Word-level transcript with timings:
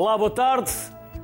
Olá, 0.00 0.16
boa 0.16 0.30
tarde. 0.30 0.72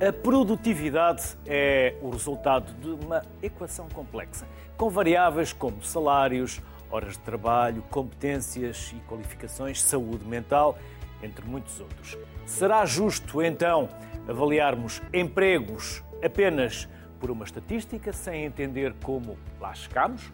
A 0.07 0.13
produtividade 0.13 1.35
é 1.47 1.95
o 1.99 2.11
resultado 2.11 2.71
de 2.73 2.89
uma 2.89 3.23
equação 3.41 3.89
complexa, 3.89 4.45
com 4.77 4.87
variáveis 4.87 5.51
como 5.51 5.83
salários, 5.83 6.61
horas 6.91 7.13
de 7.13 7.19
trabalho, 7.21 7.81
competências 7.89 8.93
e 8.95 8.99
qualificações, 9.09 9.81
saúde 9.81 10.23
mental, 10.25 10.77
entre 11.23 11.43
muitos 11.43 11.79
outros. 11.79 12.15
Será 12.45 12.85
justo, 12.85 13.41
então, 13.41 13.89
avaliarmos 14.27 15.01
empregos 15.11 16.03
apenas 16.23 16.87
por 17.19 17.31
uma 17.31 17.45
estatística, 17.45 18.13
sem 18.13 18.45
entender 18.45 18.93
como 19.01 19.39
lá 19.59 19.73
chegamos? 19.73 20.31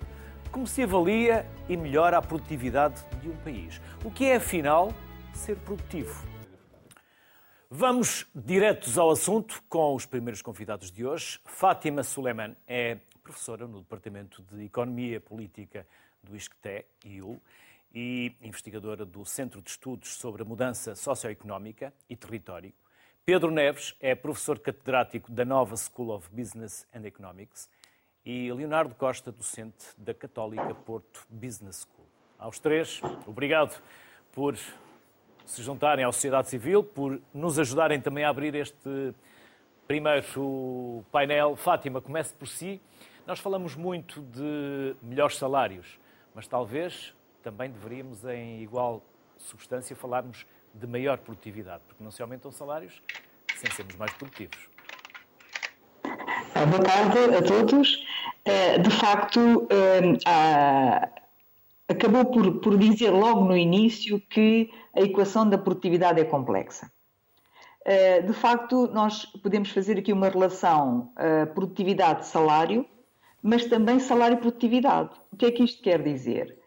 Como 0.52 0.68
se 0.68 0.84
avalia 0.84 1.46
e 1.70 1.78
melhora 1.78 2.18
a 2.18 2.22
produtividade 2.22 3.06
de 3.22 3.30
um 3.30 3.38
país? 3.38 3.80
O 4.04 4.12
que 4.12 4.26
é, 4.26 4.36
afinal, 4.36 4.92
ser 5.32 5.56
produtivo? 5.60 6.33
Vamos 7.76 8.28
diretos 8.36 9.00
ao 9.00 9.10
assunto 9.10 9.64
com 9.68 9.96
os 9.96 10.06
primeiros 10.06 10.44
convidados 10.44 10.92
de 10.92 11.04
hoje. 11.04 11.40
Fátima 11.44 12.04
Suleiman 12.04 12.56
é 12.68 13.00
professora 13.24 13.66
no 13.66 13.80
Departamento 13.80 14.44
de 14.44 14.66
Economia 14.66 15.20
Política 15.20 15.88
do 16.22 16.36
ISCTE, 16.36 16.86
IU, 17.04 17.42
e 17.92 18.36
investigadora 18.44 19.04
do 19.04 19.26
Centro 19.26 19.60
de 19.60 19.72
Estudos 19.72 20.14
sobre 20.14 20.44
a 20.44 20.46
Mudança 20.46 20.94
Socioeconómica 20.94 21.92
e 22.08 22.16
Território. 22.16 22.72
Pedro 23.26 23.50
Neves 23.50 23.96
é 24.00 24.14
professor 24.14 24.60
catedrático 24.60 25.32
da 25.32 25.44
Nova 25.44 25.76
School 25.76 26.12
of 26.12 26.30
Business 26.32 26.86
and 26.94 27.08
Economics 27.08 27.68
e 28.24 28.54
Leonardo 28.54 28.94
Costa, 28.94 29.32
docente 29.32 29.84
da 29.98 30.14
Católica 30.14 30.76
Porto 30.76 31.26
Business 31.28 31.88
School. 31.88 32.08
Aos 32.38 32.60
três, 32.60 33.02
obrigado 33.26 33.82
por 34.32 34.56
se 35.46 35.62
juntarem 35.62 36.06
à 36.06 36.12
sociedade 36.12 36.50
civil, 36.50 36.84
por 36.84 37.22
nos 37.34 37.60
ajudarem 37.60 38.00
também 38.00 38.24
a 38.24 38.30
abrir 38.30 38.56
este 38.56 39.14
primeiro 39.88 41.04
painel. 41.12 41.56
Fátima, 41.56 42.02
comece 42.02 42.34
por 42.34 42.48
si. 42.48 42.82
Nós 43.26 43.40
falamos 43.40 43.76
muito 43.76 44.22
de 44.22 44.96
melhores 45.02 45.38
salários, 45.38 46.00
mas 46.34 46.48
talvez 46.48 47.14
também 47.42 47.70
deveríamos, 47.70 48.24
em 48.26 48.62
igual 48.62 49.02
substância, 49.38 49.96
falarmos 49.96 50.46
de 50.74 50.88
maior 50.88 51.18
produtividade, 51.18 51.84
porque 51.88 52.04
não 52.04 52.12
se 52.12 52.22
aumentam 52.22 52.52
salários 52.52 53.02
sem 53.56 53.70
sermos 53.72 53.96
mais 53.96 54.12
produtivos. 54.14 54.70
Boa 56.04 56.84
tarde 56.84 57.36
a 57.36 57.42
todos. 57.42 58.06
Eh, 58.46 58.78
de 58.78 58.90
facto, 58.92 59.68
eh, 59.70 61.23
acabou 61.88 62.26
por, 62.26 62.60
por 62.60 62.78
dizer 62.78 63.12
logo 63.12 63.46
no 63.46 63.58
início 63.58 64.20
que 64.30 64.70
a 64.96 65.02
equação 65.02 65.48
da 65.48 65.58
produtividade 65.58 66.20
é 66.20 66.24
complexa. 66.24 66.92
Eh, 67.86 68.22
de 68.22 68.34
facto, 68.34 68.88
nós 68.94 69.26
podemos 69.26 69.70
fazer 69.70 69.98
aqui 69.98 70.14
uma 70.14 70.30
relação 70.30 71.12
eh, 71.18 71.46
produtividade-salário, 71.48 72.86
mas 73.42 73.66
também 73.66 74.00
salário-produtividade. 74.00 75.10
O 75.32 75.36
que 75.36 75.46
é 75.46 75.52
que 75.52 75.64
isto 75.64 75.82
quer 75.82 76.02
dizer? 76.02 76.58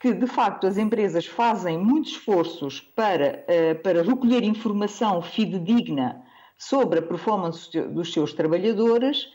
Que, 0.00 0.14
de 0.14 0.26
facto, 0.26 0.66
as 0.66 0.78
empresas 0.78 1.26
fazem 1.26 1.78
muitos 1.78 2.12
esforços 2.12 2.80
para, 2.80 3.44
eh, 3.46 3.74
para 3.74 4.02
recolher 4.02 4.42
informação 4.42 5.20
fidedigna 5.20 6.24
sobre 6.56 7.00
a 7.00 7.02
performance 7.02 7.70
dos 7.88 8.12
seus 8.12 8.32
trabalhadores, 8.32 9.28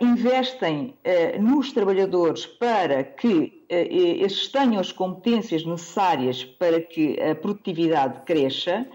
investem 0.00 0.94
nos 1.40 1.72
trabalhadores 1.72 2.46
para 2.46 3.04
que 3.04 3.64
estes 3.68 4.48
tenham 4.48 4.80
as 4.80 4.92
competências 4.92 5.64
necessárias 5.64 6.44
para 6.44 6.80
que 6.80 7.20
a 7.20 7.34
produtividade 7.34 8.22
cresça, 8.24 8.86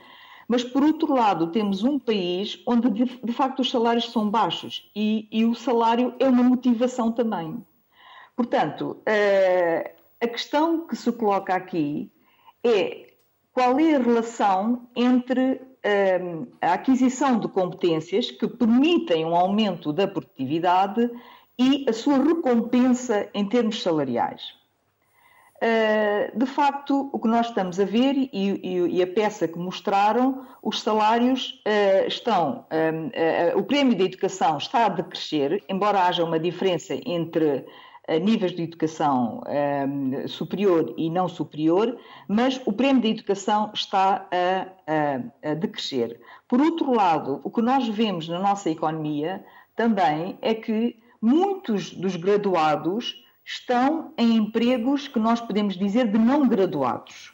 mas 0.48 0.64
por 0.64 0.84
outro 0.84 1.14
lado 1.14 1.48
temos 1.52 1.84
um 1.84 1.98
país 1.98 2.62
onde 2.66 2.90
de, 2.90 3.06
de 3.06 3.34
facto 3.34 3.62
os 3.62 3.72
salários 3.72 4.12
são 4.12 4.30
baixos 4.30 4.90
e, 4.96 5.28
e, 5.32 5.46
o 5.46 5.56
salário 5.56 6.14
é 6.20 6.28
uma 6.28 6.44
motivação 6.44 7.12
também. 7.12 7.66
Portanto, 8.36 8.98
a 10.22 10.28
questão 10.28 10.88
que 10.88 10.96
se 10.96 11.12
coloca 11.12 11.54
aqui 11.54 12.12
é 12.64 13.14
qual 13.52 13.80
é 13.80 13.96
a 13.96 14.00
relação 14.00 14.88
entre 14.96 15.62
a 16.62 16.74
aquisição 16.74 17.40
de 17.40 17.48
competências 17.48 18.32
que 18.32 18.48
permitem 18.48 19.26
um 19.26 19.36
aumento 19.36 19.92
da 19.92 20.08
produtividade 20.08 21.10
e 21.60 21.86
a 21.88 21.94
sua 21.94 22.18
recompensa 22.18 23.30
em 23.34 23.48
termos 23.48 23.82
salariais. 23.82 24.42
Eh, 25.62 26.32
de 26.36 26.46
facto, 26.46 27.10
o 27.14 27.20
que 27.20 27.28
nós 27.28 27.48
estamos 27.48 27.80
a 27.80 27.86
ver 27.86 28.30
e, 28.34 29.02
a 29.02 29.08
peça 29.08 29.48
que 29.48 29.58
mostraram, 29.58 30.46
os 30.62 30.82
salários 30.82 31.62
eh, 31.64 32.06
estão, 32.08 32.66
o 33.56 33.64
prémio 33.64 33.96
de 33.96 34.04
educação 34.04 34.58
está 34.58 34.86
a 34.86 34.90
decrescer, 34.90 35.64
embora 35.70 36.04
haja 36.04 36.24
uma 36.24 36.40
diferença 36.40 36.94
entre 37.06 37.66
níveis 38.22 38.52
de 38.54 38.64
educação 38.64 39.42
superior 40.28 40.94
e 40.98 41.10
não 41.10 41.30
superior, 41.30 41.98
mas 42.28 42.62
o 42.66 42.74
prémio 42.74 43.02
de 43.02 43.10
educação 43.10 43.72
está 43.74 44.28
a, 44.30 44.68
a, 45.46 45.52
a 45.52 45.54
decrescer. 45.54 46.20
Por 46.48 46.60
outro 46.60 46.94
lado, 46.94 47.40
o 47.44 47.50
que 47.50 47.62
nós 47.62 47.88
vemos 47.88 48.28
na 48.28 48.40
nossa 48.40 48.70
economia 48.70 49.44
também 49.76 50.38
é 50.42 50.54
que 50.54 50.98
muitos 51.22 51.94
dos 51.94 52.18
graduados 52.18 53.24
estão 53.46 54.14
em 54.18 54.36
empregos 54.36 55.08
que 55.08 55.20
nós 55.20 55.42
podemos 55.42 55.78
dizer 55.78 56.08
de 56.08 56.18
não 56.18 56.48
graduados. 56.48 57.34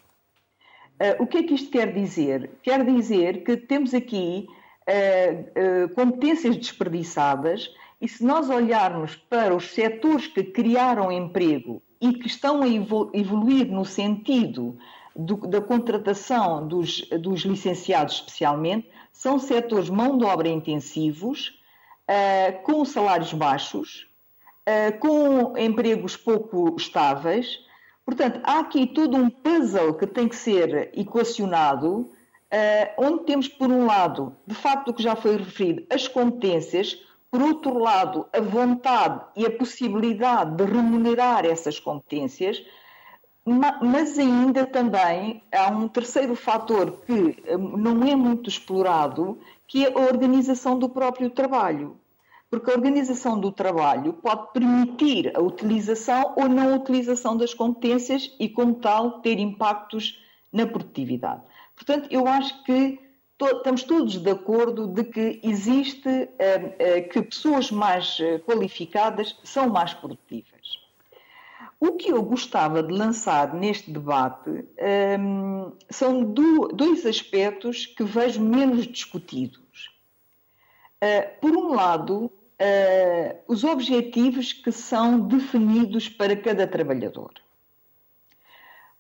Uh, 1.00 1.24
o 1.24 1.28
que 1.28 1.38
é 1.38 1.44
que 1.44 1.54
isto 1.54 1.72
quer 1.72 1.94
dizer? 1.94 2.50
Quer 2.62 2.84
dizer 2.86 3.44
que 3.44 3.56
temos 3.56 3.94
aqui 3.94 4.48
uh, 4.88 5.86
uh, 5.86 5.90
competências 5.96 6.58
desperdiçadas 6.58 7.74
e 8.02 8.08
se 8.08 8.24
nós 8.24 8.50
olharmos 8.50 9.16
para 9.16 9.56
os 9.56 9.72
setores 9.74 10.28
que 10.28 10.44
criaram 10.44 11.12
emprego 11.12 11.82
e 12.00 12.14
que 12.14 12.28
estão 12.28 12.64
a 12.64 12.68
evoluir 12.68 13.68
no 13.68 13.84
sentido 13.84 14.78
do, 15.16 15.36
da 15.36 15.62
contratação 15.62 16.66
dos, 16.66 17.02
dos, 17.10 17.42
licenciados 17.42 18.16
especialmente, 18.16 18.90
são 19.12 19.38
setores 19.38 19.90
mão 19.90 20.18
de 20.18 20.24
obra 20.24 20.48
intensivos, 20.48 21.60
com 22.64 22.84
salários 22.86 23.34
baixos, 23.34 24.10
eh, 24.66 24.92
com 24.92 25.58
empregos 25.58 26.16
pouco 26.16 26.76
estáveis. 26.78 27.60
Portanto, 28.06 28.40
há 28.44 28.60
aqui 28.60 28.86
todo 28.86 29.18
um 29.18 29.30
puzzle 29.30 29.96
que 29.96 30.06
tem 30.06 30.28
que 30.28 30.36
ser 30.36 30.92
equacionado, 30.94 32.02
uh, 32.02 32.10
onde 32.98 33.24
temos, 33.26 33.48
por 33.48 33.70
um 33.70 33.86
lado, 33.86 34.36
de 34.46 34.56
facto, 34.56 34.90
o 34.90 34.94
que 34.94 35.02
já 35.02 35.16
foi 35.16 35.38
referido, 35.38 35.86
as 35.92 36.08
competências, 36.08 36.98
por 37.32 37.42
outro 37.42 37.78
lado, 37.78 38.28
a 38.34 38.42
vontade 38.42 39.22
e 39.36 39.46
a 39.46 39.52
possibilidade 39.52 40.56
de 40.56 40.64
remunerar 40.64 41.46
essas 41.46 41.80
competências, 41.80 42.64
mas 43.46 44.18
ainda 44.18 44.66
também 44.66 45.44
há 45.52 45.70
um 45.70 45.88
terceiro 45.88 46.36
fator 46.36 47.02
que 47.06 47.42
eh, 47.46 47.58
não 47.58 48.04
é 48.04 48.16
muito 48.16 48.50
explorado, 48.50 49.40
que 49.68 49.86
é 49.86 49.92
a 49.92 50.00
organização 50.00 50.78
do 50.78 50.90
próprio 50.90 51.30
trabalho 51.30 52.00
porque 52.50 52.72
a 52.72 52.74
organização 52.74 53.40
do 53.40 53.52
trabalho 53.52 54.14
pode 54.14 54.52
permitir 54.52 55.32
a 55.36 55.42
utilização 55.42 56.34
ou 56.36 56.50
não 56.50 56.76
utilização 56.76 57.38
das 57.38 57.54
competências 57.54 58.36
e, 58.40 58.50
como 58.50 58.76
tal, 58.76 59.22
ter 59.22 59.38
impactos 59.38 60.20
na 60.52 60.66
produtividade. 60.66 61.44
Portanto, 61.76 62.08
eu 62.10 62.28
acho 62.28 62.64
que 62.64 63.00
to 63.40 63.48
estamos 63.48 63.84
todos 63.84 64.18
de 64.18 64.30
acordo 64.30 64.86
de 64.86 65.06
que 65.06 65.40
existe 65.42 66.10
uh, 66.10 66.24
uh, 66.28 67.10
que 67.10 67.22
pessoas 67.22 67.72
mais 67.72 68.20
uh, 68.20 68.38
qualificadas 68.46 69.36
são 69.46 69.70
mais 69.70 69.94
produtivas. 69.94 70.78
O 71.80 71.94
que 71.94 72.10
eu 72.10 72.22
gostava 72.22 72.84
de 72.84 72.94
lançar 72.94 73.54
neste 73.54 73.90
debate 73.90 74.50
um, 74.50 74.64
ehm, 74.78 75.72
são 75.90 76.22
do, 76.22 76.68
dois 76.68 77.06
aspectos 77.06 77.86
que 77.86 78.04
vejo 78.04 78.42
menos 78.42 78.86
discutidos. 78.86 79.90
por 81.40 81.56
um 81.56 81.74
lado, 81.74 82.26
uh, 82.26 83.40
os 83.48 83.64
objetivos 83.64 84.52
que 84.52 84.74
são 84.74 85.22
definidos 85.22 86.10
para 86.10 86.36
cada 86.36 86.68
trabalhador. 86.68 87.32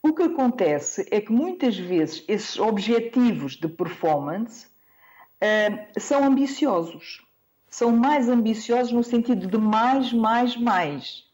O 0.01 0.13
que 0.13 0.23
acontece 0.23 1.05
é 1.11 1.19
que 1.19 1.31
muitas 1.31 1.77
vezes 1.77 2.23
esses 2.27 2.57
objetivos 2.57 3.57
de 3.57 3.67
performance 3.67 4.65
uh, 4.65 5.99
são 5.99 6.23
ambiciosos. 6.23 7.25
São 7.69 7.91
mais 7.91 8.29
ambiciosos 8.29 8.93
no 8.93 9.03
sentido 9.03 9.45
de 9.45 9.57
mais, 9.57 10.13
mais, 10.13 10.55
mais. 10.55 11.25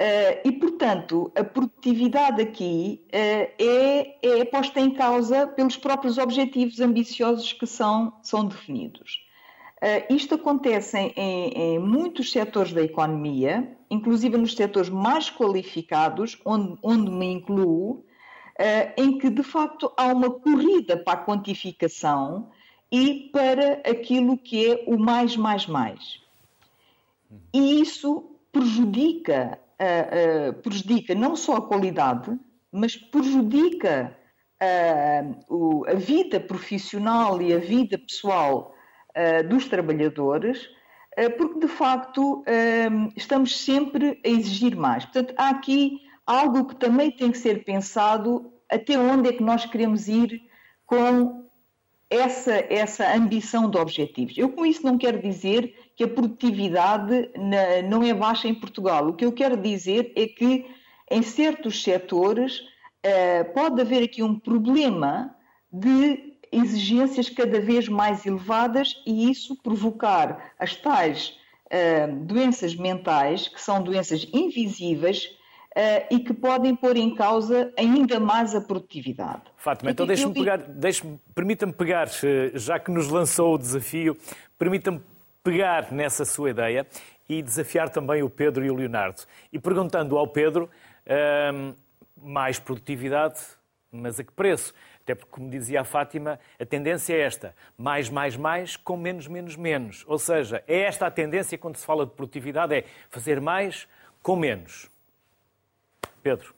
Uh, 0.00 0.42
e, 0.44 0.52
portanto, 0.52 1.30
a 1.36 1.44
produtividade 1.44 2.42
aqui 2.42 3.04
uh, 3.06 3.08
é, 3.12 4.18
é 4.22 4.44
posta 4.44 4.80
em 4.80 4.90
causa 4.90 5.46
pelos 5.46 5.76
próprios 5.76 6.18
objetivos 6.18 6.80
ambiciosos 6.80 7.52
que 7.52 7.66
são, 7.66 8.12
são 8.22 8.44
definidos. 8.44 9.24
Isto 10.10 10.34
acontece 10.34 10.98
em, 10.98 11.12
em, 11.16 11.78
muitos 11.78 12.32
setores 12.32 12.72
da 12.72 12.82
economia, 12.82 13.77
inclusive 13.90 14.36
nos 14.36 14.54
setores 14.54 14.88
mais 14.88 15.30
qualificados, 15.30 16.40
onde, 16.44 16.78
onde 16.82 17.10
me 17.10 17.26
incluo, 17.26 17.90
uh, 17.92 18.04
em 18.96 19.18
que 19.18 19.30
de 19.30 19.42
facto 19.42 19.92
há 19.96 20.06
uma 20.06 20.30
corrida 20.30 20.96
para 20.96 21.20
a 21.20 21.24
quantificação 21.24 22.50
e 22.90 23.30
para 23.32 23.74
aquilo 23.88 24.36
que 24.36 24.72
é 24.72 24.84
o 24.86 24.98
mais, 24.98 25.36
mais, 25.36 25.66
mais. 25.66 26.20
E 27.52 27.80
isso 27.80 28.38
prejudica, 28.50 29.58
uh, 29.80 30.50
uh, 30.50 30.62
prejudica 30.62 31.14
não 31.14 31.36
só 31.36 31.56
a 31.56 31.62
qualidade, 31.62 32.38
mas 32.72 32.96
prejudica 32.96 34.16
uh, 34.62 35.54
o, 35.54 35.86
a 35.86 35.94
vida 35.94 36.40
profissional 36.40 37.40
e 37.42 37.52
a 37.52 37.58
vida 37.58 37.98
pessoal 37.98 38.74
dos 39.48 39.66
trabalhadores, 39.66 40.70
porque 41.28 41.60
de 41.60 41.68
facto 41.68 42.44
estamos 43.16 43.58
sempre 43.64 44.20
a 44.24 44.28
exigir 44.28 44.76
mais. 44.76 45.04
Portanto, 45.04 45.34
há 45.36 45.48
aqui 45.48 46.00
algo 46.26 46.66
que 46.66 46.76
também 46.76 47.10
tem 47.10 47.32
que 47.32 47.38
ser 47.38 47.64
pensado 47.64 48.52
até 48.70 48.98
onde 48.98 49.30
é 49.30 49.32
que 49.32 49.42
nós 49.42 49.64
queremos 49.64 50.08
ir 50.08 50.42
com 50.84 51.48
essa, 52.10 52.52
essa 52.70 53.14
ambição 53.14 53.70
de 53.70 53.78
objetivos. 53.78 54.36
Eu 54.36 54.50
com 54.50 54.64
isso 54.64 54.84
não 54.84 54.96
quero 54.96 55.20
dizer 55.20 55.74
que 55.96 56.04
a 56.04 56.08
produtividade 56.08 57.30
não 57.88 58.02
é 58.02 58.14
baixa 58.14 58.48
em 58.48 58.54
Portugal. 58.54 59.08
O 59.08 59.14
que 59.14 59.24
eu 59.24 59.32
quero 59.32 59.56
dizer 59.56 60.12
é 60.16 60.26
que 60.26 60.66
em 61.10 61.22
certos 61.22 61.82
setores 61.82 62.62
eh, 63.02 63.44
pode 63.44 63.80
haver 63.80 64.02
aqui 64.02 64.22
um 64.22 64.38
problema 64.38 65.34
de 65.72 66.27
exigências 66.52 67.28
cada 67.28 67.60
vez 67.60 67.88
mais 67.88 68.24
elevadas 68.26 69.02
e 69.06 69.30
isso 69.30 69.56
provocar 69.62 70.52
as 70.58 70.74
tais 70.76 71.36
eh, 71.70 72.06
doenças 72.06 72.74
mentais, 72.74 73.48
que 73.48 73.60
são 73.60 73.82
doenças 73.82 74.26
invisíveis, 74.32 75.38
uh, 75.78 76.06
e 76.10 76.18
que 76.20 76.34
podem 76.34 76.74
pôr 76.74 76.96
em 76.96 77.14
causa 77.14 77.72
ainda 77.76 78.18
mais 78.18 78.54
a 78.54 78.60
produtividade. 78.60 79.42
Fátima, 79.56 79.90
então 79.90 80.06
deixe-me 80.06 80.34
pegar, 80.34 80.56
deixe 80.56 81.02
permita-me 81.34 81.72
pegar, 81.72 82.08
eh, 82.08 82.50
já 82.54 82.78
que 82.78 82.90
nos 82.90 83.08
lançou 83.08 83.54
o 83.54 83.58
desafio, 83.58 84.16
permita-me 84.58 85.00
pegar 85.42 85.92
nessa 85.92 86.24
sua 86.24 86.50
ideia 86.50 86.86
e 87.28 87.42
desafiar 87.42 87.88
também 87.90 88.22
o 88.22 88.30
Pedro 88.30 88.64
e 88.64 88.70
o 88.70 88.74
Leonardo. 88.74 89.22
E 89.52 89.58
perguntando 89.58 90.16
ao 90.16 90.26
Pedro, 90.26 90.68
ehm, 91.06 91.74
mais 92.16 92.58
produtividade, 92.58 93.38
mas 93.90 94.20
a 94.20 94.24
que 94.24 94.32
preço? 94.32 94.74
Até 95.02 95.14
porque, 95.14 95.30
como 95.30 95.50
dizia 95.50 95.80
a 95.80 95.84
Fátima, 95.84 96.38
a 96.60 96.66
tendência 96.66 97.14
é 97.14 97.20
esta: 97.20 97.54
mais, 97.76 98.10
mais, 98.10 98.36
mais, 98.36 98.76
com 98.76 98.96
menos, 98.96 99.26
menos, 99.26 99.56
menos. 99.56 100.04
Ou 100.06 100.18
seja, 100.18 100.62
é 100.66 100.80
esta 100.80 101.06
a 101.06 101.10
tendência 101.10 101.56
quando 101.56 101.76
se 101.76 101.86
fala 101.86 102.04
de 102.04 102.12
produtividade: 102.12 102.74
é 102.74 102.84
fazer 103.08 103.40
mais 103.40 103.88
com 104.22 104.36
menos. 104.36 104.90
Pedro. 106.22 106.54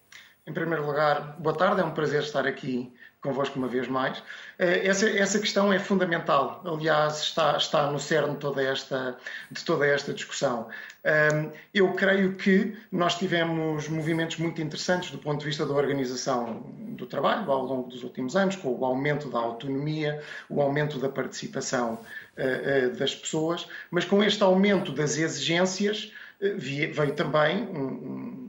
Em 0.46 0.52
primeiro 0.52 0.84
lugar, 0.84 1.36
boa 1.38 1.56
tarde, 1.56 1.80
é 1.80 1.84
um 1.84 1.92
prazer 1.92 2.22
estar 2.22 2.46
aqui 2.46 2.92
convosco 3.22 3.58
uma 3.58 3.68
vez 3.68 3.86
mais. 3.88 4.22
Eh, 4.58 4.86
essa, 4.86 5.08
essa 5.08 5.38
questão 5.38 5.72
é 5.72 5.78
fundamental, 5.78 6.62
aliás, 6.64 7.20
está, 7.22 7.56
está 7.56 7.90
no 7.90 7.98
cerne 7.98 8.36
toda 8.36 8.62
esta, 8.62 9.16
de 9.50 9.64
toda 9.64 9.86
esta 9.86 10.12
discussão. 10.12 10.68
Eu 11.72 11.94
creio 11.94 12.34
que 12.34 12.76
nós 12.92 13.14
tivemos 13.14 13.88
movimentos 13.88 14.36
muito 14.36 14.60
interessantes 14.60 15.10
do 15.10 15.16
ponto 15.16 15.40
de 15.40 15.46
vista 15.46 15.64
da 15.64 15.72
organização 15.72 16.60
do 16.90 17.06
trabalho 17.06 17.50
ao 17.50 17.64
longo 17.64 17.88
dos 17.88 18.02
últimos 18.02 18.36
anos, 18.36 18.56
com 18.56 18.68
o 18.68 18.84
aumento 18.84 19.30
da 19.30 19.38
autonomia, 19.38 20.22
o 20.50 20.60
aumento 20.60 20.98
da 20.98 21.08
participação 21.08 21.98
eh, 22.36 22.60
eh, 22.64 22.88
das 22.88 23.14
pessoas, 23.14 23.66
mas 23.90 24.04
com 24.04 24.22
este 24.22 24.42
aumento 24.42 24.92
das 24.92 25.16
exigências 25.16 26.12
veio 26.40 27.14
também 27.14 27.64
um, 27.64 28.39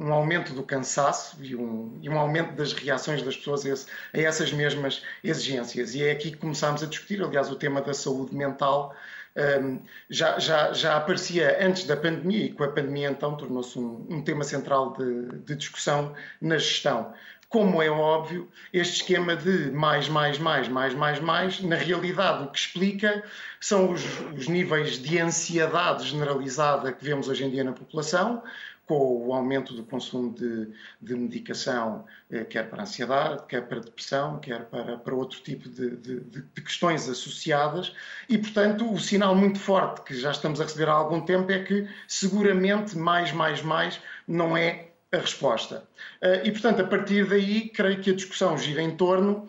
um 0.00 0.12
aumento 0.12 0.54
do 0.54 0.62
cansaço 0.62 1.36
e 1.42 1.54
um, 1.54 1.98
e 2.00 2.08
um, 2.08 2.18
aumento 2.18 2.54
das 2.54 2.72
reações 2.72 3.22
das 3.22 3.36
pessoas 3.36 3.66
a, 3.66 3.68
esse, 3.68 3.86
a, 4.14 4.18
essas 4.18 4.50
mesmas 4.52 5.02
exigências. 5.22 5.94
E 5.94 6.02
é 6.02 6.10
aqui 6.10 6.30
que 6.30 6.38
começámos 6.38 6.82
a 6.82 6.86
discutir, 6.86 7.22
aliás, 7.22 7.50
o 7.50 7.56
tema 7.56 7.82
da 7.82 7.92
saúde 7.92 8.34
mental 8.34 8.96
um, 9.36 9.80
já, 10.08 10.38
já, 10.38 10.72
já 10.72 10.96
aparecia 10.96 11.64
antes 11.64 11.84
da 11.84 11.96
pandemia 11.96 12.46
e 12.46 12.52
com 12.52 12.64
a 12.64 12.68
pandemia 12.68 13.10
então 13.10 13.36
tornou-se 13.36 13.78
um, 13.78 14.06
um, 14.08 14.22
tema 14.22 14.42
central 14.42 14.92
de, 14.94 15.38
de 15.44 15.54
discussão 15.54 16.14
na 16.40 16.58
gestão. 16.58 17.12
Como 17.48 17.82
é 17.82 17.90
óbvio, 17.90 18.48
este 18.72 19.02
esquema 19.02 19.34
de 19.34 19.72
mais, 19.72 20.08
mais, 20.08 20.38
mais, 20.38 20.68
mais, 20.68 20.94
mais, 20.94 21.20
mais, 21.20 21.60
na 21.60 21.74
realidade 21.74 22.44
o 22.44 22.46
que 22.48 22.58
explica 22.58 23.24
são 23.60 23.90
os, 23.90 24.04
os 24.36 24.46
níveis 24.46 24.98
de 24.98 25.18
ansiedade 25.18 26.06
generalizada 26.08 26.92
que 26.92 27.04
vemos 27.04 27.28
hoje 27.28 27.44
em 27.44 27.50
dia 27.50 27.64
na 27.64 27.72
população, 27.72 28.42
com 28.90 29.28
o 29.28 29.32
aumento 29.32 29.72
do 29.72 29.84
consumo 29.84 30.34
de, 30.34 30.66
de 31.00 31.14
medicação, 31.14 32.04
eh, 32.28 32.42
quer 32.42 32.68
para 32.68 32.82
ansiedade, 32.82 33.44
quer 33.46 33.68
para 33.68 33.78
depressão, 33.78 34.40
quer 34.40 34.64
para, 34.64 34.98
para 34.98 35.14
outro 35.14 35.40
tipo 35.42 35.68
de, 35.68 35.90
de, 35.90 36.18
de, 36.18 36.60
questões 36.60 37.08
associadas. 37.08 37.94
E, 38.28 38.36
portanto, 38.36 38.92
o 38.92 38.98
sinal 38.98 39.36
muito 39.36 39.60
forte 39.60 40.00
que 40.02 40.12
já 40.12 40.32
estamos 40.32 40.60
a 40.60 40.64
receber 40.64 40.88
há 40.88 40.92
algum 40.92 41.20
tempo 41.20 41.52
é 41.52 41.60
que 41.60 41.88
seguramente 42.08 42.98
mais, 42.98 43.30
mais, 43.30 43.62
mais 43.62 44.00
não 44.26 44.56
é 44.56 44.88
a 45.12 45.18
resposta. 45.18 45.84
Eh, 46.20 46.42
e, 46.46 46.50
portanto, 46.50 46.80
a 46.80 46.84
partir 46.84 47.28
daí, 47.28 47.68
creio 47.68 48.00
que 48.00 48.10
a 48.10 48.14
discussão 48.16 48.58
gira 48.58 48.82
em 48.82 48.96
torno 48.96 49.48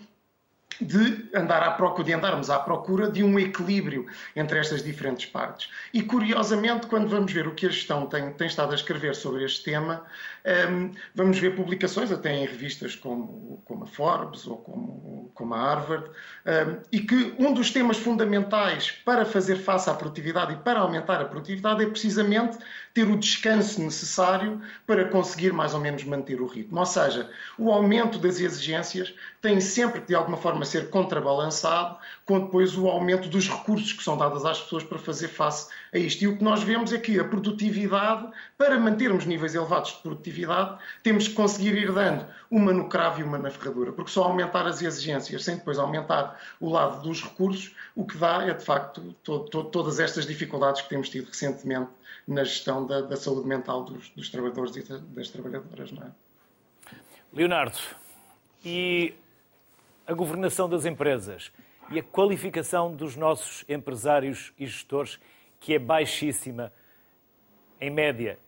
de 0.82 1.30
andar 1.34 1.64
à 1.64 1.72
procura, 1.72 2.04
de 2.04 2.14
andarmos 2.14 2.50
à 2.50 2.60
procura 2.60 3.10
de 3.10 3.24
um 3.24 3.40
equilíbrio 3.40 4.08
entre 4.36 4.60
estas 4.60 4.84
diferentes 4.84 5.26
partes. 5.26 5.70
E 5.94 6.02
curiosamente, 6.02 6.88
quando 6.88 7.08
vamos 7.08 7.32
ver 7.32 7.48
o 7.48 7.54
que 7.54 7.66
a 7.66 7.70
gestão 7.70 8.06
tem, 8.08 8.32
tem 8.34 8.48
estado 8.48 8.72
a 8.72 8.76
escrever 8.76 9.16
sobre 9.16 9.44
este 9.44 9.64
tema, 9.64 10.04
um, 10.70 10.92
vamos 11.14 11.38
ver 11.38 11.56
publicações 11.56 12.12
até 12.12 12.34
em 12.36 12.46
revistas 12.46 12.96
como, 12.96 13.62
como 13.66 13.84
a 13.84 13.88
Forbes 13.88 14.48
ou 14.48 14.58
como, 14.58 15.32
como 15.36 15.54
a 15.54 15.60
Harvard, 15.60 16.10
um, 16.10 16.80
e 16.92 17.00
que 17.00 17.36
um 17.38 17.54
dos 17.54 17.72
temas 17.72 17.98
fundamentais 17.98 18.92
para 18.92 19.24
fazer 19.26 19.58
face 19.58 19.90
à 19.90 19.94
produtividade 19.94 20.54
e 20.54 20.58
para 20.58 20.80
aumentar 20.80 21.22
a 21.22 21.26
produtividade 21.26 21.84
é 21.84 21.88
precisamente 21.88 22.58
ter 22.94 23.08
o 23.08 23.18
descanso 23.18 23.82
necessário 23.82 24.62
para 24.86 25.06
conseguir 25.06 25.54
mais 25.54 25.74
ou 25.74 25.80
menos 25.80 26.04
manter 26.04 26.42
o 26.42 26.48
ritmo. 26.48 26.80
Ou 26.80 26.86
seja, 26.86 27.30
o 27.58 27.72
aumento 27.72 28.18
das 28.18 28.40
exigências 28.40 29.14
tem 29.42 29.60
sempre 29.60 30.02
que 30.02 30.08
de 30.08 30.16
alguma 30.16 30.38
forma 30.38 30.66
ser 30.66 30.90
contrabalançado 30.90 31.98
com 32.26 32.40
depois 32.40 32.78
o 32.78 32.88
aumento 32.88 33.28
dos 33.28 33.50
recursos 33.50 33.94
que 33.94 34.04
são 34.04 34.18
dados 34.18 34.46
às 34.46 34.60
pessoas 34.60 34.84
para 34.84 35.00
fazer 35.00 35.28
face 35.30 35.70
a 35.94 35.98
isto. 35.98 36.22
E 36.24 36.28
o 36.28 36.38
que 36.38 36.44
nós 36.44 36.64
vemos 36.64 36.94
é 36.94 36.98
que 36.98 37.20
a 37.20 37.24
produtividade, 37.24 38.28
para 38.58 38.80
mantermos 38.80 39.26
níveis 39.26 39.56
elevados 39.56 39.92
de 39.92 40.02
produtividade, 40.02 40.78
temos 41.02 41.28
que 41.28 41.34
conseguir 41.34 41.76
ir 41.76 41.92
dando 41.92 42.26
uma 42.50 42.74
no 42.74 42.88
cravo 42.88 43.22
e 43.22 43.24
uma 43.24 43.38
na 43.38 43.50
ferradura, 43.50 43.92
porque 43.92 44.12
só 44.12 44.24
aumentar 44.24 44.68
as 44.68 44.82
exigências 44.82 45.44
sem 45.44 45.56
depois 45.56 45.80
aumentar 45.80 46.40
o 46.60 46.70
lado 46.70 47.02
dos 47.02 47.24
recursos, 47.24 47.76
o 47.96 48.06
que 48.06 48.18
dá 48.18 48.44
é 48.44 48.54
de 48.54 48.64
facto 48.64 49.16
to 49.24 49.40
to 49.40 49.64
todas 49.66 50.00
estas 50.00 50.26
dificuldades 50.26 50.82
que 50.82 50.90
temos 50.90 51.10
tido 51.10 51.28
recentemente 51.28 51.90
na 52.28 52.44
gestão 52.44 52.86
da, 52.86 53.02
da 53.02 53.18
saúde 53.18 53.48
mental 53.48 53.84
dos, 53.84 54.10
dos, 54.10 54.30
trabalhadores 54.30 54.76
e 54.76 55.00
das 55.00 55.30
trabalhadoras. 55.30 55.92
Não 55.92 56.04
é? 56.04 56.12
Leonardo, 57.34 57.78
e 58.64 59.14
a 60.06 60.14
governação 60.14 60.70
das 60.70 60.86
empresas 60.86 61.52
e 61.90 62.00
a 62.00 62.04
qualificação 62.04 62.96
dos 62.96 63.16
nossos 63.16 63.66
empresários 63.68 64.54
e 64.58 64.66
gestores, 64.66 65.20
que 65.60 65.74
é 65.74 65.80
baixíssima, 65.80 66.72
em 67.80 67.90
média, 67.90 68.40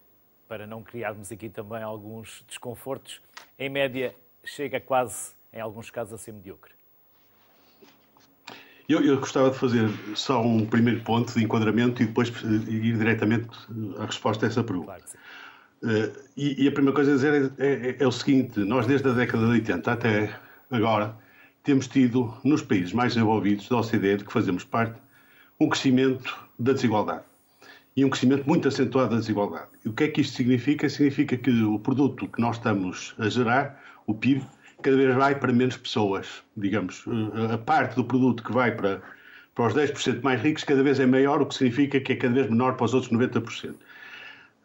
para 0.47 0.67
não 0.67 0.83
criarmos 0.83 1.31
aqui 1.31 1.49
também 1.49 1.81
alguns 1.81 2.43
desconfortos, 2.47 3.21
em 3.57 3.69
média 3.69 4.15
chega 4.43 4.79
quase, 4.79 5.33
em 5.51 5.59
alguns 5.59 5.89
casos, 5.89 6.13
a 6.13 6.17
ser 6.17 6.31
medíocre. 6.31 6.73
Eu, 8.87 9.01
eu, 9.01 9.17
gostava 9.17 9.49
de 9.49 9.57
fazer 9.57 9.89
só 10.13 10.41
um 10.41 10.65
primeiro 10.65 11.01
ponto 11.01 11.33
de 11.33 11.43
enquadramento 11.43 12.03
e 12.03 12.05
depois 12.05 12.29
ir 12.67 12.97
diretamente 12.97 13.47
à 13.97 14.05
resposta 14.05 14.45
a 14.45 14.49
essa 14.49 14.63
pergunta. 14.63 14.97
Uh, 15.81 16.11
e, 16.35 16.63
e, 16.63 16.67
a 16.67 16.71
primeira 16.71 16.95
coisa 16.95 17.11
a 17.11 17.15
dizer 17.15 17.53
é, 17.57 17.65
é, 17.65 17.95
é, 17.99 18.07
o 18.07 18.11
seguinte: 18.11 18.59
nós, 18.59 18.85
desde 18.85 19.07
a 19.09 19.11
década 19.11 19.45
de 19.45 19.51
80 19.51 19.91
até 19.91 20.39
agora, 20.71 21.15
temos 21.63 21.87
tido, 21.87 22.33
nos 22.43 22.61
países 22.61 22.93
mais 22.93 23.13
desenvolvidos 23.13 23.67
da 23.69 23.77
OCDE, 23.77 24.17
de 24.17 24.25
que 24.25 24.31
fazemos 24.31 24.63
parte, 24.63 24.99
um 25.59 25.69
crescimento 25.69 26.37
da 26.59 26.73
desigualdade. 26.73 27.23
E 27.95 28.03
um 28.03 28.09
crescimento 28.09 28.45
muito 28.47 28.67
acentuado 28.67 29.11
da 29.11 29.19
desigualdade. 29.19 29.67
E 29.85 29.89
o 29.89 29.93
que 29.93 30.05
é 30.05 30.07
que 30.07 30.21
isto 30.21 30.35
significa? 30.35 30.89
Significa 30.89 31.37
que 31.37 31.51
o 31.63 31.77
produto 31.77 32.27
que 32.27 32.41
nós 32.41 32.57
estamos 32.57 33.13
a 33.19 33.29
gerar, 33.29 33.81
o 34.07 34.13
PIB, 34.13 34.43
cada 34.83 34.97
vez 34.97 35.15
vai 35.15 35.35
para 35.35 35.51
menos 35.51 35.77
pessoas. 35.77 36.43
Digamos, 36.55 37.03
a 37.51 37.57
parte 37.57 37.95
do 37.95 38.03
produto 38.03 38.43
que 38.43 38.51
vai 38.51 38.71
para, 38.71 39.01
para 39.55 39.67
os 39.67 39.73
10% 39.73 40.21
mais 40.21 40.41
ricos 40.41 40.63
cada 40.63 40.83
vez 40.83 40.99
é 40.99 41.05
maior, 41.05 41.41
o 41.41 41.45
que 41.45 41.55
significa 41.55 41.99
que 41.99 42.13
é 42.13 42.15
cada 42.15 42.33
vez 42.33 42.49
menor 42.49 42.75
para 42.75 42.85
os 42.85 42.93
outros 42.93 43.11
90%. 43.11 43.75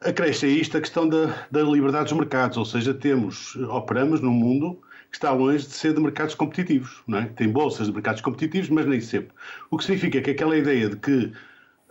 Acresce 0.00 0.46
a 0.46 0.48
isto 0.48 0.76
a 0.76 0.80
questão 0.80 1.08
da, 1.08 1.46
da 1.50 1.62
liberdade 1.62 2.04
dos 2.04 2.12
mercados, 2.12 2.56
ou 2.56 2.64
seja, 2.64 2.94
temos, 2.94 3.56
operamos 3.56 4.20
num 4.20 4.32
mundo 4.32 4.80
que 5.10 5.16
está 5.16 5.32
longe 5.32 5.66
de 5.66 5.72
ser 5.72 5.94
de 5.94 6.00
mercados 6.00 6.34
competitivos. 6.34 7.02
Não 7.06 7.18
é? 7.18 7.26
Tem 7.26 7.48
bolsas 7.48 7.86
de 7.86 7.92
mercados 7.92 8.20
competitivos, 8.20 8.68
mas 8.68 8.86
nem 8.86 9.00
sempre. 9.00 9.34
O 9.70 9.78
que 9.78 9.84
significa 9.84 10.20
que 10.20 10.30
aquela 10.30 10.56
ideia 10.56 10.90
de 10.90 10.96
que 10.96 11.32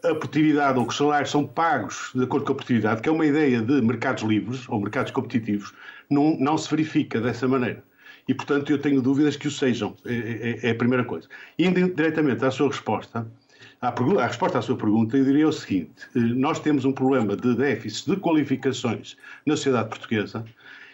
a 0.03 0.13
produtividade 0.13 0.77
ou 0.77 0.86
que 0.86 0.91
os 0.91 0.98
salários 0.98 1.31
são 1.31 1.46
pagos 1.46 2.12
de 2.13 2.24
acordo 2.24 2.46
com 2.46 2.51
a 2.53 2.55
produtividade, 2.55 3.01
que 3.01 3.10
é 3.10 3.12
uma 3.12 3.25
ideia 3.25 3.62
de 3.62 3.81
mercados 3.81 4.24
livres 4.24 4.67
ou 4.69 4.79
mercados 4.79 5.12
competitivos, 5.12 5.74
não, 6.10 6.38
não 6.39 6.57
se 6.57 6.69
verifica 6.69 7.19
dessa 7.19 7.48
maneira. 7.48 7.84
E, 8.27 8.34
portanto, 8.34 8.72
eu 8.72 8.77
tenho 8.77 9.01
dúvidas 9.01 9.36
que 9.36 9.48
o 9.48 9.51
sejam. 9.51 9.96
É, 10.05 10.13
é, 10.13 10.67
é 10.67 10.72
a 10.72 10.75
primeira 10.75 11.03
coisa. 11.03 11.27
Indo 11.57 11.93
diretamente 11.93 12.43
à 12.43 12.51
sua 12.51 12.67
resposta, 12.67 13.25
à, 13.81 13.89
à, 13.89 14.27
resposta 14.27 14.60
à 14.60 14.62
sua 14.62 14.75
pergunta, 14.75 15.17
eu 15.17 15.24
diria 15.24 15.48
o 15.48 15.53
seguinte: 15.53 16.07
eh, 16.15 16.19
nós 16.19 16.60
temos 16.60 16.84
um 16.86 16.91
problema 16.91 17.36
de 17.36 17.55
déficit 17.55 18.12
de 18.12 18.17
qualificações 18.17 19.15
na 19.46 19.55
sociedade 19.55 19.89
portuguesa 19.89 20.43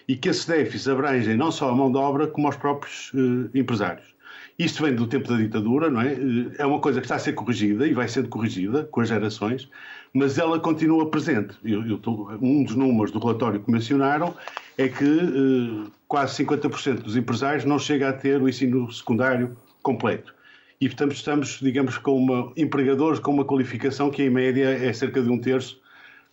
e 0.08 0.16
que 0.16 0.30
esse 0.30 0.48
déficit 0.48 0.92
abrangem 0.92 1.36
não 1.36 1.52
só 1.52 1.70
a 1.70 1.76
mão 1.76 1.92
de 1.92 1.98
obra 1.98 2.28
como 2.28 2.50
os 2.50 2.58
próprios 2.58 3.12
uh, 3.14 3.50
empresários. 3.54 4.14
Isto 4.60 4.84
vem 4.84 4.94
do 4.94 5.08
tempo 5.08 5.30
da 5.30 5.38
ditadura, 5.38 5.90
não 5.90 6.02
é? 6.02 6.14
Eh, 6.14 6.56
é 6.60 6.66
uma 6.66 6.80
coisa 6.80 7.00
que 7.00 7.06
está 7.06 7.16
a 7.16 7.20
ser 7.20 7.34
corrigida 7.34 7.88
e 7.88 7.94
vai 7.94 8.08
sendo 8.08 8.30
corrigida 8.30 8.84
com 8.86 9.02
as 9.02 9.10
gerações, 9.10 9.70
mas 10.14 10.38
ela 10.38 10.60
continua 10.60 11.10
presente. 11.10 11.56
Eu, 11.64 11.86
eu 11.88 11.98
tô, 11.98 12.30
um 12.40 12.64
dos 12.64 12.76
números 12.76 13.12
do 13.12 13.20
relatório 13.20 13.60
que 13.60 13.72
mencionaram 13.72 14.36
é 14.78 14.88
que 14.88 15.04
uh, 15.04 15.92
quase 16.08 16.44
50% 16.46 17.02
dos 17.02 17.18
empresários 17.18 17.66
não 17.66 17.80
chega 17.80 18.10
a 18.10 18.14
ter 18.14 18.40
o 18.40 18.48
ensino 18.48 18.92
secundário 18.92 19.58
completo. 19.82 20.34
E, 20.80 20.88
portanto, 20.88 21.14
estamos, 21.14 21.60
digamos, 21.60 21.98
com 21.98 22.16
uma, 22.16 22.52
empregadores 22.56 23.20
com 23.20 23.32
uma 23.32 23.46
qualificação 23.46 24.12
que, 24.12 24.22
em 24.22 24.30
média, 24.30 24.66
é 24.66 24.94
cerca 24.94 25.22
de 25.22 25.30
um 25.30 25.40
terço 25.40 25.80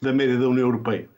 da 0.03 0.13
média 0.13 0.37
da 0.37 0.49
União 0.49 0.67
Europeia. 0.67 1.09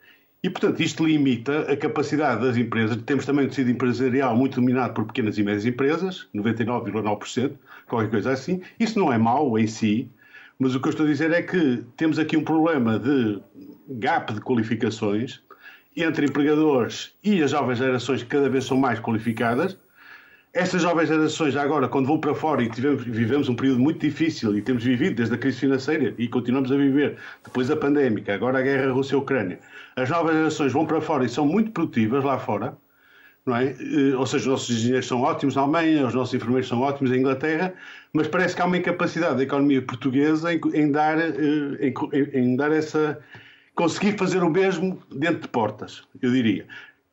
E, 0.41 0.49
portanto, 0.49 0.81
isto 0.81 1.05
limita 1.05 1.71
a 1.71 1.75
capacidade 1.75 2.45
das 2.45 2.55
empresas. 2.55 2.97
Temos 3.05 3.25
também 3.25 3.45
um 3.45 3.49
tecido 3.49 3.71
empresarial 3.71 4.35
muito 4.35 4.55
dominado 4.59 4.93
por 4.93 5.05
pequenas 5.05 5.37
e 5.37 5.43
médias 5.43 5.65
empresas, 5.65 6.27
99,9%, 6.35 7.53
qualquer 7.87 8.09
coisa 8.09 8.31
assim. 8.31 8.61
Isso 8.79 8.99
não 8.99 9.11
é 9.11 9.17
mau 9.17 9.57
em 9.57 9.67
si, 9.67 10.09
mas 10.63 10.75
o 10.75 10.79
que 10.79 10.87
eu 10.87 10.91
estou 10.91 11.05
a 11.05 11.09
dizer 11.09 11.29
é 11.31 11.41
que 11.41 11.83
temos 11.97 12.17
aqui 12.17 12.37
um 12.37 12.43
problema 12.43 12.97
de 12.97 13.41
gap 13.99 14.33
de 14.33 14.39
qualificações 14.39 15.41
entre 15.93 16.25
empregadores 16.25 17.13
e 17.21 17.43
as 17.43 17.51
jovens 17.51 17.79
gerações 17.79 18.23
que 18.23 18.29
cada 18.29 18.47
vez 18.47 18.63
são 18.63 18.77
mais 18.77 18.97
qualificadas. 18.97 19.77
Essas 20.53 20.81
jovens 20.81 21.09
gerações, 21.09 21.57
agora, 21.57 21.89
quando 21.89 22.07
vão 22.07 22.17
para 22.17 22.33
fora 22.33 22.63
e 22.63 22.69
tivemos, 22.69 23.03
vivemos 23.03 23.49
um 23.49 23.55
período 23.55 23.81
muito 23.81 23.99
difícil 23.99 24.57
e 24.57 24.61
temos 24.61 24.85
vivido 24.85 25.15
desde 25.15 25.35
a 25.35 25.37
crise 25.37 25.59
financeira 25.59 26.15
e 26.17 26.29
continuamos 26.29 26.71
a 26.71 26.77
viver 26.77 27.17
depois 27.43 27.67
da 27.67 27.75
pandémica, 27.75 28.33
agora 28.33 28.59
a 28.59 28.61
guerra 28.61 28.89
Rússia-Ucrânia, 28.93 29.59
as 29.97 30.09
novas 30.09 30.33
gerações 30.33 30.71
vão 30.71 30.85
para 30.85 31.01
fora 31.01 31.25
e 31.25 31.29
são 31.29 31.45
muito 31.45 31.71
produtivas 31.71 32.23
lá 32.23 32.39
fora, 32.39 32.77
não 33.45 33.55
é? 33.55 33.71
Eh, 33.71 34.15
ou 34.15 34.25
seja, 34.25 34.45
os 34.45 34.47
nossos 34.47 34.69
engenheiros 34.69 35.07
são 35.07 35.21
ótimos 35.21 35.55
na 35.55 35.61
Alemanha, 35.63 36.07
os 36.07 36.13
nossos 36.13 36.33
enfermeiros 36.33 36.67
são 36.67 36.81
ótimos 36.81 37.11
na 37.11 37.17
Inglaterra, 37.17 37.73
mas 38.13 38.27
parece 38.27 38.55
que 38.55 38.61
há 38.61 38.65
uma 38.65 38.77
incapacidade 38.77 39.37
da 39.37 39.43
economia 39.43 39.81
portuguesa 39.81 40.53
em, 40.53 40.61
em 40.73 40.91
dar, 40.91 41.19
eh, 41.19 41.33
em, 41.81 41.93
em, 42.33 42.55
dar 42.55 42.71
essa. 42.71 43.19
conseguir 43.75 44.17
fazer 44.17 44.43
o 44.43 44.49
mesmo 44.49 45.01
dentro 45.11 45.41
de 45.41 45.47
portas, 45.47 46.03
eu 46.21 46.31
diria. 46.31 46.65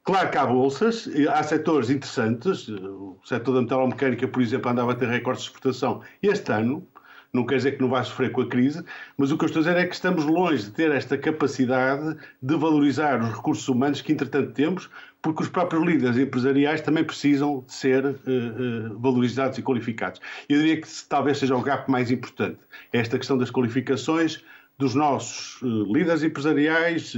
Claro 0.05 0.31
que 0.31 0.39
há 0.39 0.47
bolsas, 0.47 1.09
há 1.29 1.43
setores 1.43 1.91
interessantes, 1.91 2.69
o 2.69 3.19
setor 3.25 3.55
da 3.55 3.63
metalomecânica, 3.63 4.27
por 4.27 4.41
exemplo, 4.43 4.71
andava 4.71 4.93
a 4.93 4.95
ter 4.95 5.09
recordes 5.09 5.45
de 5.45 5.51
exportação 5.51 6.01
este 6.23 6.51
ano, 6.51 6.87
não 7.33 7.47
quer 7.47 7.57
dizer 7.57 7.73
que 7.73 7.81
não 7.81 7.89
vai 7.89 8.03
sofrer 8.05 8.33
com 8.33 8.41
a 8.41 8.49
crise, 8.49 8.85
mas 9.17 9.31
o 9.31 9.39
que 9.39 9.45
eu 9.45 9.47
estou 9.47 9.61
a 9.61 9.65
dizer 9.65 9.77
é 9.79 9.87
que 9.87 9.95
estamos 9.95 10.25
longe 10.25 10.65
de 10.65 10.71
ter 10.71 10.91
esta 10.91 11.17
capacidade 11.17 12.17
de 12.43 12.57
valorizar 12.57 13.23
os 13.23 13.31
recursos 13.37 13.69
humanos 13.69 14.01
que, 14.01 14.13
entretanto, 14.13 14.53
temos, 14.53 14.91
porque 15.23 15.43
os 15.43 15.49
próprios 15.49 15.85
líderes 15.85 16.17
empresariais 16.17 16.81
também 16.81 17.05
precisam 17.05 17.65
de 17.67 17.73
ser 17.73 18.05
uh, 18.05 18.09
uh, 18.09 18.99
valorizados 18.99 19.59
e 19.59 19.63
qualificados. 19.63 20.21
Eu 20.49 20.59
diria 20.59 20.81
que 20.81 20.89
talvez 21.09 21.39
seja 21.39 21.55
o 21.55 21.63
gap 21.63 21.89
mais 21.91 22.11
importante, 22.11 22.59
esta 22.93 23.17
questão 23.17 23.39
das 23.39 23.51
qualificações 23.51 24.43
dos 24.77 24.95
nossos 24.95 25.61
uh, 25.63 25.93
líderes 25.93 26.25
empresariais, 26.25 27.13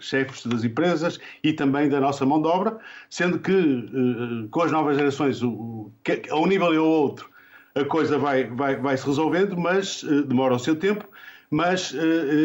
chefes 0.00 0.46
das 0.46 0.64
empresas 0.64 1.20
e 1.44 1.52
também 1.52 1.88
da 1.88 2.00
nossa 2.00 2.26
mão 2.26 2.42
de 2.42 2.48
obra, 2.48 2.76
sendo 3.08 3.38
que 3.38 4.48
com 4.50 4.62
as 4.62 4.72
novas 4.72 4.96
gerações, 4.96 5.42
o, 5.42 5.92
que, 6.02 6.22
a 6.28 6.36
um 6.36 6.46
nível 6.46 6.72
e 6.74 6.78
ao 6.78 6.86
outro, 6.86 7.30
a 7.74 7.84
coisa 7.84 8.18
vai, 8.18 8.44
vai, 8.44 8.76
vai 8.76 8.96
se 8.96 9.06
resolvendo, 9.06 9.56
mas 9.56 10.02
uh, 10.02 10.22
demora 10.22 10.54
o 10.54 10.58
seu 10.58 10.76
tempo, 10.76 11.08
mas 11.50 11.92
uh, 11.92 11.96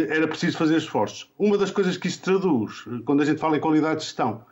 era 0.09 0.27
preciso 0.27 0.57
fazer 0.57 0.77
esforços. 0.77 1.29
Uma 1.37 1.57
das 1.57 1.71
coisas 1.71 1.97
que 1.97 2.07
isso 2.07 2.21
traduz, 2.21 2.85
quando 3.05 3.21
a 3.21 3.25
gente 3.25 3.39
fala 3.39 3.57
em 3.57 3.59
qualidade 3.59 3.99
de 3.99 4.05
gestão, 4.05 4.45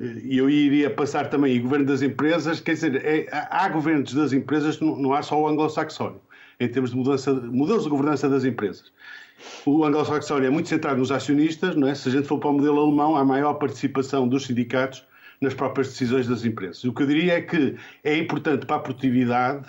e 0.00 0.38
eu 0.38 0.48
iria 0.48 0.88
passar 0.88 1.28
também 1.28 1.56
em 1.56 1.60
governo 1.60 1.84
das 1.84 2.00
empresas, 2.00 2.58
quer 2.58 2.72
dizer, 2.72 3.04
é, 3.04 3.28
há 3.30 3.68
governos 3.68 4.14
das 4.14 4.32
empresas, 4.32 4.80
não, 4.80 4.96
não 4.96 5.12
há 5.12 5.20
só 5.22 5.38
o 5.38 5.46
anglo-saxónio, 5.46 6.20
em 6.58 6.68
termos 6.68 6.90
de 6.90 6.96
mudança, 6.96 7.34
modelos 7.34 7.84
de 7.84 7.90
governança 7.90 8.26
das 8.28 8.44
empresas. 8.44 8.90
O 9.66 9.84
anglo-saxónio 9.84 10.46
é 10.46 10.50
muito 10.50 10.70
centrado 10.70 10.98
nos 10.98 11.12
acionistas, 11.12 11.76
não 11.76 11.86
é? 11.86 11.94
se 11.94 12.08
a 12.08 12.12
gente 12.12 12.26
for 12.26 12.38
para 12.38 12.48
o 12.48 12.54
modelo 12.54 12.80
alemão, 12.80 13.14
há 13.14 13.24
maior 13.24 13.54
participação 13.54 14.26
dos 14.26 14.46
sindicatos 14.46 15.04
nas 15.38 15.52
próprias 15.52 15.88
decisões 15.88 16.26
das 16.26 16.44
empresas. 16.44 16.82
O 16.84 16.94
que 16.94 17.02
eu 17.02 17.06
diria 17.06 17.34
é 17.34 17.42
que 17.42 17.76
é 18.02 18.16
importante 18.16 18.64
para 18.64 18.76
a 18.76 18.80
produtividade 18.80 19.68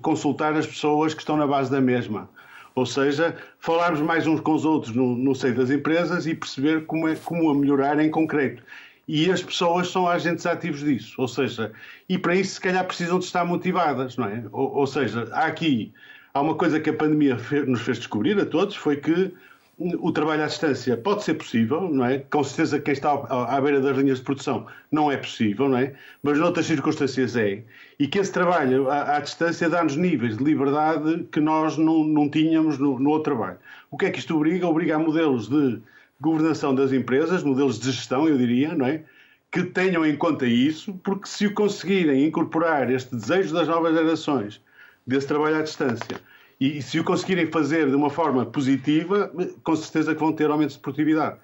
consultar 0.00 0.54
as 0.54 0.66
pessoas 0.66 1.14
que 1.14 1.20
estão 1.20 1.36
na 1.36 1.46
base 1.46 1.70
da 1.70 1.80
mesma. 1.80 2.28
Ou 2.74 2.86
seja, 2.86 3.36
falarmos 3.58 4.00
mais 4.00 4.26
uns 4.26 4.40
com 4.40 4.52
os 4.54 4.64
outros 4.64 4.94
no, 4.94 5.14
no 5.14 5.34
seio 5.34 5.54
das 5.54 5.70
empresas 5.70 6.26
e 6.26 6.34
perceber 6.34 6.86
como, 6.86 7.06
é, 7.06 7.14
como 7.16 7.50
a 7.50 7.54
melhorar 7.54 7.98
em 8.00 8.10
concreto. 8.10 8.62
E 9.06 9.30
as 9.30 9.42
pessoas 9.42 9.90
são 9.90 10.08
agentes 10.08 10.46
ativos 10.46 10.80
disso. 10.80 11.14
Ou 11.18 11.28
seja, 11.28 11.72
e 12.08 12.16
para 12.16 12.34
isso, 12.34 12.54
se 12.54 12.60
calhar, 12.60 12.84
precisam 12.86 13.18
de 13.18 13.26
estar 13.26 13.44
motivadas, 13.44 14.16
não 14.16 14.26
é? 14.26 14.44
Ou, 14.52 14.74
ou 14.74 14.86
seja, 14.86 15.28
há 15.32 15.46
aqui, 15.46 15.92
há 16.32 16.40
uma 16.40 16.54
coisa 16.54 16.80
que 16.80 16.88
a 16.88 16.94
pandemia 16.94 17.36
nos 17.66 17.82
fez 17.82 17.98
descobrir 17.98 18.40
a 18.40 18.46
todos, 18.46 18.74
foi 18.74 18.96
que 18.96 19.32
o 19.78 20.12
trabalho 20.12 20.44
à 20.44 20.46
distância 20.46 20.96
pode 20.96 21.24
ser 21.24 21.34
possível, 21.34 21.88
não 21.88 22.04
é? 22.04 22.18
Com 22.18 22.44
certeza 22.44 22.78
quem 22.78 22.92
está 22.92 23.12
à 23.12 23.60
beira 23.60 23.80
das 23.80 23.96
linhas 23.96 24.18
de 24.18 24.24
produção 24.24 24.66
não 24.90 25.10
é 25.10 25.16
possível, 25.16 25.68
não 25.68 25.78
é? 25.78 25.94
Mas 26.22 26.38
noutras 26.38 26.66
circunstâncias 26.66 27.36
é. 27.36 27.62
E 27.98 28.06
que 28.06 28.18
esse 28.18 28.30
trabalho 28.30 28.90
à, 28.90 29.16
à 29.16 29.20
distância 29.20 29.68
dá-nos 29.70 29.96
níveis 29.96 30.36
de 30.36 30.44
liberdade 30.44 31.26
que 31.32 31.40
nós 31.40 31.76
não, 31.78 32.04
não 32.04 32.28
tínhamos 32.28 32.78
no, 32.78 32.98
no, 32.98 33.10
outro 33.10 33.34
trabalho. 33.34 33.58
O 33.90 33.96
que 33.96 34.06
é 34.06 34.10
que 34.10 34.18
isto 34.18 34.36
obriga? 34.36 34.68
Obriga 34.68 34.96
a 34.96 34.98
modelos 34.98 35.48
de 35.48 35.80
governação 36.20 36.74
das 36.74 36.92
empresas, 36.92 37.42
modelos 37.42 37.80
de 37.80 37.90
gestão, 37.90 38.28
eu 38.28 38.36
diria, 38.36 38.74
não 38.74 38.86
é? 38.86 39.02
Que 39.50 39.64
tenham 39.64 40.04
em 40.06 40.16
conta 40.16 40.46
isso, 40.46 40.94
porque 41.02 41.26
se 41.26 41.46
o 41.46 41.54
conseguirem 41.54 42.26
incorporar 42.26 42.90
este 42.90 43.16
desejo 43.16 43.54
das 43.54 43.68
novas 43.68 43.94
gerações 43.94 44.60
desse 45.06 45.26
trabalho 45.26 45.56
à 45.56 45.62
distância 45.62 46.20
e 46.62 46.80
se 46.80 47.00
o 47.00 47.02
conseguirem 47.02 47.50
fazer 47.50 47.88
de 47.88 47.96
uma 47.96 48.08
forma 48.08 48.46
positiva, 48.46 49.32
com 49.64 49.74
certeza 49.74 50.14
que 50.14 50.20
vão 50.20 50.32
ter 50.32 50.48
aumento 50.48 50.74
de 50.74 50.78
produtividade. 50.78 51.36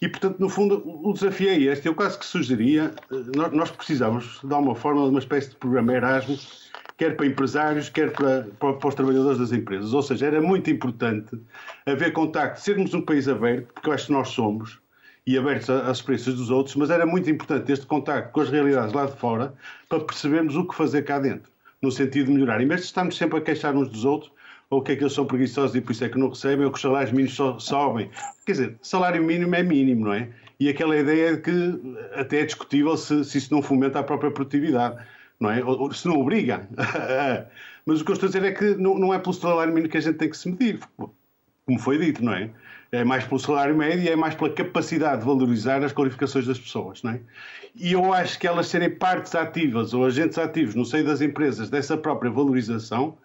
E, 0.00 0.08
portanto, 0.08 0.38
no 0.38 0.48
fundo, 0.48 0.82
o 0.84 1.12
desafio 1.12 1.50
é 1.50 1.58
este. 1.58 1.86
Eu 1.86 1.94
quase 1.94 2.18
que 2.18 2.24
sugeria, 2.24 2.94
eh, 3.12 3.50
nós 3.52 3.70
precisamos, 3.70 4.40
de 4.42 4.52
alguma 4.52 4.74
forma, 4.74 5.02
de 5.02 5.10
uma 5.10 5.18
espécie 5.18 5.50
de 5.50 5.56
programa 5.56 5.92
Erasmus, 5.92 6.70
quer 6.96 7.16
para 7.16 7.26
empresários, 7.26 7.90
quer 7.90 8.12
para, 8.12 8.48
para, 8.58 8.88
os 8.88 8.94
trabalhadores 8.94 9.38
das 9.38 9.52
empresas. 9.52 9.92
Ou 9.92 10.02
seja, 10.02 10.26
era 10.26 10.40
muito 10.40 10.70
importante 10.70 11.38
haver 11.84 12.14
contacto, 12.14 12.58
sermos 12.62 12.94
um 12.94 13.02
país 13.02 13.28
aberto, 13.28 13.74
porque 13.74 13.90
eu 13.90 13.92
acho 13.92 14.06
que 14.06 14.12
nós 14.12 14.28
somos, 14.28 14.80
e 15.26 15.36
abertos 15.36 15.68
às 15.68 15.98
experiências 15.98 16.34
dos 16.34 16.50
outros, 16.50 16.74
mas 16.76 16.88
era 16.88 17.04
muito 17.04 17.30
importante 17.30 17.70
este 17.70 17.84
contacto 17.84 18.32
com 18.32 18.40
as 18.40 18.48
realidades 18.48 18.94
lá 18.94 19.04
de 19.04 19.16
fora 19.18 19.52
para 19.88 20.00
percebermos 20.00 20.56
o 20.56 20.66
que 20.66 20.74
fazer 20.74 21.02
cá 21.02 21.18
dentro, 21.18 21.52
no 21.82 21.92
sentido 21.92 22.26
de 22.26 22.32
melhorar. 22.32 22.60
Em 22.62 22.66
vez 22.66 22.80
de 22.80 22.86
estarmos 22.86 23.16
sempre 23.18 23.38
a 23.38 23.40
queixar 23.42 23.76
uns 23.76 23.88
dos 23.90 24.04
outros, 24.04 24.32
ou 24.72 24.80
que 24.80 24.92
é 24.92 24.96
que 24.96 25.02
eles 25.02 25.12
são 25.12 25.26
preguiçosos 25.26 25.76
e 25.76 25.82
por 25.82 25.92
isso 25.92 26.02
é 26.02 26.08
que 26.08 26.18
não 26.18 26.30
recebem, 26.30 26.64
ou 26.64 26.72
que 26.72 26.76
os 26.76 26.82
salários 26.82 27.12
mínimos 27.12 27.34
so, 27.34 27.60
sobem. 27.60 28.10
Quer 28.46 28.52
dizer, 28.52 28.76
salário 28.80 29.22
mínimo 29.22 29.54
é 29.54 29.62
mínimo, 29.62 30.06
não 30.06 30.14
é? 30.14 30.30
E 30.58 30.66
aquela 30.66 30.96
ideia 30.96 31.36
de 31.36 31.42
que 31.42 31.96
até 32.14 32.40
é 32.40 32.46
discutível 32.46 32.96
se, 32.96 33.22
se 33.22 33.36
isso 33.36 33.52
não 33.52 33.60
fomenta 33.60 33.98
a 33.98 34.02
própria 34.02 34.30
produtividade, 34.30 34.96
não 35.38 35.50
é? 35.50 35.62
Ou, 35.62 35.78
ou 35.78 35.92
se 35.92 36.08
não 36.08 36.18
obriga. 36.18 36.66
Mas 37.84 38.00
o 38.00 38.04
que 38.04 38.12
eu 38.12 38.14
estou 38.14 38.28
a 38.28 38.32
dizer 38.32 38.44
é 38.44 38.52
que 38.52 38.74
não, 38.76 38.98
não 38.98 39.12
é 39.12 39.18
pelo 39.18 39.34
salário 39.34 39.74
mínimo 39.74 39.92
que 39.92 39.98
a 39.98 40.00
gente 40.00 40.16
tem 40.16 40.30
que 40.30 40.38
se 40.38 40.48
medir, 40.48 40.80
como 40.96 41.78
foi 41.78 41.98
dito, 41.98 42.24
não 42.24 42.32
é? 42.32 42.48
É 42.90 43.04
mais 43.04 43.24
pelo 43.24 43.40
salário 43.40 43.76
médio 43.76 44.04
e 44.04 44.08
é 44.08 44.16
mais 44.16 44.34
pela 44.34 44.54
capacidade 44.54 45.20
de 45.20 45.26
valorizar 45.26 45.84
as 45.84 45.92
qualificações 45.92 46.46
das 46.46 46.58
pessoas, 46.58 47.02
não 47.02 47.10
é? 47.10 47.20
E 47.74 47.92
eu 47.92 48.10
acho 48.10 48.38
que 48.38 48.46
elas 48.46 48.68
serem 48.68 48.88
partes 48.88 49.34
ativas 49.34 49.92
ou 49.92 50.06
agentes 50.06 50.38
ativos 50.38 50.74
no 50.74 50.86
seio 50.86 51.04
das 51.04 51.20
empresas 51.20 51.68
dessa 51.68 51.94
própria 51.94 52.30
valorização 52.30 53.18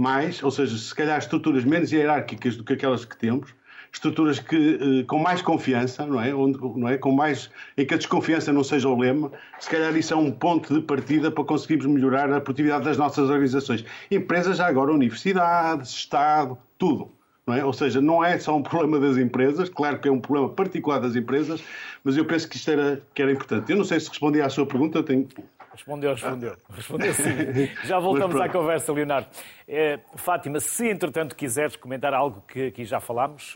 mais, 0.00 0.42
ou 0.42 0.50
seja, 0.50 0.78
se 0.78 0.94
calhar 0.94 1.18
estruturas 1.18 1.62
menos 1.62 1.92
hierárquicas 1.92 2.56
do 2.56 2.64
que 2.64 2.72
aquelas 2.72 3.04
que 3.04 3.14
temos, 3.18 3.54
estruturas 3.92 4.38
que, 4.38 4.78
eh, 4.80 5.04
com 5.04 5.18
mais 5.18 5.42
confiança, 5.42 6.06
não 6.06 6.18
é? 6.18 6.34
Onde, 6.34 6.58
não 6.58 6.88
é? 6.88 6.96
Com 6.96 7.12
mais, 7.12 7.50
em 7.76 7.84
que 7.84 7.92
a 7.92 7.96
desconfiança 7.98 8.50
não 8.50 8.64
seja 8.64 8.88
o 8.88 8.98
lema, 8.98 9.30
se 9.58 9.68
calhar 9.68 9.94
isso 9.94 10.14
é 10.14 10.16
um 10.16 10.30
ponto 10.30 10.72
de 10.72 10.80
partida 10.80 11.30
para 11.30 11.44
conseguirmos 11.44 11.84
melhorar 11.86 12.32
a 12.32 12.40
produtividade 12.40 12.84
das 12.84 12.96
nossas 12.96 13.28
organizações. 13.28 13.84
Empresas, 14.10 14.56
já 14.56 14.66
agora, 14.66 14.90
universidades, 14.90 15.90
Estado, 15.90 16.56
tudo. 16.78 17.10
Não 17.46 17.54
é? 17.54 17.62
Ou 17.62 17.72
seja, 17.74 18.00
não 18.00 18.24
é 18.24 18.38
só 18.38 18.56
um 18.56 18.62
problema 18.64 18.98
das 18.98 19.18
empresas, 19.18 19.68
claro 19.68 19.98
que 19.98 20.08
é 20.08 20.10
um 20.10 20.20
problema 20.20 20.48
particular 20.48 20.98
das 20.98 21.14
empresas, 21.14 21.62
mas 22.02 22.16
eu 22.16 22.24
penso 22.24 22.48
que 22.48 22.56
isto 22.56 22.70
era, 22.70 23.02
que 23.14 23.20
era 23.20 23.30
importante. 23.30 23.70
Eu 23.70 23.76
não 23.76 23.84
sei 23.84 24.00
se 24.00 24.08
respondi 24.08 24.40
à 24.40 24.48
sua 24.48 24.64
pergunta, 24.64 25.02
tenho 25.02 25.28
Respondeu, 25.72 26.12
respondeu. 26.12 26.56
Respondeu 26.70 27.14
sim. 27.14 27.68
Já 27.86 27.98
voltamos 27.98 28.40
à 28.40 28.48
conversa, 28.48 28.92
Leonardo. 28.92 29.28
É, 29.68 30.00
Fátima, 30.16 30.58
se 30.58 30.88
entretanto 30.88 31.36
quiseres 31.36 31.76
comentar 31.76 32.12
algo 32.12 32.42
que 32.46 32.66
aqui 32.66 32.84
já 32.84 33.00
falámos, 33.00 33.54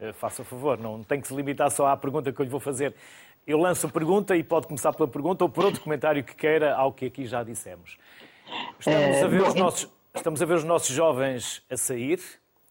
é, 0.00 0.12
faça 0.12 0.42
favor, 0.44 0.78
não 0.78 1.02
tem 1.02 1.20
que 1.20 1.28
se 1.28 1.34
limitar 1.34 1.70
só 1.70 1.86
à 1.86 1.96
pergunta 1.96 2.32
que 2.32 2.40
eu 2.40 2.44
lhe 2.44 2.50
vou 2.50 2.60
fazer. 2.60 2.94
Eu 3.46 3.58
lanço 3.58 3.86
a 3.86 3.90
pergunta 3.90 4.36
e 4.36 4.42
pode 4.42 4.66
começar 4.66 4.92
pela 4.92 5.08
pergunta 5.08 5.44
ou 5.44 5.50
por 5.50 5.64
outro 5.66 5.80
comentário 5.80 6.24
que 6.24 6.34
queira 6.34 6.74
ao 6.74 6.92
que 6.92 7.06
aqui 7.06 7.26
já 7.26 7.42
dissemos. 7.42 7.98
Estamos 8.78 9.22
a 9.22 9.28
ver, 9.28 9.42
os, 9.42 9.54
nossos, 9.54 9.88
estamos 10.14 10.42
a 10.42 10.46
ver 10.46 10.54
os 10.54 10.64
nossos 10.64 10.94
jovens 10.94 11.62
a 11.70 11.76
sair, 11.76 12.20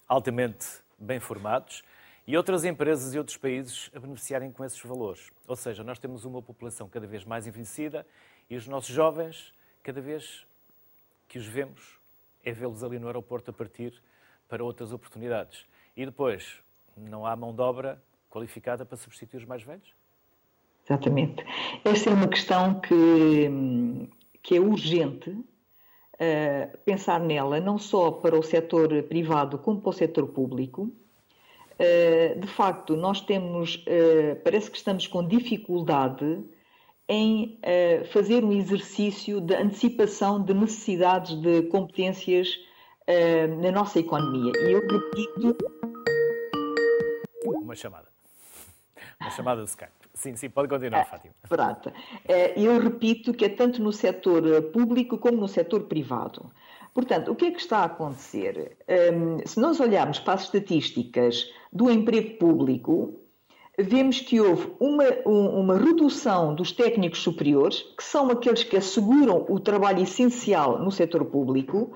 altamente 0.07 0.65
bem 0.97 1.19
formados, 1.19 1.83
e 2.25 2.37
outras 2.37 2.63
empresas 2.65 3.13
e 3.13 3.17
outros 3.17 3.37
países 3.37 3.91
a 3.95 3.99
beneficiarem 3.99 4.51
com 4.51 4.63
esses 4.63 4.81
valores. 4.81 5.29
Ou 5.47 5.55
seja, 5.55 5.83
nós 5.83 5.99
temos 5.99 6.25
uma 6.25 6.41
população 6.41 6.87
cada 6.87 7.05
vez 7.05 7.25
mais 7.25 7.45
envelhecida 7.45 8.05
e 8.49 8.55
os 8.55 8.67
nossos 8.67 8.93
jovens, 8.93 9.53
cada 9.81 10.01
vez 10.01 10.45
que 11.27 11.37
os 11.37 11.45
vemos, 11.45 11.99
é 12.43 12.51
vê-los 12.51 12.83
ali 12.83 12.99
no 12.99 13.07
aeroporto 13.07 13.51
a 13.51 13.53
partir 13.53 13.93
para 14.47 14.63
outras 14.63 14.91
oportunidades. 14.91 15.65
E 15.95 16.05
depois, 16.05 16.59
não 16.95 17.25
há 17.25 17.35
mão 17.35 17.53
de 17.53 17.61
obra 17.61 18.01
qualificada 18.29 18.85
para 18.85 18.97
substituir 18.97 19.37
os 19.37 19.45
mais 19.45 19.63
velhos? 19.63 19.93
Exatamente. 20.85 21.45
Esta 21.85 22.09
é 22.09 22.13
uma 22.13 22.27
questão 22.27 22.79
que, 22.79 24.09
que 24.41 24.57
é 24.57 24.59
urgente 24.59 25.29
uh, 25.29 26.77
pensar 26.83 27.19
nela, 27.19 27.59
não 27.59 27.77
só 27.77 28.11
para 28.11 28.37
o 28.37 28.43
setor 28.43 29.03
privado 29.03 29.57
como 29.57 29.79
para 29.79 29.89
o 29.89 29.93
setor 29.93 30.27
público. 30.27 30.91
Uh, 31.79 32.39
de 32.39 32.47
facto, 32.47 32.95
nós 32.97 33.21
temos, 33.21 33.77
uh, 33.77 34.35
parece 34.43 34.69
que 34.69 34.77
estamos 34.77 35.07
com 35.07 35.25
dificuldade 35.25 36.43
em 37.07 37.59
fazer 38.11 38.43
um 38.43 38.51
exercício 38.51 39.41
de 39.41 39.53
antecipação 39.55 40.41
de 40.41 40.53
necessidades 40.53 41.35
de 41.35 41.63
competências 41.63 42.47
na 43.61 43.71
nossa 43.71 43.99
economia. 43.99 44.53
E 44.55 44.71
eu 44.71 44.79
repito. 44.79 45.57
Uma 47.45 47.75
chamada. 47.75 48.07
Uma 49.19 49.31
chamada 49.31 49.63
de 49.63 49.69
Skype. 49.69 50.03
Sim, 50.13 50.35
sim, 50.35 50.49
pode 50.49 50.67
continuar, 50.67 50.99
é, 50.99 51.05
Fátima. 51.05 51.33
Pronto. 51.49 51.91
É, 52.25 52.59
eu 52.59 52.79
repito 52.79 53.33
que 53.33 53.45
é 53.45 53.49
tanto 53.49 53.81
no 53.81 53.91
setor 53.91 54.45
eh, 54.47 54.61
público 54.61 55.17
como 55.17 55.37
no 55.37 55.47
setor 55.47 55.85
privado. 55.85 56.51
Portanto, 56.93 57.31
o 57.31 57.35
que 57.35 57.45
é 57.45 57.51
que 57.51 57.59
está 57.59 57.79
a 57.79 57.85
acontecer? 57.85 58.77
Um, 58.87 59.45
se 59.45 59.59
nós 59.59 59.79
olharmos 59.79 60.19
para 60.19 60.33
as 60.33 60.43
estatísticas 60.43 61.51
do 61.71 61.89
emprego 61.89 62.37
público, 62.37 63.19
vemos 63.77 64.19
que 64.19 64.39
houve 64.39 64.71
uma, 64.79 65.05
uma 65.25 65.77
redução 65.77 66.53
dos 66.53 66.71
técnicos 66.71 67.19
superiores, 67.19 67.81
que 67.97 68.03
são 68.03 68.29
aqueles 68.29 68.63
que 68.63 68.77
asseguram 68.77 69.45
o 69.49 69.59
trabalho 69.59 70.03
essencial 70.03 70.79
no 70.79 70.91
setor 70.91 71.25
público, 71.25 71.91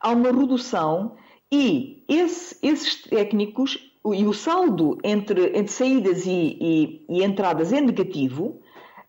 há 0.00 0.10
uma 0.10 0.32
redução 0.32 1.16
e 1.52 2.04
esse, 2.08 2.56
esses 2.62 3.02
técnicos 3.02 3.78
e 4.14 4.24
o 4.24 4.32
saldo 4.32 4.98
entre, 5.04 5.48
entre 5.48 5.68
saídas 5.68 6.24
e, 6.24 6.30
e, 6.30 7.06
e, 7.08 7.24
entradas 7.24 7.72
é 7.72 7.80
negativo, 7.80 8.60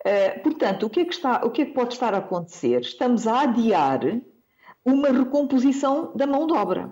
uh, 0.06 0.44
portanto, 0.44 0.86
o 0.86 0.90
que, 0.90 1.02
é 1.02 1.06
que 1.06 1.14
está, 1.14 1.46
o 1.46 1.52
que 1.52 1.62
é 1.62 1.66
que 1.66 1.74
pode 1.74 1.94
estar 1.94 2.14
a 2.14 2.18
acontecer? 2.18 2.82
Estamos 2.82 3.28
a 3.28 3.42
adiar 3.42 4.02
uma 4.84 5.10
recomposição 5.10 6.12
da 6.16 6.26
mão 6.26 6.48
de 6.48 6.54
obra. 6.54 6.90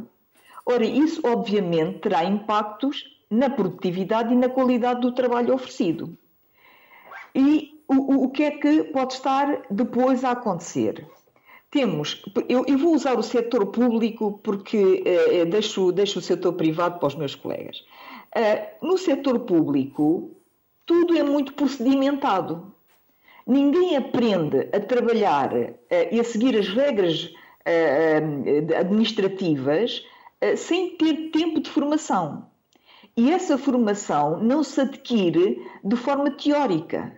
Ora, 0.65 0.85
isso 0.85 1.21
obviamente 1.25 1.99
terá 1.99 2.23
impactos 2.23 3.16
na 3.29 3.49
produtividade 3.49 4.33
e 4.33 4.37
na 4.37 4.49
qualidade 4.49 5.01
do 5.01 5.11
trabalho 5.11 5.53
oferecido. 5.53 6.17
E 7.35 7.81
o, 7.87 8.25
o 8.25 8.29
que 8.29 8.43
é 8.43 8.51
que 8.51 8.83
pode 8.85 9.13
estar 9.13 9.63
depois 9.69 10.23
a 10.23 10.31
acontecer? 10.31 11.05
Temos, 11.69 12.23
eu, 12.47 12.65
eu, 12.65 12.77
vou 12.77 12.95
usar 12.95 13.19
o 13.19 13.23
setor 13.23 13.67
público 13.67 14.39
porque 14.41 15.03
eh, 15.05 15.45
deixo, 15.45 15.91
deixo 15.91 16.19
o 16.19 16.21
setor 16.21 16.53
privado 16.53 16.97
para 16.97 17.07
os 17.07 17.15
meus 17.15 17.35
colegas. 17.35 17.83
Uh, 18.35 18.87
no 18.87 18.97
setor 18.97 19.39
público, 19.39 20.31
tudo 20.85 21.17
é 21.17 21.23
muito 21.23 21.53
procedimentado. 21.53 22.73
Ninguém 23.45 23.97
aprende 23.97 24.69
a 24.71 24.79
trabalhar 24.79 25.53
uh, 25.53 25.75
e 26.11 26.19
a 26.19 26.23
seguir 26.23 26.57
as 26.57 26.67
regras 26.69 27.25
uh, 27.25 28.79
administrativas 28.79 30.05
sem 30.55 30.95
ter 30.97 31.31
tempo 31.31 31.59
de 31.59 31.67
formação. 31.67 32.45
E 33.17 33.31
essa 33.31 33.57
formação 33.57 34.39
não 34.43 34.63
se 34.63 34.79
adquire 34.79 35.59
de 35.83 35.95
forma 35.95 36.29
teórica 36.29 37.17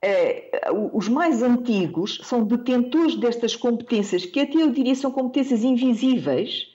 é, 0.00 0.60
os 0.92 1.08
mais 1.08 1.42
antigos 1.42 2.20
são 2.22 2.44
detentores 2.44 3.16
destas 3.16 3.56
competências, 3.56 4.24
que 4.24 4.40
até 4.40 4.62
eu 4.62 4.70
diria 4.70 4.94
são 4.94 5.10
competências 5.10 5.64
invisíveis, 5.64 6.68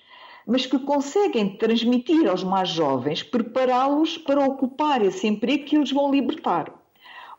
mas 0.46 0.66
que 0.66 0.78
conseguem 0.80 1.56
transmitir 1.56 2.28
aos 2.28 2.44
mais 2.44 2.70
jovens, 2.70 3.24
prepará-los 3.24 4.18
para 4.18 4.44
ocupar 4.44 5.02
esse 5.02 5.26
emprego 5.26 5.64
que 5.64 5.76
eles 5.78 5.92
vão 5.92 6.12
libertar. 6.12 6.74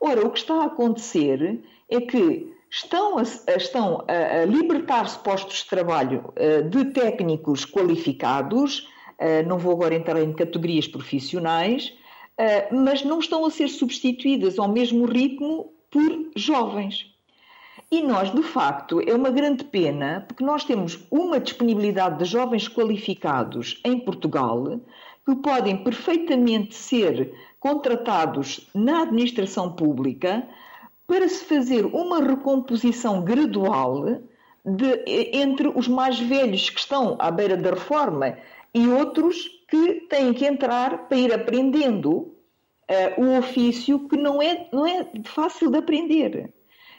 Ora, 0.00 0.26
o 0.26 0.30
que 0.30 0.38
está 0.38 0.54
a 0.62 0.66
acontecer 0.66 1.60
é 1.90 2.00
que 2.00 2.54
estão 2.70 3.18
a, 3.18 3.22
estão 3.56 4.04
a 4.08 4.44
libertar-se 4.46 5.18
postos 5.18 5.58
de 5.58 5.66
trabalho 5.66 6.32
eh, 6.36 6.62
de 6.62 6.86
técnicos 6.86 7.64
qualificados, 7.64 8.88
eh, 8.88 8.93
não 9.46 9.59
vou 9.59 9.72
agora 9.72 9.94
entrar 9.94 10.20
em 10.20 10.33
categorias 10.33 10.87
profissionais, 10.87 11.92
eh, 12.37 12.68
mas 12.72 13.05
não 13.05 13.20
estão 13.20 13.44
a 13.44 13.50
ser 13.50 13.68
substituídas 13.68 14.59
ao 14.59 14.68
mesmo 14.68 15.07
ritmo 15.07 15.72
por 15.90 16.31
jovens. 16.35 17.07
E 17.90 18.03
nós, 18.03 18.33
de 18.33 18.42
facto, 18.42 19.00
é 19.00 19.14
uma 19.14 19.31
grande 19.31 19.62
pena, 19.64 20.24
porque 20.27 20.42
nós 20.42 20.64
temos 20.64 21.07
uma 21.11 21.38
disponibilidade 21.38 22.18
de 22.18 22.24
jovens 22.24 22.66
qualificados 22.66 23.81
em 23.85 24.00
Portugal 24.00 24.81
que 25.24 25.37
podem 25.37 25.77
perfeitamente 25.77 26.74
ser 26.74 27.33
contratados 27.61 28.68
na 28.74 29.03
administração 29.03 29.72
pública 29.72 30.46
para 31.07 31.29
se 31.29 31.44
fazer 31.44 31.87
uma 31.87 32.20
recomposição 32.20 33.22
gradual 33.22 34.05
de, 34.64 35.05
entre 35.33 35.68
os 35.68 35.87
mais 35.87 36.18
velhos 36.18 36.68
que 36.68 36.81
estão 36.81 37.16
à 37.18 37.31
beira 37.31 37.57
da 37.57 37.70
reforma 37.70 38.37
e 38.74 38.88
outros 38.88 39.48
que 39.68 40.06
têm 40.08 40.34
que 40.34 40.44
entrar 40.44 41.08
para 41.08 41.16
ir 41.16 41.32
aprendendo 41.32 42.10
uh, 42.10 43.22
o 43.22 43.38
ofício 43.38 44.08
que 44.08 44.16
não 44.16 44.42
é, 44.42 44.68
não 44.72 44.84
é 44.87 45.08
fácil 45.24 45.70
de 45.70 45.78
aprender. 45.78 46.52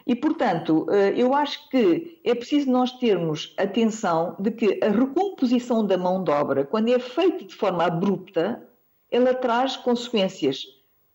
E, 0.08 0.16
portanto, 0.16 0.86
uh, 0.90 0.92
eu 1.16 1.34
acho 1.34 1.70
que 1.70 2.22
é 2.24 2.34
preciso 2.34 2.72
nós 2.72 2.94
termos 2.94 3.54
atenção 3.58 4.36
de 4.40 4.52
que 4.52 4.80
a 4.82 4.90
recomposição 4.90 5.86
da 5.86 5.98
mão 5.98 6.24
de 6.24 6.32
obra, 6.32 6.64
quando 6.64 6.90
é 6.90 7.00
feita 7.00 7.44
de 7.44 7.54
forma 7.54 7.84
abrupta, 7.84 8.68
ela 9.12 9.34
traz 9.34 9.76
consequências 9.76 10.64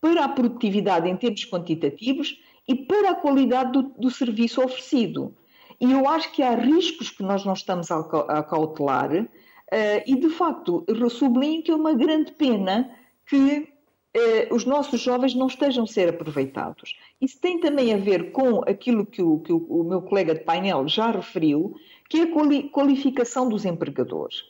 para 0.00 0.24
a 0.24 0.28
produtividade 0.28 1.08
em 1.08 1.16
termos 1.16 1.44
quantitativos 1.44 2.38
e 2.66 2.74
para 2.74 3.10
a 3.10 3.14
qualidade 3.14 3.72
do, 3.72 3.82
do 3.82 4.10
serviço 4.10 4.62
oferecido. 4.62 5.34
E 5.80 5.90
eu 5.92 6.06
acho 6.08 6.30
que 6.32 6.42
há 6.42 6.54
riscos 6.54 7.10
que 7.10 7.22
nós 7.22 7.44
não 7.44 7.54
estamos 7.54 7.90
a 7.90 8.42
cautelar, 8.42 9.10
uh, 9.72 10.02
e 10.06 10.16
de 10.16 10.30
facto, 10.30 10.84
sublinho 11.10 11.62
que 11.62 11.70
é 11.70 11.74
uma 11.74 11.94
grande 11.94 12.32
pena 12.32 12.90
que 13.26 13.68
eh, 14.12 14.48
os 14.50 14.64
nossos 14.64 15.00
jovens 15.00 15.36
não 15.36 15.46
estejam 15.46 15.84
a 15.84 15.86
ser 15.86 16.08
aproveitados. 16.08 16.96
Isso 17.20 17.40
tem 17.40 17.60
também 17.60 17.94
a 17.94 17.96
ver 17.96 18.32
com 18.32 18.60
aquilo 18.68 19.06
que 19.06 19.22
o, 19.22 19.38
que 19.38 19.52
o 19.52 19.84
meu 19.84 20.02
colega 20.02 20.34
de 20.34 20.40
painel 20.40 20.88
já 20.88 21.12
referiu, 21.12 21.76
que 22.08 22.18
é 22.18 22.22
a 22.24 22.70
qualificação 22.70 23.48
dos 23.48 23.64
empregadores. 23.64 24.42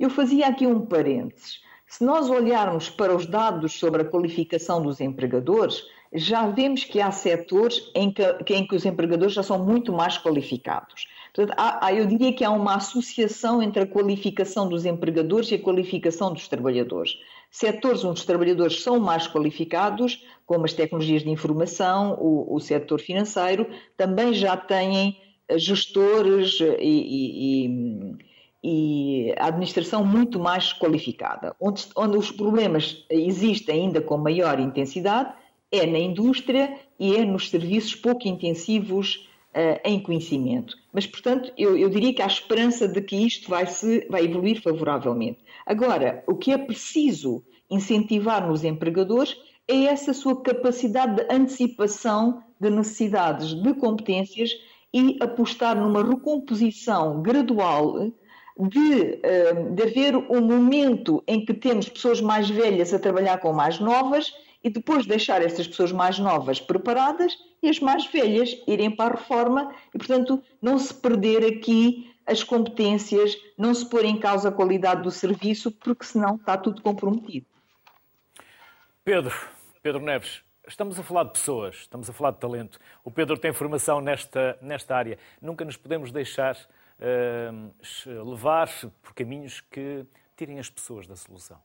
Eu 0.00 0.10
fazia 0.10 0.48
aqui 0.48 0.66
um 0.66 0.84
parênteses. 0.84 1.62
Se 1.86 2.02
nós 2.04 2.28
olharmos 2.28 2.90
para 2.90 3.14
os 3.14 3.24
dados 3.24 3.78
sobre 3.78 4.02
a 4.02 4.04
qualificação 4.04 4.82
dos 4.82 5.00
empregadores, 5.00 5.84
já 6.12 6.48
vemos 6.48 6.82
que 6.82 7.00
há 7.00 7.12
setores 7.12 7.90
em 7.94 8.10
que, 8.10 8.22
em 8.52 8.66
que 8.66 8.74
os 8.74 8.84
empregadores 8.84 9.34
já 9.34 9.44
são 9.44 9.64
muito 9.64 9.92
mais 9.92 10.18
qualificados. 10.18 11.06
Portanto, 11.34 11.56
há, 11.58 11.92
eu 11.92 12.06
diria 12.06 12.32
que 12.32 12.44
há 12.44 12.50
uma 12.50 12.76
associação 12.76 13.60
entre 13.60 13.82
a 13.82 13.86
qualificação 13.86 14.68
dos 14.68 14.86
empregadores 14.86 15.50
e 15.50 15.56
a 15.56 15.58
qualificação 15.58 16.32
dos 16.32 16.46
trabalhadores 16.46 17.18
setores 17.54 18.04
onde 18.04 18.18
os 18.18 18.26
trabalhadores 18.26 18.82
são 18.82 18.98
mais 18.98 19.28
qualificados, 19.28 20.24
como 20.44 20.64
as 20.64 20.72
tecnologias 20.72 21.22
de 21.22 21.30
informação, 21.30 22.18
o, 22.20 22.56
o 22.56 22.58
setor 22.58 23.00
financeiro, 23.00 23.68
também 23.96 24.34
já 24.34 24.56
têm 24.56 25.16
eh, 25.48 25.56
gestores 25.56 26.60
eh, 26.60 26.78
e, 26.80 27.66
e, 27.66 28.16
e 28.64 29.34
a 29.38 29.46
administração 29.46 30.04
muito 30.04 30.40
mais 30.40 30.72
qualificada. 30.72 31.54
Onde, 31.60 31.86
onde 31.96 32.16
os 32.16 32.32
problemas 32.32 33.04
existem 33.08 33.82
ainda 33.82 34.00
com 34.00 34.18
maior 34.18 34.58
intensidade 34.58 35.32
é 35.70 35.86
na 35.86 35.98
indústria 35.98 36.76
e 36.98 37.14
é 37.14 37.24
nos 37.24 37.50
serviços 37.50 37.94
pouco 37.94 38.26
intensivos 38.26 39.28
uh, 39.54 39.80
em 39.84 40.00
conhecimento. 40.00 40.76
Mas, 40.92 41.06
portanto, 41.06 41.52
eu, 41.56 41.76
eu, 41.76 41.88
diria 41.88 42.12
que 42.12 42.22
há 42.22 42.26
esperança 42.26 42.88
de 42.88 43.00
que 43.00 43.16
isto 43.16 43.48
vai, 43.48 43.66
se, 43.66 44.06
vai 44.10 44.24
evoluir 44.24 44.60
favoravelmente. 44.62 45.38
Agora, 45.64 46.22
o 46.26 46.34
que 46.34 46.52
é 46.52 46.58
preciso 46.58 47.42
incentivar 47.70 48.46
nos 48.46 48.64
empregadores 48.64 49.36
é 49.66 49.84
essa 49.84 50.12
sua 50.12 50.42
capacidade 50.42 51.16
de 51.16 51.34
antecipação 51.34 52.42
de 52.60 52.70
necessidades 52.70 53.54
de 53.54 53.74
competências 53.74 54.50
e 54.92 55.16
apostar 55.20 55.74
numa 55.74 56.04
recomposição 56.04 57.22
gradual 57.22 58.10
de, 58.56 59.20
de 59.74 59.82
haver 59.82 60.16
um 60.16 60.40
momento 60.40 61.22
em 61.26 61.44
que 61.44 61.52
temos 61.52 61.88
pessoas 61.88 62.20
mais 62.20 62.48
velhas 62.48 62.94
a 62.94 62.98
trabalhar 62.98 63.38
com 63.38 63.52
mais 63.52 63.80
novas 63.80 64.32
e 64.64 64.70
depois 64.70 65.04
deixar 65.04 65.42
essas 65.42 65.68
pessoas 65.68 65.92
mais 65.92 66.18
novas 66.18 66.58
preparadas 66.58 67.36
e 67.62 67.68
as 67.68 67.78
mais 67.78 68.06
velhas 68.06 68.56
irem 68.66 68.90
para 68.90 69.14
a 69.14 69.18
reforma 69.18 69.74
e, 69.94 69.98
portanto, 69.98 70.42
não 70.60 70.78
se 70.78 70.94
perder 70.94 71.44
aqui 71.44 72.10
as 72.26 72.42
competências, 72.42 73.36
não 73.58 73.74
se 73.74 73.86
pôr 73.86 74.06
em 74.06 74.18
causa 74.18 74.48
a 74.48 74.52
qualidade 74.52 75.02
do 75.02 75.10
serviço, 75.10 75.70
porque 75.70 76.06
senão 76.06 76.36
está 76.36 76.56
tudo 76.56 76.80
comprometido. 76.80 77.46
Pedro, 79.04 79.34
Pedro 79.82 80.00
Neves, 80.00 80.42
estamos 80.66 80.98
a 80.98 81.02
falar 81.02 81.24
de 81.24 81.32
pessoas, 81.32 81.76
estamos 81.76 82.08
a 82.08 82.12
falar 82.14 82.30
de 82.30 82.38
talento. 82.38 82.78
O 83.04 83.10
Pedro 83.10 83.36
tem 83.36 83.52
formação 83.52 84.00
nesta, 84.00 84.58
nesta 84.62 84.96
área. 84.96 85.18
Nunca 85.42 85.62
nos 85.66 85.76
podemos 85.76 86.10
deixar 86.10 86.56
uh, 86.56 88.24
levar 88.30 88.70
por 89.02 89.12
caminhos 89.12 89.60
que 89.60 90.06
tirem 90.34 90.58
as 90.58 90.70
pessoas 90.70 91.06
da 91.06 91.14
solução. 91.14 91.60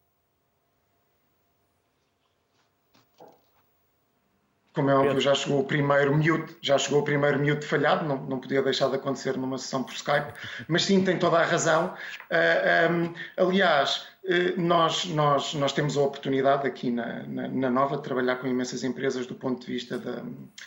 Como 4.79 4.89
é 4.89 4.95
óbvio, 4.95 5.19
já 5.19 5.35
chegou 5.35 5.59
o 5.59 5.63
primeiro 5.65 6.15
mute, 6.15 6.55
já 6.61 6.77
chegou 6.77 7.01
o 7.01 7.03
primeiro 7.03 7.37
mute 7.37 7.65
falhado, 7.65 8.07
não, 8.07 8.15
não 8.15 8.39
podia 8.39 8.61
deixar 8.61 8.87
de 8.87 8.95
acontecer 8.95 9.35
numa 9.35 9.57
sessão 9.57 9.83
por 9.83 9.93
Skype, 9.93 10.31
mas 10.69 10.85
sim, 10.85 11.03
tem 11.03 11.19
toda 11.19 11.37
a 11.37 11.43
razão. 11.43 11.87
Uh, 11.87 11.93
ah, 12.31 12.89
um, 12.89 13.13
aliás, 13.35 14.07
uh, 14.23 14.61
nós, 14.61 15.03
nós, 15.07 15.53
nós 15.55 15.73
temos 15.73 15.97
a 15.97 16.01
oportunidade 16.01 16.65
aqui 16.65 16.91
na, 16.91 17.23
na, 17.23 17.49
na, 17.49 17.69
Nova 17.69 17.97
de 17.97 18.03
trabalhar 18.03 18.37
com 18.37 18.47
imensas 18.47 18.85
empresas 18.85 19.27
do 19.27 19.35
ponto 19.35 19.65
de 19.65 19.73
vista 19.73 19.97
da, 19.97 20.23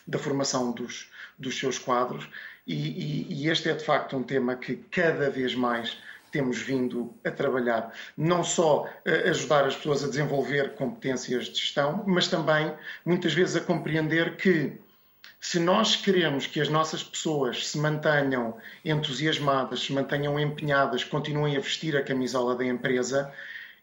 da 0.06 0.18
formação 0.18 0.72
dos, 0.72 1.10
dos 1.38 1.58
seus 1.58 1.78
quadros, 1.78 2.28
e, 2.66 2.74
e, 2.74 3.26
e 3.32 3.48
este 3.48 3.70
é 3.70 3.72
de 3.72 3.82
facto 3.82 4.14
um 4.14 4.22
tema 4.22 4.56
que 4.56 4.76
cada 4.90 5.30
vez 5.30 5.54
mais 5.54 5.96
temos 6.32 6.58
vindo 6.58 7.14
a 7.24 7.30
trabalhar, 7.30 7.92
não 8.16 8.42
só 8.42 8.88
a 9.06 9.30
ajudar 9.30 9.66
as 9.66 9.76
pessoas 9.76 10.02
a 10.02 10.08
desenvolver 10.08 10.74
competências 10.74 11.44
de 11.44 11.60
gestão, 11.60 12.02
mas 12.06 12.26
também 12.26 12.74
muitas 13.04 13.34
vezes 13.34 13.54
a 13.54 13.60
compreender 13.60 14.36
que 14.36 14.80
se 15.38 15.58
nós 15.58 15.96
queremos 15.96 16.46
que 16.46 16.60
as 16.60 16.68
nossas 16.68 17.02
pessoas 17.02 17.68
se 17.68 17.76
mantenham 17.76 18.56
entusiasmadas, 18.84 19.80
se 19.80 19.92
mantenham 19.92 20.38
empenhadas, 20.38 21.04
continuem 21.04 21.56
a 21.56 21.60
vestir 21.60 21.96
a 21.96 22.02
camisola 22.02 22.56
da 22.56 22.64
empresa, 22.64 23.32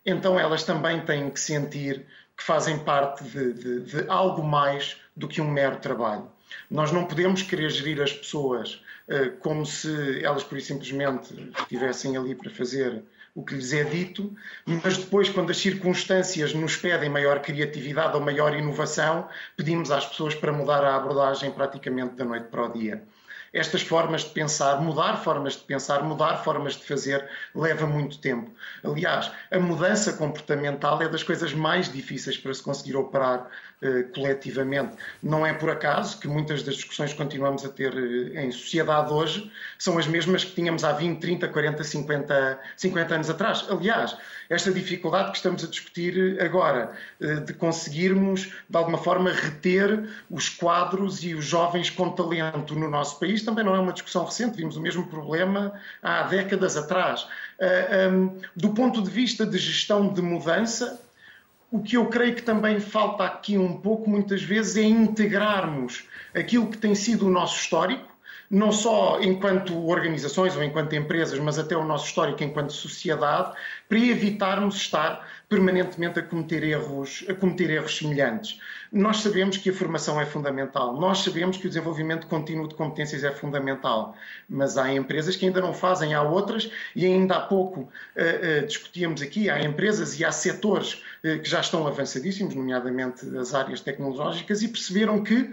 então 0.06 0.40
elas 0.40 0.64
também 0.64 1.02
têm 1.02 1.30
que 1.30 1.40
sentir 1.40 2.06
que 2.36 2.44
fazem 2.44 2.80
parte 2.80 3.24
de, 3.26 3.54
de, 3.54 3.80
de 3.82 4.10
algo 4.10 4.42
mais 4.42 4.98
do 5.16 5.28
que 5.28 5.42
um 5.42 5.52
mero 5.52 5.78
trabalho. 5.80 6.32
Nós 6.72 6.92
não 6.92 7.06
podemos 7.06 7.44
querer 7.44 7.70
gerir 7.70 8.02
as 8.02 8.14
pessoas 8.14 8.82
como 9.40 9.66
se 9.66 10.24
elas, 10.24 10.44
por 10.44 10.60
simplesmente, 10.62 11.52
estivessem 11.60 12.16
ali 12.16 12.36
para 12.36 12.50
fazer 12.50 13.04
o 13.36 13.44
que 13.44 13.56
lhes 13.56 13.74
é 13.74 13.84
dito, 13.84 14.36
mas 14.66 14.98
depois, 14.98 15.30
quando 15.30 15.52
as 15.52 15.58
circunstâncias 15.58 16.54
nos 16.54 16.76
pedem 16.76 17.10
maior 17.10 17.42
criatividade 17.42 18.16
ou 18.16 18.22
maior 18.22 18.56
inovação, 18.56 19.28
pedimos 19.56 19.92
às 19.92 20.06
pessoas 20.06 20.36
para 20.36 20.52
mudar 20.52 20.84
a 20.84 20.96
abordagem 20.96 21.52
praticamente 21.52 22.16
da 22.16 22.26
noite 22.26 22.48
para 22.48 22.66
o 22.66 22.74
dia 22.74 23.04
estas 23.54 23.82
formas 23.82 24.24
de 24.24 24.30
pensar, 24.30 24.80
mudar 24.82 25.18
formas 25.18 25.54
de 25.54 25.64
pensar, 25.64 26.04
mudar 26.04 26.38
formas 26.44 26.76
de 26.76 26.86
fazer, 26.86 27.28
leva 27.56 27.88
muito 27.88 28.20
tempo. 28.20 28.52
Aliás, 28.84 29.32
a 29.52 29.60
mudança 29.60 30.14
comportamental 30.14 31.02
é 31.02 31.10
das 31.10 31.24
coisas 31.24 31.54
mais 31.54 31.92
difíceis 31.92 32.38
para 32.38 32.54
se 32.54 32.62
conseguir 32.62 32.96
operar 32.96 33.50
coletivamente. 34.14 34.98
Não 35.24 35.46
é 35.46 35.54
por 35.54 35.70
acaso 35.70 36.20
que 36.20 36.28
muitas 36.28 36.64
das 36.64 36.76
discussões 36.76 37.12
que 37.12 37.18
continuamos 37.18 37.64
a 37.64 37.70
ter 37.70 37.94
uh, 37.94 38.38
em 38.38 38.52
sociedade 38.52 39.12
hoje 39.12 39.50
são 39.78 39.98
as 39.98 40.06
mesmas 40.06 40.44
que 40.44 40.52
tínhamos 40.52 40.84
há 40.84 40.92
20, 40.92 41.20
30, 41.20 41.48
40, 41.48 41.84
50, 41.84 42.60
50 42.76 43.16
anos 43.16 43.30
atrás. 43.30 43.66
Aliás, 43.70 44.18
esta 44.50 44.72
dificuldade 44.72 45.32
que 45.32 45.38
estamos 45.38 45.64
a 45.64 45.68
discutir 45.68 46.42
agora, 46.42 46.92
uh, 47.22 47.40
de 47.42 47.54
conseguirmos, 47.54 48.52
de 48.70 48.78
alguma 48.78 48.98
forma, 48.98 49.32
reter 49.32 50.10
os 50.30 50.50
quadros 50.50 51.24
e 51.24 51.34
os 51.34 51.46
jovens 51.46 51.90
com 51.90 52.10
talento 52.10 52.76
no 52.76 52.90
nosso 52.90 53.18
país, 53.18 53.44
também 53.44 53.64
não 53.64 53.76
é 53.76 53.80
uma 53.80 53.94
discussão 53.94 54.26
recente, 54.26 54.58
vimos 54.58 54.76
o 54.76 54.82
mesmo 54.82 55.08
problema 55.08 55.74
há 56.04 56.24
décadas 56.24 56.76
atrás. 56.76 57.26
Um, 58.12 58.40
do 58.56 58.70
ponto 58.74 59.02
de 59.02 59.10
vista 59.10 59.46
de 59.46 59.58
gestão 59.58 60.14
de 60.14 60.22
mudança, 60.22 61.00
o 61.72 61.80
que 61.80 61.98
eu 61.98 62.08
creio 62.08 62.36
que 62.36 62.42
também 62.42 62.80
falta 62.80 63.24
aqui 63.24 63.58
um 63.58 63.74
pouco, 63.78 64.10
muitas 64.10 64.42
vezes, 64.42 64.76
é 64.76 64.84
integrarmos 64.84 66.08
aquilo 66.34 66.68
que 66.68 66.78
tem 66.78 66.96
sido 66.96 67.28
o 67.28 67.32
nosso 67.32 67.60
histórico, 67.60 68.09
não 68.50 68.72
só 68.72 69.20
enquanto 69.22 69.88
organizações 69.88 70.56
ou 70.56 70.64
enquanto 70.64 70.96
empresas, 70.96 71.38
mas 71.40 71.60
até 71.60 71.78
o 71.78 71.86
nosso 71.86 72.08
histórico 72.08 72.44
enquanto 72.44 72.74
sociedade, 72.74 73.54
para 73.88 74.00
evitarmos 74.00 74.76
estar 74.76 75.28
permanentemente 75.48 76.20
a 76.20 76.24
cometer 76.24 76.64
erros, 76.64 77.26
a 77.28 77.34
cometer 77.34 77.70
erros 77.72 77.98
semelhantes. 77.98 78.60
Nós 78.92 79.18
sabemos 79.18 79.58
que 79.58 79.70
a 79.70 79.74
formação 79.74 80.20
é 80.20 80.26
fundamental, 80.26 81.00
nós 81.00 81.20
sabemos 81.20 81.58
que 81.58 81.66
o 81.66 81.70
desenvolvimento 81.70 82.28
contínuo 82.28 82.68
de 82.68 82.76
competências 82.76 83.24
é 83.24 83.32
fundamental, 83.32 84.16
mas 84.48 84.78
há 84.78 84.92
empresas 84.94 85.36
que 85.36 85.46
ainda 85.46 85.62
não 85.62 85.74
fazem, 85.74 86.14
há 86.14 86.22
outras, 86.22 86.72
e 86.96 87.06
ainda 87.06 87.36
há 87.36 87.42
pouco 87.42 87.82
uh, 87.82 88.64
uh, 88.64 88.66
discutíamos 88.66 89.22
aqui, 89.22 89.50
há 89.50 89.62
empresas 89.62 90.20
e 90.20 90.26
há 90.26 90.32
setores 90.32 91.04
uh, 91.24 91.40
que 91.40 91.50
já 91.50 91.60
estão 91.60 91.86
avançadíssimos, 91.86 92.56
nomeadamente 92.56 93.26
as 93.38 93.54
áreas 93.54 93.82
tecnológicas, 93.82 94.62
e 94.64 94.68
perceberam 94.68 95.24
que 95.24 95.52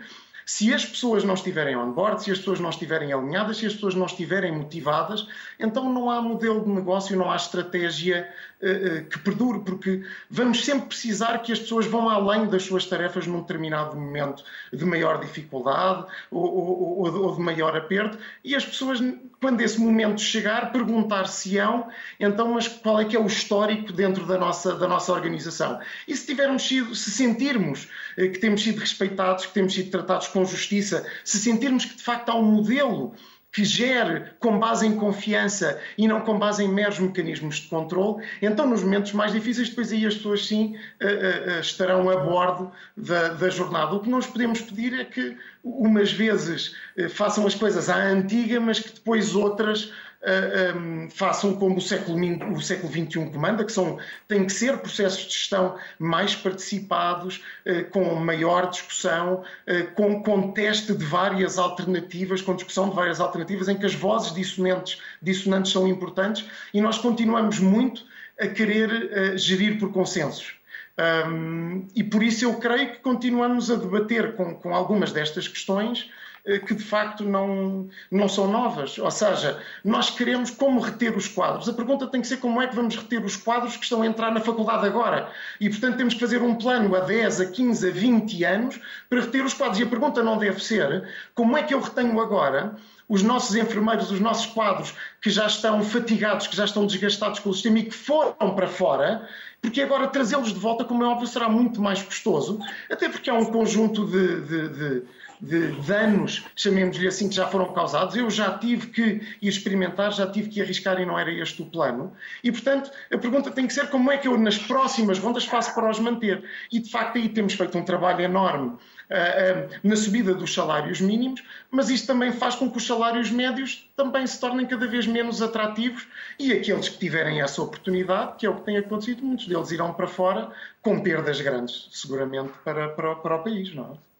se 0.48 0.72
as 0.72 0.86
pessoas 0.86 1.24
não 1.24 1.34
estiverem 1.34 1.76
on 1.76 1.90
board, 1.90 2.22
se 2.22 2.30
as 2.30 2.38
pessoas 2.38 2.60
não 2.60 2.70
estiverem 2.70 3.12
alinhadas, 3.12 3.56
se 3.56 3.66
as 3.66 3.74
pessoas 3.74 3.96
não 3.96 4.06
estiverem 4.06 4.52
motivadas, 4.52 5.26
então 5.58 5.92
não 5.92 6.08
há 6.08 6.22
modelo 6.22 6.62
de 6.62 6.70
negócio, 6.70 7.16
não 7.16 7.28
há 7.28 7.34
estratégia 7.34 8.32
uh, 8.62 8.66
uh, 8.66 9.04
que 9.06 9.18
perdure, 9.18 9.58
porque 9.64 10.04
vamos 10.30 10.64
sempre 10.64 10.86
precisar 10.86 11.38
que 11.38 11.50
as 11.50 11.58
pessoas 11.58 11.86
vão 11.86 12.08
além 12.08 12.46
das 12.46 12.62
suas 12.62 12.86
tarefas 12.86 13.26
num 13.26 13.40
determinado 13.40 13.96
momento 13.96 14.44
de 14.72 14.84
maior 14.84 15.18
dificuldade 15.18 16.06
ou, 16.30 16.44
ou, 16.44 16.98
ou, 17.00 17.22
ou 17.24 17.34
de 17.34 17.40
maior 17.40 17.76
aperto, 17.76 18.16
e 18.44 18.54
as 18.54 18.64
pessoas, 18.64 19.00
quando 19.46 19.60
esse 19.60 19.78
momento 19.80 20.20
chegar, 20.20 20.72
perguntar-se-ão, 20.72 21.88
então, 22.18 22.54
mas 22.54 22.66
qual 22.66 22.98
é 22.98 23.04
que 23.04 23.14
é 23.14 23.20
o 23.20 23.26
histórico 23.26 23.92
dentro 23.92 24.26
da 24.26 24.36
nossa, 24.36 24.74
da 24.74 24.88
nossa 24.88 25.12
organização? 25.12 25.78
E 26.08 26.16
se 26.16 26.26
tivermos 26.26 26.66
sido, 26.66 26.92
se 26.96 27.12
sentirmos 27.12 27.84
uh, 28.18 28.28
que 28.28 28.40
temos 28.40 28.64
sido 28.64 28.80
respeitados, 28.80 29.46
que 29.46 29.54
temos 29.54 29.72
sido 29.72 29.88
tratados 29.88 30.26
com 30.26 30.44
justiça, 30.44 31.06
se 31.24 31.38
sentirmos 31.38 31.84
que 31.84 31.94
de 31.94 32.02
facto 32.02 32.30
há 32.30 32.34
um 32.34 32.42
modelo 32.42 33.14
que 33.56 33.64
gere 33.64 34.24
com 34.38 34.58
base 34.58 34.86
em 34.86 34.96
confiança 34.96 35.80
e 35.96 36.06
não 36.06 36.20
com 36.20 36.38
base 36.38 36.62
em 36.62 36.68
meros 36.68 36.98
mecanismos 36.98 37.56
de 37.56 37.68
controle, 37.68 38.22
então 38.42 38.68
nos 38.68 38.82
momentos 38.82 39.14
mais 39.14 39.32
difíceis, 39.32 39.70
depois 39.70 39.90
aí 39.90 40.04
as 40.04 40.14
pessoas 40.14 40.46
sim 40.46 40.76
uh, 41.02 41.56
uh, 41.56 41.60
estarão 41.60 42.10
a 42.10 42.18
bordo 42.18 42.70
da, 42.94 43.28
da, 43.28 43.48
jornada. 43.48 43.94
O 43.94 44.00
que 44.00 44.10
nós 44.10 44.26
podemos 44.26 44.60
pedir 44.60 45.00
é 45.00 45.06
que 45.06 45.38
umas 45.64 46.12
vezes 46.12 46.76
façam 47.08 47.46
as 47.46 47.54
coisas 47.54 47.88
à 47.88 47.96
antiga, 47.96 48.60
mas 48.60 48.78
que 48.78 48.92
depois 48.92 49.34
outras 49.34 49.90
um, 50.26 51.08
façam 51.08 51.54
como 51.54 51.76
o 51.76 51.80
século, 51.80 52.18
o 52.52 52.60
século 52.60 52.92
XXI 52.92 53.30
comanda, 53.30 53.64
que 53.64 53.72
são, 53.72 53.98
têm 54.26 54.44
que 54.44 54.52
ser 54.52 54.78
processos 54.78 55.26
de 55.26 55.32
gestão 55.32 55.76
mais 55.98 56.34
participados, 56.34 57.42
uh, 57.66 57.88
com 57.90 58.14
maior 58.16 58.68
discussão, 58.68 59.42
uh, 59.42 59.94
com, 59.94 60.22
com 60.22 60.52
teste 60.52 60.94
de 60.94 61.04
várias 61.04 61.58
alternativas, 61.58 62.42
com 62.42 62.56
discussão 62.56 62.88
de 62.88 62.96
várias 62.96 63.20
alternativas, 63.20 63.68
em 63.68 63.76
que 63.76 63.86
as 63.86 63.94
vozes 63.94 64.34
dissonantes, 64.34 65.00
dissonantes 65.22 65.72
são 65.72 65.86
importantes 65.86 66.44
e 66.74 66.80
nós 66.80 66.98
continuamos 66.98 67.58
muito 67.60 68.04
a 68.38 68.46
querer 68.46 69.38
gerir 69.38 69.78
por 69.78 69.90
consensos. 69.92 70.56
Um, 70.98 71.86
e 71.94 72.02
por 72.02 72.22
isso 72.22 72.44
eu 72.44 72.54
creio 72.54 72.92
que 72.92 72.98
continuamos 73.00 73.70
a 73.70 73.76
debater 73.76 74.34
com, 74.34 74.54
com 74.54 74.74
algumas 74.74 75.12
destas 75.12 75.46
questões 75.46 76.08
eh, 76.08 76.25
que 76.64 76.74
de 76.74 76.82
facto 76.82 77.24
não, 77.24 77.88
não 78.10 78.28
são 78.28 78.46
novas. 78.46 78.96
Ou 78.98 79.10
seja, 79.10 79.60
nós 79.84 80.10
queremos 80.10 80.50
como 80.50 80.80
reter 80.80 81.16
os 81.16 81.26
quadros. 81.26 81.68
A 81.68 81.72
pergunta 81.72 82.06
tem 82.06 82.20
que 82.20 82.26
ser 82.26 82.36
como 82.36 82.62
é 82.62 82.68
que 82.68 82.76
vamos 82.76 82.94
reter 82.94 83.24
os 83.24 83.36
quadros 83.36 83.76
que 83.76 83.82
estão 83.82 84.02
a 84.02 84.06
entrar 84.06 84.30
na 84.30 84.40
faculdade 84.40 84.86
agora. 84.86 85.28
E, 85.60 85.68
portanto, 85.68 85.96
temos 85.96 86.14
que 86.14 86.20
fazer 86.20 86.40
um 86.40 86.54
plano 86.54 86.94
a 86.94 87.00
10, 87.00 87.40
a 87.40 87.46
15, 87.46 87.88
a 87.88 87.92
20 87.92 88.44
anos 88.44 88.80
para 89.10 89.20
reter 89.20 89.44
os 89.44 89.54
quadros. 89.54 89.80
E 89.80 89.82
a 89.82 89.86
pergunta 89.86 90.22
não 90.22 90.38
deve 90.38 90.62
ser 90.62 91.08
como 91.34 91.56
é 91.56 91.62
que 91.64 91.74
eu 91.74 91.80
retenho 91.80 92.20
agora 92.20 92.76
os 93.08 93.22
nossos 93.22 93.54
enfermeiros, 93.54 94.10
os 94.10 94.20
nossos 94.20 94.46
quadros 94.46 94.94
que 95.20 95.30
já 95.30 95.46
estão 95.46 95.82
fatigados, 95.82 96.46
que 96.46 96.56
já 96.56 96.64
estão 96.64 96.86
desgastados 96.86 97.38
com 97.38 97.50
o 97.50 97.54
sistema 97.54 97.78
e 97.78 97.84
que 97.84 97.94
foram 97.94 98.54
para 98.54 98.66
fora, 98.66 99.28
porque 99.62 99.80
agora 99.80 100.08
trazê-los 100.08 100.52
de 100.52 100.58
volta, 100.58 100.84
como 100.84 101.04
é 101.04 101.06
óbvio, 101.06 101.26
será 101.26 101.48
muito 101.48 101.80
mais 101.80 102.02
custoso, 102.02 102.60
até 102.90 103.08
porque 103.08 103.30
há 103.30 103.34
um 103.34 103.44
conjunto 103.46 104.06
de, 104.06 104.40
de, 104.40 104.68
de 104.68 105.02
de 105.40 105.72
danos, 105.82 106.44
chamemos-lhe 106.54 107.06
assim, 107.06 107.28
que 107.28 107.34
já 107.34 107.46
foram 107.46 107.72
causados. 107.72 108.16
Eu 108.16 108.30
já 108.30 108.56
tive 108.58 108.88
que 108.88 109.20
experimentar, 109.40 110.12
já 110.12 110.26
tive 110.26 110.48
que 110.48 110.60
arriscar 110.60 111.00
e 111.00 111.06
não 111.06 111.18
era 111.18 111.30
este 111.30 111.62
o 111.62 111.66
plano. 111.66 112.12
E, 112.42 112.50
portanto, 112.50 112.90
a 113.12 113.18
pergunta 113.18 113.50
tem 113.50 113.66
que 113.66 113.72
ser 113.72 113.88
como 113.90 114.10
é 114.10 114.18
que 114.18 114.28
eu, 114.28 114.38
nas 114.38 114.58
próximas 114.58 115.18
rondas, 115.18 115.44
faço 115.44 115.74
para 115.74 115.90
os 115.90 115.98
manter. 115.98 116.44
E, 116.72 116.78
de 116.78 116.90
facto, 116.90 117.16
aí 117.16 117.28
temos 117.28 117.54
feito 117.54 117.76
um 117.76 117.84
trabalho 117.84 118.20
enorme 118.22 118.68
uh, 118.68 118.74
uh, 118.74 119.80
na 119.82 119.96
subida 119.96 120.34
dos 120.34 120.52
salários 120.52 121.00
mínimos, 121.00 121.42
mas 121.70 121.90
isto 121.90 122.06
também 122.06 122.32
faz 122.32 122.54
com 122.54 122.70
que 122.70 122.76
os 122.76 122.86
salários 122.86 123.30
médios 123.30 123.88
também 123.96 124.26
se 124.26 124.40
tornem 124.40 124.66
cada 124.66 124.86
vez 124.86 125.06
menos 125.06 125.42
atrativos 125.42 126.06
e 126.38 126.52
aqueles 126.52 126.88
que 126.88 126.98
tiverem 126.98 127.40
essa 127.40 127.62
oportunidade, 127.62 128.36
que 128.38 128.46
é 128.46 128.50
o 128.50 128.56
que 128.56 128.62
tem 128.62 128.76
acontecido, 128.76 129.24
muitos 129.24 129.46
deles 129.46 129.70
irão 129.70 129.92
para 129.92 130.06
fora 130.06 130.50
com 130.82 131.00
perdas 131.02 131.40
grandes, 131.40 131.88
seguramente, 131.92 132.52
para, 132.64 132.88
para, 132.90 133.16
para 133.16 133.36
o 133.36 133.42
país, 133.42 133.74
não 133.74 133.92
é? 133.92 134.15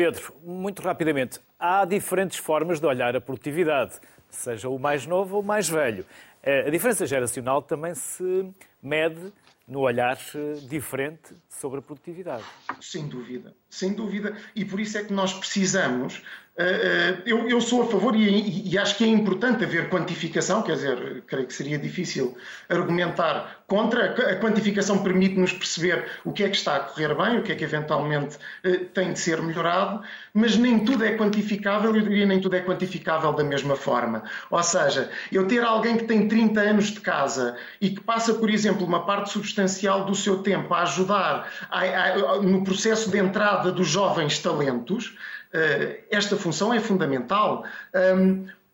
Pedro, 0.00 0.34
muito 0.42 0.80
rapidamente, 0.80 1.38
há 1.58 1.84
diferentes 1.84 2.38
formas 2.38 2.80
de 2.80 2.86
olhar 2.86 3.14
a 3.14 3.20
produtividade, 3.20 4.00
seja 4.30 4.66
o 4.66 4.78
mais 4.78 5.04
novo 5.04 5.36
ou 5.36 5.42
o 5.42 5.44
mais 5.44 5.68
velho. 5.68 6.06
Eh, 6.42 6.68
a 6.68 6.70
diferença 6.70 7.04
geracional 7.04 7.60
também 7.60 7.94
se 7.94 8.50
mede 8.82 9.30
no 9.68 9.80
olhar 9.80 10.16
eh, 10.34 10.54
diferente 10.62 11.36
sobre 11.50 11.80
a 11.80 11.82
produtividade. 11.82 12.42
Sem 12.80 13.10
dúvida, 13.10 13.54
sem 13.70 13.94
dúvida. 13.94 14.36
E 14.54 14.64
por 14.64 14.80
isso 14.80 14.98
é 14.98 15.04
que 15.04 15.12
nós 15.12 15.32
precisamos 15.32 16.22
eh, 16.60 16.64
eh, 16.64 17.22
eu, 17.24 17.48
eu, 17.48 17.60
sou 17.60 17.82
a 17.82 17.86
favor 17.86 18.14
e, 18.14 18.70
e, 18.70 18.76
acho 18.76 18.96
que 18.96 19.04
é 19.04 19.06
importante 19.06 19.64
haver 19.64 19.88
quantificação, 19.88 20.62
quer 20.62 20.74
dizer, 20.74 21.22
creio 21.26 21.46
que 21.46 21.54
seria 21.54 21.78
difícil 21.78 22.36
argumentar 22.68 23.62
contra. 23.66 24.12
A 24.32 24.36
quantificação 24.36 25.02
permite-nos 25.02 25.54
perceber 25.54 26.04
o 26.22 26.32
que 26.32 26.44
é 26.44 26.50
que 26.50 26.56
está 26.56 26.76
a 26.76 26.80
correr 26.80 27.14
bem, 27.14 27.38
o 27.38 27.42
que 27.42 27.52
é 27.52 27.54
que 27.54 27.64
eventualmente 27.64 28.36
eh, 28.62 28.84
tem 28.92 29.12
de 29.12 29.18
ser 29.18 29.40
melhorado, 29.40 30.02
mas 30.34 30.56
nem 30.56 30.84
tudo 30.84 31.04
é 31.04 31.16
quantificável, 31.16 31.94
eu 31.96 32.02
diria 32.02 32.26
nem 32.26 32.40
tudo 32.40 32.56
é 32.56 32.60
quantificável 32.60 33.32
da 33.32 33.44
mesma 33.44 33.76
forma. 33.76 34.24
Ou 34.50 34.62
seja, 34.62 35.08
eu 35.32 35.46
ter 35.46 35.62
alguém 35.62 35.96
que 35.96 36.04
tem 36.04 36.28
30 36.28 36.60
anos 36.60 36.86
de 36.88 37.00
casa 37.00 37.56
e 37.80 37.90
que 37.90 38.00
passa, 38.02 38.34
por 38.34 38.50
exemplo, 38.50 38.84
uma 38.84 39.06
parte 39.06 39.30
substancial 39.30 40.04
do 40.04 40.14
seu 40.14 40.42
tempo 40.42 40.74
a 40.74 40.82
ajudar 40.82 41.50
a, 41.70 41.80
a, 41.80 42.42
no 42.42 42.62
processo 42.64 43.10
de 43.10 43.18
entrada 43.18 43.59
dos 43.68 43.88
jovens 43.88 44.38
talentos, 44.38 45.16
eh, 45.52 46.04
esta 46.10 46.36
função 46.36 46.72
é 46.72 46.80
fundamental. 46.80 47.64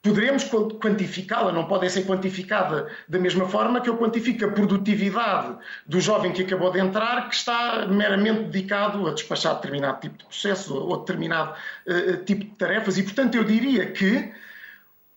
Poderemos 0.06 0.44
quantificá-la, 0.44 1.50
não 1.50 1.64
pode 1.64 1.90
ser 1.90 2.06
quantificada 2.06 2.86
da 3.08 3.18
mesma 3.18 3.48
forma 3.48 3.80
que 3.80 3.90
eu 3.90 3.96
quantifico 3.98 4.44
a 4.44 4.48
produtividade 4.52 5.56
do 5.84 6.00
jovem 6.00 6.32
que 6.32 6.42
acabou 6.42 6.70
de 6.70 6.78
entrar, 6.78 7.28
que 7.28 7.34
está 7.34 7.86
meramente 7.86 8.44
dedicado 8.44 9.08
a 9.08 9.12
despachar 9.12 9.56
determinado 9.56 9.98
tipo 9.98 10.16
de 10.18 10.24
processo 10.24 10.76
ou 10.76 10.98
determinado 10.98 11.54
uh, 11.88 12.16
tipo 12.18 12.44
de 12.44 12.50
tarefas. 12.50 12.96
E, 12.98 13.02
portanto, 13.02 13.34
eu 13.34 13.42
diria 13.42 13.90
que 13.90 14.32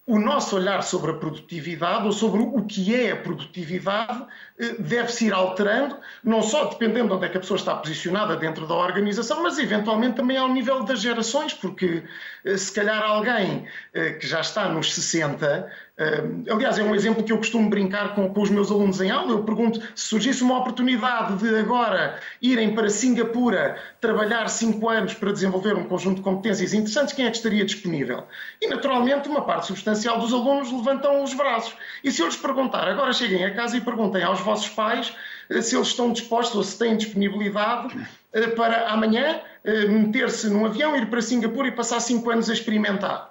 o 0.09 0.17
nosso 0.17 0.55
olhar 0.55 0.81
sobre 0.81 1.11
a 1.11 1.13
produtividade 1.13 2.03
ou 2.03 2.11
sobre 2.11 2.41
o 2.41 2.65
que 2.65 2.95
é 2.95 3.11
a 3.11 3.15
produtividade 3.15 4.25
eh, 4.57 4.73
deve-se 4.79 5.27
ir 5.27 5.33
alterando, 5.33 5.97
não 6.23 6.41
só 6.41 6.65
dependendo 6.65 7.09
de 7.09 7.13
onde 7.13 7.25
é 7.27 7.29
que 7.29 7.37
a 7.37 7.39
pessoa 7.39 7.59
está 7.59 7.75
posicionada 7.75 8.35
dentro 8.35 8.65
da 8.65 8.73
organização, 8.73 9.43
mas 9.43 9.59
eventualmente 9.59 10.15
também 10.15 10.35
ao 10.35 10.51
nível 10.51 10.83
das 10.83 11.01
gerações, 11.01 11.53
porque 11.53 12.03
eh, 12.43 12.57
se 12.57 12.73
calhar 12.73 13.03
alguém 13.03 13.67
eh, 13.93 14.13
que 14.13 14.25
já 14.25 14.41
está 14.41 14.67
nos 14.67 14.95
60 14.95 15.71
Uh, 15.99 16.53
aliás, 16.53 16.79
é 16.79 16.83
um 16.83 16.95
exemplo 16.95 17.25
que 17.25 17.33
eu 17.33 17.37
costumo 17.37 17.69
brincar 17.69 18.15
com, 18.15 18.33
com, 18.33 18.41
os 18.41 18.49
meus 18.49 18.71
alunos 18.71 19.01
em 19.01 19.11
aula. 19.11 19.33
Eu 19.33 19.43
pergunto 19.43 19.81
se 19.93 20.05
surgisse 20.05 20.41
uma 20.41 20.57
oportunidade 20.57 21.35
de 21.35 21.59
agora 21.59 22.17
irem 22.41 22.73
para 22.73 22.89
Singapura 22.89 23.77
trabalhar 23.99 24.47
cinco 24.47 24.87
anos 24.87 25.13
para 25.13 25.33
desenvolver 25.33 25.75
um 25.75 25.83
conjunto 25.83 26.17
de 26.17 26.21
competências 26.21 26.73
interessantes, 26.73 27.13
quem 27.13 27.25
é 27.25 27.29
que 27.29 27.35
estaria 27.35 27.65
disponível? 27.65 28.23
E, 28.61 28.67
naturalmente, 28.67 29.27
uma 29.27 29.41
parte 29.41 29.67
substancial 29.67 30.19
dos 30.19 30.31
alunos 30.31 30.71
levantam 30.71 31.21
os 31.21 31.33
braços. 31.33 31.75
E 32.01 32.09
se 32.13 32.21
eu 32.21 32.27
lhes 32.27 32.37
perguntar, 32.37 32.87
agora 32.87 33.11
cheguem 33.11 33.43
a 33.43 33.53
casa 33.53 33.75
e 33.75 33.81
perguntem 33.81 34.23
aos 34.23 34.39
vossos 34.39 34.69
pais 34.69 35.13
uh, 35.49 35.61
se 35.61 35.75
eles 35.75 35.89
estão 35.89 36.13
dispostos 36.13 36.55
ou 36.55 36.63
se 36.63 36.79
têm 36.79 36.95
disponibilidade 36.95 37.93
uh, 37.97 38.55
para 38.55 38.87
amanhã 38.87 39.41
meter-se 39.89 40.49
num 40.49 40.65
avião, 40.65 40.95
ir 40.95 41.09
para 41.09 41.21
Singapura 41.21 41.67
e 41.67 41.71
passar 41.71 41.99
cinco 41.99 42.31
anos 42.31 42.49
a 42.49 42.53
experimentar. 42.53 43.28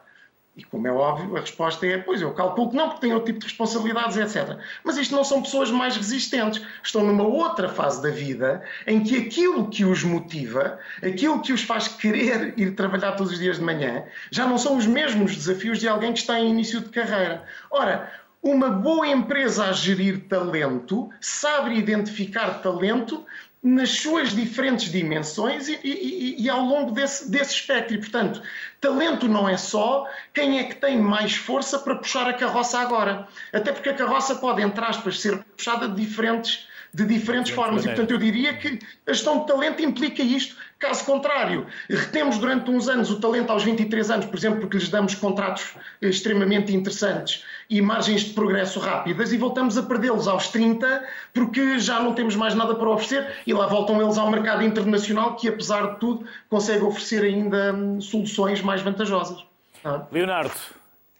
E 0.59 0.65
como 0.65 0.89
é 0.89 0.91
óbvio, 0.91 1.37
a 1.37 1.41
resposta 1.41 1.87
é: 1.87 1.99
pois 1.99 2.21
eu 2.21 2.35
calculo 2.35 2.71
que 2.71 2.77
não, 2.77 2.89
porque 2.89 3.03
têm 3.03 3.13
outro 3.13 3.27
tipo 3.27 3.39
de 3.39 3.47
responsabilidades, 3.47 4.17
etc. 4.17 4.59
Mas 4.83 4.97
isto 4.97 5.15
não 5.15 5.23
são 5.23 5.41
pessoas 5.41 5.71
mais 5.71 5.97
resistentes. 5.97 6.61
Estão 6.83 7.05
numa 7.05 7.23
outra 7.23 7.69
fase 7.69 8.03
da 8.03 8.11
vida 8.11 8.61
em 8.85 9.01
que 9.01 9.17
aquilo 9.17 9.69
que 9.69 9.85
os 9.85 10.03
motiva, 10.03 10.81
aquilo 11.01 11.41
que 11.41 11.53
os 11.53 11.63
faz 11.63 11.87
querer 11.87 12.55
ir 12.59 12.75
trabalhar 12.75 13.13
todos 13.13 13.35
os 13.35 13.39
dias 13.39 13.59
de 13.59 13.63
manhã, 13.63 14.03
já 14.33 14.49
não 14.49 14.59
são 14.59 14.77
os 14.77 14.85
mesmos 14.85 15.37
desafios 15.37 15.79
de 15.79 15.87
alguém 15.87 16.13
que 16.13 16.19
está 16.19 16.41
em 16.41 16.51
início 16.51 16.81
de 16.81 16.89
carreira. 16.89 17.45
Ora, 17.71 18.13
uma 18.43 18.69
boa 18.69 19.07
empresa 19.07 19.67
a 19.67 19.73
gerir 19.73 20.27
talento 20.29 21.09
sabe 21.21 21.77
identificar 21.77 22.63
talento 22.63 23.25
nas 23.63 23.91
suas 23.91 24.35
diferentes 24.35 24.91
dimensões 24.91 25.69
e, 25.69 25.79
e, 25.83 26.43
e, 26.43 26.51
ao 26.51 26.61
longo 26.61 26.93
desse, 26.93 27.31
desse 27.31 27.55
espectro. 27.55 27.95
E, 27.95 27.99
portanto, 27.99 28.41
talento 28.81 29.27
não 29.27 29.49
é 29.49 29.57
só 29.57 30.09
quem 30.33 30.59
é 30.59 30.65
que 30.65 30.77
tem 30.77 30.99
mais 30.99 31.35
força 31.35 31.79
para 31.79 31.97
puxar 31.97 32.29
a 32.29 32.33
carroça 32.33 32.79
agora. 32.79 33.27
Até 33.53 33.73
porque 33.73 33.89
a 33.89 33.95
carroça 33.95 34.37
pode, 34.37 34.63
entre 34.63 34.85
aspas, 34.85 35.21
ser 35.21 35.39
puxada 35.57 35.89
de 35.89 35.97
diferentes, 35.97 36.69
de 36.95 37.05
diferentes 37.05 37.53
formas. 37.53 37.85
E, 37.85 37.89
portanto, 37.89 38.13
eu 38.13 38.19
diria 38.19 38.55
que 38.55 38.79
a 39.07 39.13
gestão 39.13 39.41
de 39.41 39.47
talento 39.49 39.83
implica 39.83 40.23
isto. 40.23 40.57
Caso 40.79 41.05
contrário, 41.05 41.67
retemos 41.91 42.39
durante 42.39 42.71
uns 42.71 42.89
anos 42.89 43.11
o 43.11 43.21
talento 43.21 43.51
aos 43.51 43.65
23 43.65 44.11
anos, 44.13 44.27
por 44.27 44.37
exemplo, 44.37 44.61
porque 44.61 44.77
lhes 44.77 44.89
damos 44.89 45.13
contratos 45.17 45.75
extremamente 46.01 46.73
interessantes 46.73 47.45
e 47.69 47.83
margens 47.83 48.21
de 48.23 48.33
progresso 48.33 48.79
rápidas 48.79 49.33
e 49.33 49.37
voltamos 49.37 49.77
a 49.77 49.83
perdê-los 49.83 50.29
aos 50.29 50.49
30 50.49 51.05
porque 51.35 51.81
já 51.81 52.01
não 52.01 52.15
temos 52.15 52.37
mais 52.37 52.55
nada 52.55 52.77
para 52.77 52.89
oferecer 52.91 53.43
e 53.45 53.53
lá 53.53 53.67
voltam 53.67 54.01
eles 54.01 54.17
ao 54.17 54.31
mercado 54.31 54.63
internacional 54.63 55.35
que, 55.35 55.49
apesar 55.49 55.95
de 55.95 55.99
tudo, 55.99 56.25
consegue 56.49 56.85
oferecer 56.85 57.25
ainda 57.25 57.75
hum, 57.75 58.01
soluções 58.01 58.63
mais 58.63 58.81
vantajosas. 58.81 59.45
Ah. 59.85 60.07
Leonardo, 60.13 60.55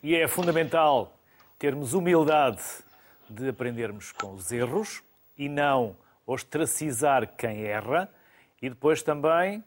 e 0.05 0.15
é 0.15 0.29
fundamental 0.29 1.19
termos 1.59 1.95
humildade 1.95 2.63
de 3.29 3.49
aprendermos 3.49 4.13
com 4.13 4.35
os 4.35 4.53
erros 4.53 5.03
e 5.37 5.49
não 5.49 5.97
ostracizar 6.25 7.27
quem 7.37 7.65
erra 7.65 8.09
e 8.61 8.69
depois 8.69 9.03
também 9.03 9.63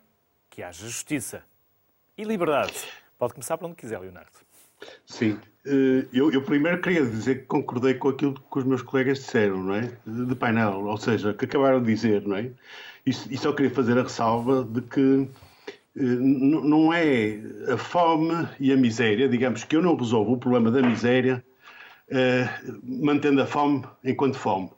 que 0.49 0.61
haja 0.61 0.85
justiça 0.85 1.43
e 2.17 2.23
liberdade. 2.23 2.73
Pode 3.17 3.33
começar 3.33 3.57
por 3.57 3.65
onde 3.67 3.75
quiser, 3.75 3.99
Leonardo. 3.99 4.31
Sim, 5.05 5.39
eh, 5.65 6.07
eu, 6.11 6.31
eu, 6.31 6.41
primeiro 6.41 6.81
queria 6.81 7.05
dizer 7.05 7.41
que 7.41 7.45
concordei 7.45 7.93
com 7.93 8.09
aquilo 8.09 8.33
que 8.33 8.59
os 8.59 8.63
meus 8.63 8.81
colegas 8.81 9.19
disseram, 9.19 9.63
não 9.63 9.75
é? 9.75 9.91
De 10.05 10.35
painel, 10.35 10.85
ou 10.85 10.97
seja, 10.97 11.33
que 11.33 11.45
acabaram 11.45 11.79
de 11.81 11.93
dizer, 11.93 12.23
não 12.27 12.35
é? 12.35 12.51
E, 13.05 13.13
só 13.37 13.51
queria 13.53 13.71
fazer 13.71 13.97
a 13.97 14.03
ressalva 14.03 14.63
de 14.63 14.81
que 14.81 15.27
eh, 15.95 16.01
não 16.01 16.93
é 16.93 17.39
a 17.73 17.77
fome 17.77 18.47
e 18.59 18.71
a 18.71 18.77
miséria, 18.77 19.27
digamos 19.29 19.63
que 19.63 19.75
eu 19.75 19.81
não 19.81 19.95
resolvo 19.95 20.33
o 20.33 20.37
problema 20.37 20.71
da 20.71 20.81
miséria 20.81 21.43
eh, 22.09 22.47
mantendo 22.83 23.41
a 23.41 23.45
fome 23.45 23.83
enquanto 24.03 24.37
fome. 24.37 24.69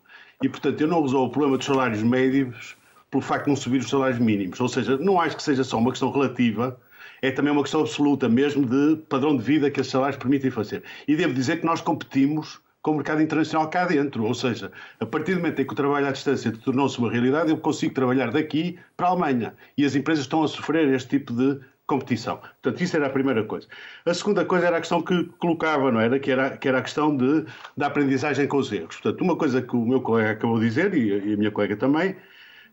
E, 0.41 0.49
portanto, 0.49 0.82
eu 0.82 0.88
não 0.88 1.02
resolvo 1.02 1.28
o 1.28 1.32
problema 1.32 1.58
dos 1.58 1.65
salários 1.65 2.04
médios 2.04 2.76
pelo 3.13 3.21
facto 3.21 3.43
de 3.43 3.49
não 3.52 3.56
subir 3.56 3.78
os 3.78 3.89
salários 3.89 4.17
mínimos. 4.17 4.60
Ou 4.60 4.67
seja, 4.67 4.97
não 4.97 5.21
acho 5.21 5.38
que 5.38 5.43
seja 5.43 5.63
só 5.63 5.78
uma 5.78 5.91
questão 5.91 6.12
relativa 6.12 6.80
é 7.21 7.32
também 7.32 7.54
uma 7.54 7.62
questão 7.62 7.82
absoluta 7.82 8.28
mesmo 8.28 8.65
de 8.65 8.97
padrão 9.08 9.38
de 9.38 9.43
vida 9.43 9.69
que 9.69 9.80
esses 9.80 9.91
salários 9.91 10.17
permitem 10.17 10.49
fazer. 10.49 10.84
E 11.08 11.15
devo 11.15 11.34
dizer 11.34 11.60
que 11.60 11.65
nós 11.65 11.80
competimos 11.80 12.60
com 12.82 12.91
o 12.91 12.95
mercado 12.95 13.21
internacional 13.21 13.69
cá 13.69 13.86
dentro, 13.86 14.26
ou 14.26 14.34
seja, 14.34 14.71
a 14.99 15.06
partir 15.06 15.36
do 15.36 15.38
momento 15.38 15.62
em 15.62 15.65
que 15.65 15.71
o 15.71 15.76
trabalho 15.76 16.08
à 16.08 16.12
distância 16.12 16.52
tornou-se 16.52 16.99
uma 16.99 17.10
realidade, 17.10 17.49
eu 17.49 17.58
consigo 17.58 17.93
trabalhar 17.93 18.32
daqui 18.32 18.78
para 18.97 19.08
a 19.08 19.12
Alemanha. 19.12 19.56
E 19.78 19.86
as 19.86 19.95
empresas 19.95 20.26
estão 20.26 20.43
a 20.43 20.47
sofrer 20.47 20.89
este 20.89 21.17
tipo 21.17 21.32
de 21.32 21.62
competição. 21.86 22.38
Portanto, 22.38 22.82
isso 22.82 22.97
era 22.97 23.06
a 23.06 23.10
primeira 23.10 23.43
coisa. 23.43 23.67
A 24.06 24.13
segunda 24.13 24.43
coisa 24.43 24.67
era 24.67 24.78
a 24.78 24.80
questão 24.80 25.02
que 25.02 25.23
colocava, 25.38 25.91
não 25.91 26.02
era? 26.02 26.19
Que 26.19 26.32
era, 26.32 26.58
que 26.58 26.67
era 26.67 26.80
a 26.80 26.82
questão 26.82 27.15
de, 27.15 27.45
da 27.78 27.88
aprendizagem 27.88 28.47
com 28.47 28.58
os 28.58 28.71
erros. 28.71 28.97
Portanto, 28.97 29.21
uma 29.21 29.38
coisa 29.38 29.62
que 29.62 29.76
o 29.76 29.86
meu 29.86 30.02
colega 30.02 30.32
acabou 30.32 30.60
de 30.60 30.65
dizer, 30.65 30.93
e 30.93 31.34
a 31.34 31.38
minha 31.38 31.52
colega 31.52 31.78
também, 31.78 32.17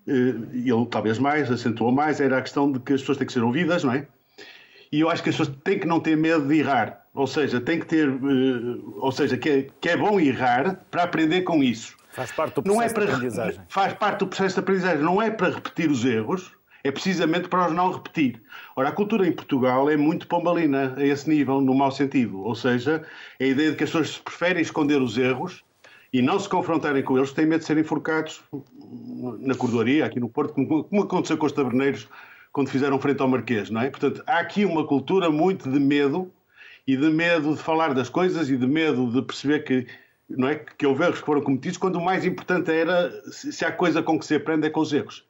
ele 0.06 0.86
talvez 0.90 1.18
mais, 1.18 1.50
acentuou 1.50 1.92
mais, 1.92 2.20
era 2.20 2.38
a 2.38 2.42
questão 2.42 2.70
de 2.70 2.80
que 2.80 2.92
as 2.92 3.00
pessoas 3.00 3.18
têm 3.18 3.26
que 3.26 3.32
ser 3.32 3.42
ouvidas, 3.42 3.84
não 3.84 3.92
é? 3.92 4.06
e 4.92 5.00
eu 5.00 5.08
acho 5.08 5.22
que 5.22 5.30
as 5.30 5.36
pessoas 5.36 5.56
têm 5.62 5.78
que 5.78 5.86
não 5.86 6.00
ter 6.00 6.16
medo 6.16 6.46
de 6.46 6.58
errar. 6.58 7.00
Ou 7.14 7.26
seja, 7.26 7.60
tem 7.60 7.78
que 7.78 7.86
ter, 7.86 8.08
uh, 8.08 8.98
ou 8.98 9.12
seja, 9.12 9.36
que 9.36 9.48
é, 9.48 9.66
que 9.80 9.88
é 9.88 9.96
bom 9.96 10.18
errar 10.18 10.80
para 10.90 11.04
aprender 11.04 11.42
com 11.42 11.62
isso. 11.62 11.96
Faz 12.10 12.32
parte 12.32 12.54
do 12.54 12.62
processo 12.62 12.80
não 12.80 12.90
é 12.90 12.94
para, 12.94 13.06
de 13.06 13.12
aprendizagem. 13.12 13.60
Faz 13.68 13.92
parte 13.94 14.18
do 14.20 14.26
processo 14.26 14.54
de 14.54 14.60
aprendizagem. 14.60 15.02
Não 15.02 15.22
é 15.22 15.30
para 15.30 15.50
repetir 15.50 15.90
os 15.90 16.04
erros, 16.04 16.52
é 16.82 16.90
precisamente 16.90 17.48
para 17.48 17.68
os 17.68 17.72
não 17.72 17.92
repetir. 17.92 18.42
Ora, 18.74 18.88
a 18.88 18.92
cultura 18.92 19.26
em 19.26 19.32
Portugal 19.32 19.88
é 19.88 19.96
muito 19.96 20.26
pombalina 20.26 20.94
a 20.96 21.04
esse 21.04 21.28
nível, 21.28 21.60
no 21.60 21.74
mau 21.74 21.92
sentido. 21.92 22.40
Ou 22.40 22.54
seja, 22.54 23.02
a 23.40 23.44
ideia 23.44 23.70
de 23.70 23.76
que 23.76 23.84
as 23.84 23.90
pessoas 23.90 24.18
preferem 24.18 24.62
esconder 24.62 25.00
os 25.00 25.16
erros 25.16 25.64
e 26.12 26.20
não 26.20 26.38
se 26.38 26.48
confrontarem 26.48 27.02
com 27.02 27.16
eles, 27.16 27.32
têm 27.32 27.46
medo 27.46 27.60
de 27.60 27.66
serem 27.66 27.82
enforcados 27.82 28.42
na 29.40 29.54
cordoaria, 29.54 30.04
aqui 30.04 30.18
no 30.18 30.28
Porto, 30.28 30.54
como 30.54 31.02
aconteceu 31.02 31.38
com 31.38 31.46
os 31.46 31.52
taberneiros 31.52 32.08
quando 32.52 32.68
fizeram 32.68 32.98
frente 32.98 33.20
ao 33.20 33.28
Marquês, 33.28 33.70
não 33.70 33.80
é? 33.80 33.90
Portanto, 33.90 34.22
há 34.26 34.40
aqui 34.40 34.64
uma 34.64 34.84
cultura 34.86 35.30
muito 35.30 35.70
de 35.70 35.78
medo 35.78 36.32
e 36.86 36.96
de 36.96 37.08
medo 37.10 37.54
de 37.54 37.62
falar 37.62 37.94
das 37.94 38.08
coisas 38.08 38.50
e 38.50 38.56
de 38.56 38.66
medo 38.66 39.10
de 39.12 39.22
perceber 39.22 39.60
que 39.60 39.86
não 40.28 40.48
é 40.48 40.56
que 40.56 40.86
houve 40.86 41.04
erros 41.04 41.20
que 41.20 41.26
foram 41.26 41.40
cometidos, 41.40 41.78
quando 41.78 41.96
o 41.96 42.04
mais 42.04 42.24
importante 42.24 42.70
era 42.70 43.10
se 43.30 43.64
há 43.64 43.72
coisa 43.72 44.02
com 44.02 44.18
que 44.18 44.26
se 44.26 44.34
aprende 44.34 44.66
é 44.66 44.70
com 44.70 44.80
os 44.80 44.92
erros. 44.92 45.24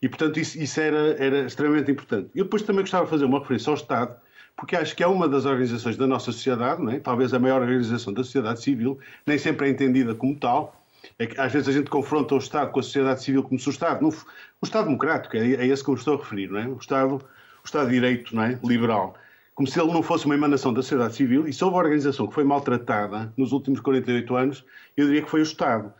E, 0.00 0.08
portanto, 0.08 0.38
isso, 0.38 0.58
isso 0.58 0.80
era, 0.80 1.16
era 1.18 1.46
extremamente 1.46 1.90
importante. 1.90 2.30
Eu 2.34 2.44
depois 2.44 2.62
também 2.62 2.82
gostava 2.82 3.04
de 3.04 3.10
fazer 3.10 3.24
uma 3.24 3.40
referência 3.40 3.70
ao 3.70 3.74
Estado, 3.74 4.16
porque 4.58 4.74
acho 4.74 4.96
que 4.96 5.04
é 5.04 5.06
uma 5.06 5.28
das 5.28 5.44
organizações 5.46 5.96
da 5.96 6.04
nossa 6.04 6.32
sociedade, 6.32 6.82
não 6.82 6.90
é? 6.90 6.98
talvez 6.98 7.32
a 7.32 7.38
maior 7.38 7.62
organização 7.62 8.12
da 8.12 8.24
sociedade 8.24 8.60
civil, 8.60 8.98
nem 9.24 9.38
sempre 9.38 9.68
é 9.68 9.70
entendida 9.70 10.16
como 10.16 10.34
tal. 10.34 10.74
É 11.16 11.26
que, 11.26 11.40
às 11.40 11.52
vezes 11.52 11.68
a 11.68 11.72
gente 11.72 11.88
confronta 11.88 12.34
o 12.34 12.38
Estado 12.38 12.72
com 12.72 12.80
a 12.80 12.82
sociedade 12.82 13.22
civil 13.22 13.44
como 13.44 13.56
se 13.56 13.68
o 13.68 13.70
Estado, 13.70 14.02
no, 14.02 14.08
o 14.08 14.64
Estado 14.64 14.86
democrático, 14.86 15.36
é, 15.36 15.54
é 15.54 15.66
esse 15.68 15.84
que 15.84 15.90
eu 15.90 15.94
estou 15.94 16.14
a 16.14 16.16
referir, 16.18 16.50
não 16.50 16.58
é? 16.58 16.66
o, 16.66 16.76
Estado, 16.76 17.14
o 17.14 17.64
Estado 17.64 17.86
de 17.86 17.94
Direito, 17.94 18.34
não 18.34 18.42
é? 18.42 18.58
liberal, 18.64 19.14
como 19.54 19.68
se 19.68 19.80
ele 19.80 19.92
não 19.92 20.02
fosse 20.02 20.26
uma 20.26 20.34
emanação 20.34 20.74
da 20.74 20.82
sociedade 20.82 21.14
civil, 21.14 21.46
e 21.46 21.50
houve 21.50 21.64
uma 21.64 21.78
organização 21.78 22.26
que 22.26 22.34
foi 22.34 22.42
maltratada 22.42 23.32
nos 23.36 23.52
últimos 23.52 23.78
48 23.78 24.34
anos, 24.34 24.64
eu 24.96 25.06
diria 25.06 25.22
que 25.22 25.30
foi 25.30 25.38
o 25.38 25.44
Estado. 25.44 25.92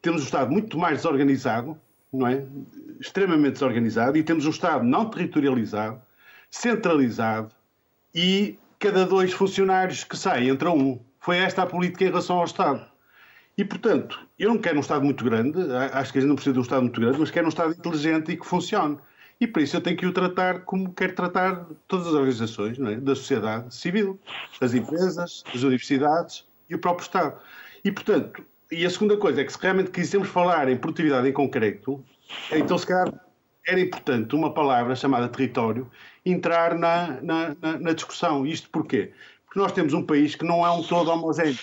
Temos 0.00 0.22
o 0.22 0.24
Estado 0.24 0.50
muito 0.50 0.78
mais 0.78 0.96
desorganizado, 0.96 1.76
não 2.10 2.26
é? 2.26 2.42
extremamente 2.98 3.52
desorganizado, 3.54 4.16
e 4.16 4.22
temos 4.22 4.46
um 4.46 4.50
Estado 4.50 4.82
não 4.84 5.10
territorializado, 5.10 6.00
centralizado, 6.50 7.54
e 8.16 8.58
cada 8.78 9.04
dois 9.04 9.30
funcionários 9.34 10.02
que 10.02 10.16
saem 10.16 10.48
entra 10.48 10.70
um. 10.70 10.98
Foi 11.20 11.36
esta 11.36 11.62
a 11.62 11.66
política 11.66 12.04
em 12.04 12.08
relação 12.08 12.38
ao 12.38 12.46
Estado. 12.46 12.86
E, 13.58 13.64
portanto, 13.64 14.18
eu 14.38 14.48
não 14.48 14.58
quero 14.58 14.78
um 14.78 14.80
Estado 14.80 15.04
muito 15.04 15.22
grande, 15.22 15.58
acho 15.92 16.12
que 16.12 16.18
a 16.18 16.20
gente 16.22 16.28
não 16.28 16.36
precisa 16.36 16.54
de 16.54 16.58
um 16.58 16.62
Estado 16.62 16.82
muito 16.82 16.98
grande, 16.98 17.18
mas 17.18 17.30
quero 17.30 17.44
um 17.44 17.50
Estado 17.50 17.72
inteligente 17.72 18.32
e 18.32 18.36
que 18.36 18.46
funcione. 18.46 18.98
E 19.38 19.46
por 19.46 19.60
isso 19.60 19.76
eu 19.76 19.82
tenho 19.82 19.98
que 19.98 20.06
o 20.06 20.12
tratar 20.12 20.60
como 20.60 20.94
quero 20.94 21.14
tratar 21.14 21.66
todas 21.86 22.06
as 22.06 22.14
organizações 22.14 22.78
é? 22.78 22.96
da 22.96 23.14
sociedade 23.14 23.74
civil, 23.74 24.18
as 24.62 24.72
empresas, 24.72 25.44
as 25.54 25.62
universidades 25.62 26.46
e 26.70 26.74
o 26.74 26.78
próprio 26.78 27.04
Estado. 27.04 27.38
E, 27.84 27.92
portanto, 27.92 28.42
e 28.72 28.86
a 28.86 28.90
segunda 28.90 29.18
coisa 29.18 29.42
é 29.42 29.44
que 29.44 29.52
se 29.52 29.58
realmente 29.60 29.90
quisermos 29.90 30.28
falar 30.28 30.70
em 30.70 30.76
produtividade 30.76 31.28
em 31.28 31.32
concreto, 31.32 32.02
então 32.50 32.78
se 32.78 32.86
calhar 32.86 33.12
era 33.66 33.80
importante 33.80 34.34
uma 34.34 34.54
palavra 34.54 34.94
chamada 34.94 35.28
território 35.28 35.90
entrar 36.26 36.74
na, 36.74 37.20
na, 37.22 37.56
na, 37.60 37.78
na 37.78 37.92
discussão. 37.92 38.44
Isto 38.44 38.68
porquê? 38.70 39.12
Porque 39.46 39.60
nós 39.60 39.72
temos 39.72 39.94
um 39.94 40.02
país 40.02 40.34
que 40.34 40.44
não 40.44 40.66
é 40.66 40.70
um 40.70 40.82
todo 40.82 41.10
homogéneo. 41.10 41.56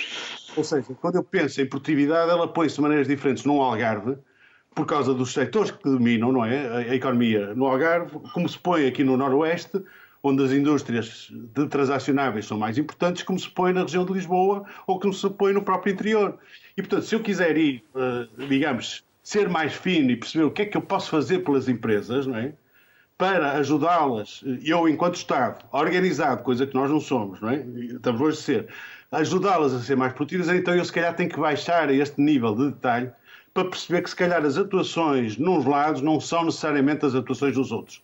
Ou 0.56 0.64
seja, 0.64 0.96
quando 1.02 1.16
eu 1.16 1.24
penso 1.24 1.62
em 1.62 1.66
produtividade, 1.66 2.32
ela 2.32 2.48
põe-se 2.48 2.76
de 2.76 2.82
maneiras 2.82 3.08
diferentes 3.08 3.44
num 3.44 3.62
Algarve, 3.62 4.18
por 4.74 4.86
causa 4.86 5.14
dos 5.14 5.34
setores 5.34 5.72
que 5.72 5.84
dominam 5.84 6.32
não 6.32 6.46
é, 6.46 6.68
a, 6.68 6.78
a 6.92 6.96
economia 6.96 7.54
no 7.54 7.66
Algarve, 7.66 8.18
como 8.34 8.48
se 8.48 8.58
põe 8.58 8.88
aqui 8.88 9.04
no 9.04 9.18
Noroeste, 9.18 9.84
onde 10.24 10.42
as 10.42 10.52
indústrias 10.52 11.30
de 11.30 11.68
transacionáveis 11.68 12.46
são 12.46 12.58
mais 12.58 12.78
importantes, 12.78 13.24
como 13.24 13.38
se 13.38 13.50
põe 13.50 13.74
na 13.74 13.82
região 13.82 14.06
de 14.06 14.14
Lisboa 14.14 14.64
ou 14.88 14.98
como 15.00 15.14
se 15.14 15.30
põe 15.30 15.52
no 15.52 15.62
próprio 15.62 15.94
interior. 15.94 16.40
E, 16.78 16.82
portanto, 16.82 17.04
se 17.04 17.14
eu 17.14 17.20
quiser 17.20 17.58
ir, 17.58 17.84
uh, 17.94 18.48
digamos, 18.48 19.04
ser 19.22 19.50
mais 19.50 19.74
fino 19.74 20.12
e 20.12 20.16
perceber 20.16 20.46
o 20.46 20.52
que 20.52 20.62
é 20.62 20.66
que 20.66 20.78
eu 20.78 20.82
posso 20.82 21.10
fazer 21.10 21.40
pelas 21.40 21.68
empresas, 21.68 22.26
não 22.26 22.38
é? 22.38 22.54
Para 23.24 23.54
ajudá-las, 23.54 24.44
eu 24.66 24.86
enquanto 24.90 25.16
Estado, 25.16 25.64
organizado, 25.72 26.44
coisa 26.44 26.68
que 26.68 26.76
nós 26.76 26.92
não 26.92 27.00
somos, 27.00 27.40
não 27.40 27.52
é? 27.52 27.66
Estamos 27.96 28.20
hoje 28.20 28.38
a 28.38 28.42
ser, 28.42 28.68
ajudá-las 29.14 29.74
a 29.74 29.80
ser 29.80 29.96
mais 29.96 30.12
produtivas, 30.12 30.50
então 30.50 30.76
eu 30.76 30.84
se 30.84 30.92
calhar 30.92 31.16
tenho 31.16 31.30
que 31.30 31.40
baixar 31.40 31.90
este 31.90 32.20
nível 32.20 32.54
de 32.54 32.72
detalhe 32.72 33.10
para 33.54 33.64
perceber 33.70 34.02
que 34.02 34.10
se 34.10 34.16
calhar 34.18 34.44
as 34.44 34.58
atuações 34.58 35.38
nos 35.38 35.64
lados 35.64 36.02
não 36.02 36.20
são 36.20 36.44
necessariamente 36.44 37.06
as 37.06 37.16
atuações 37.16 37.54
dos 37.54 37.72
outros. 37.72 38.04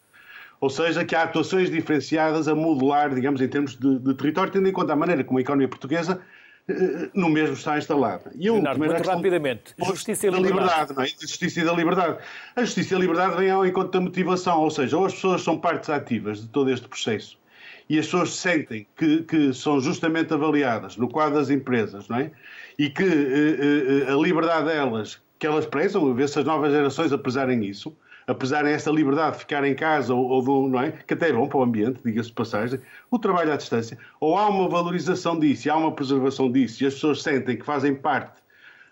Ou 0.62 0.70
seja, 0.70 1.04
que 1.04 1.14
há 1.14 1.24
atuações 1.24 1.70
diferenciadas 1.70 2.48
a 2.48 2.56
modular, 2.56 3.14
digamos, 3.14 3.42
em 3.42 3.50
termos 3.50 3.76
de, 3.76 4.00
de 4.00 4.14
território, 4.14 4.54
tendo 4.54 4.70
em 4.70 4.72
conta 4.72 4.94
a 4.94 4.96
maneira 4.96 5.22
como 5.26 5.38
a 5.38 5.42
economia 5.42 5.68
portuguesa 5.68 6.22
no 7.14 7.30
mesmo 7.30 7.56
está 7.56 7.78
instalada. 7.78 8.32
E 8.36 8.48
a 8.48 8.54
Leonardo, 8.54 8.80
muito 8.80 9.04
rapidamente, 9.04 9.74
justiça 9.86 10.28
e 10.28 10.30
liberdade. 10.30 10.54
liberdade 10.54 10.94
não 10.96 11.04
é? 11.04 11.08
Justiça 11.08 11.60
e 11.60 11.64
da 11.64 11.74
liberdade. 11.74 12.18
A 12.56 12.64
justiça 12.64 12.94
e 12.94 12.98
a 12.98 13.00
liberdade 13.00 13.38
vêm 13.38 13.50
ao 13.50 13.66
encontro 13.66 13.92
da 13.92 14.02
motivação, 14.02 14.60
ou 14.60 14.70
seja, 14.70 14.98
ou 14.98 15.06
as 15.06 15.14
pessoas 15.14 15.42
são 15.42 15.58
partes 15.58 15.90
ativas 15.90 16.42
de 16.42 16.48
todo 16.48 16.70
este 16.70 16.88
processo 16.88 17.40
e 17.90 17.98
as 17.98 18.06
pessoas 18.06 18.36
sentem 18.36 18.86
que, 18.96 19.24
que 19.24 19.52
são 19.52 19.82
justamente 19.82 20.32
avaliadas 20.32 20.96
no 20.96 21.10
quadro 21.10 21.40
das 21.40 21.50
empresas, 21.50 22.08
não 22.08 22.18
é? 22.18 22.32
E 22.78 22.90
que 22.90 23.04
eh, 23.04 24.06
eh, 24.08 24.12
a 24.12 24.16
liberdade 24.16 24.68
delas, 24.68 25.20
que 25.39 25.47
elas 25.47 25.65
prezam, 25.65 26.13
ver 26.13 26.28
se 26.28 26.38
as 26.38 26.45
novas 26.45 26.71
gerações 26.71 27.13
apesarem 27.13 27.65
isso, 27.65 27.95
apesar 28.28 28.63
dessa 28.63 28.91
liberdade 28.91 29.34
de 29.34 29.39
ficar 29.39 29.63
em 29.63 29.73
casa 29.73 30.13
ou, 30.13 30.28
ou 30.28 30.41
do, 30.41 30.67
não 30.67 30.82
é? 30.82 30.91
que 30.91 31.13
até 31.13 31.30
é 31.30 31.34
bom 31.34 31.47
para 31.47 31.60
o 31.60 31.63
ambiente, 31.63 32.02
diga-se 32.04 32.30
de 32.30 32.36
passagem, 32.36 32.80
o 33.10 33.17
trabalho 33.17 33.54
à 33.54 33.56
distância, 33.56 33.97
ou 34.19 34.38
há 34.38 34.47
uma 34.49 34.67
valorização 34.69 35.39
disso, 35.39 35.67
e 35.67 35.71
há 35.71 35.78
uma 35.78 35.93
preservação 35.93 36.52
disso, 36.52 36.84
e 36.84 36.88
as 36.88 36.93
pessoas 36.93 37.23
sentem 37.23 37.58
que 37.58 37.65
fazem 37.65 37.95
parte 37.95 38.43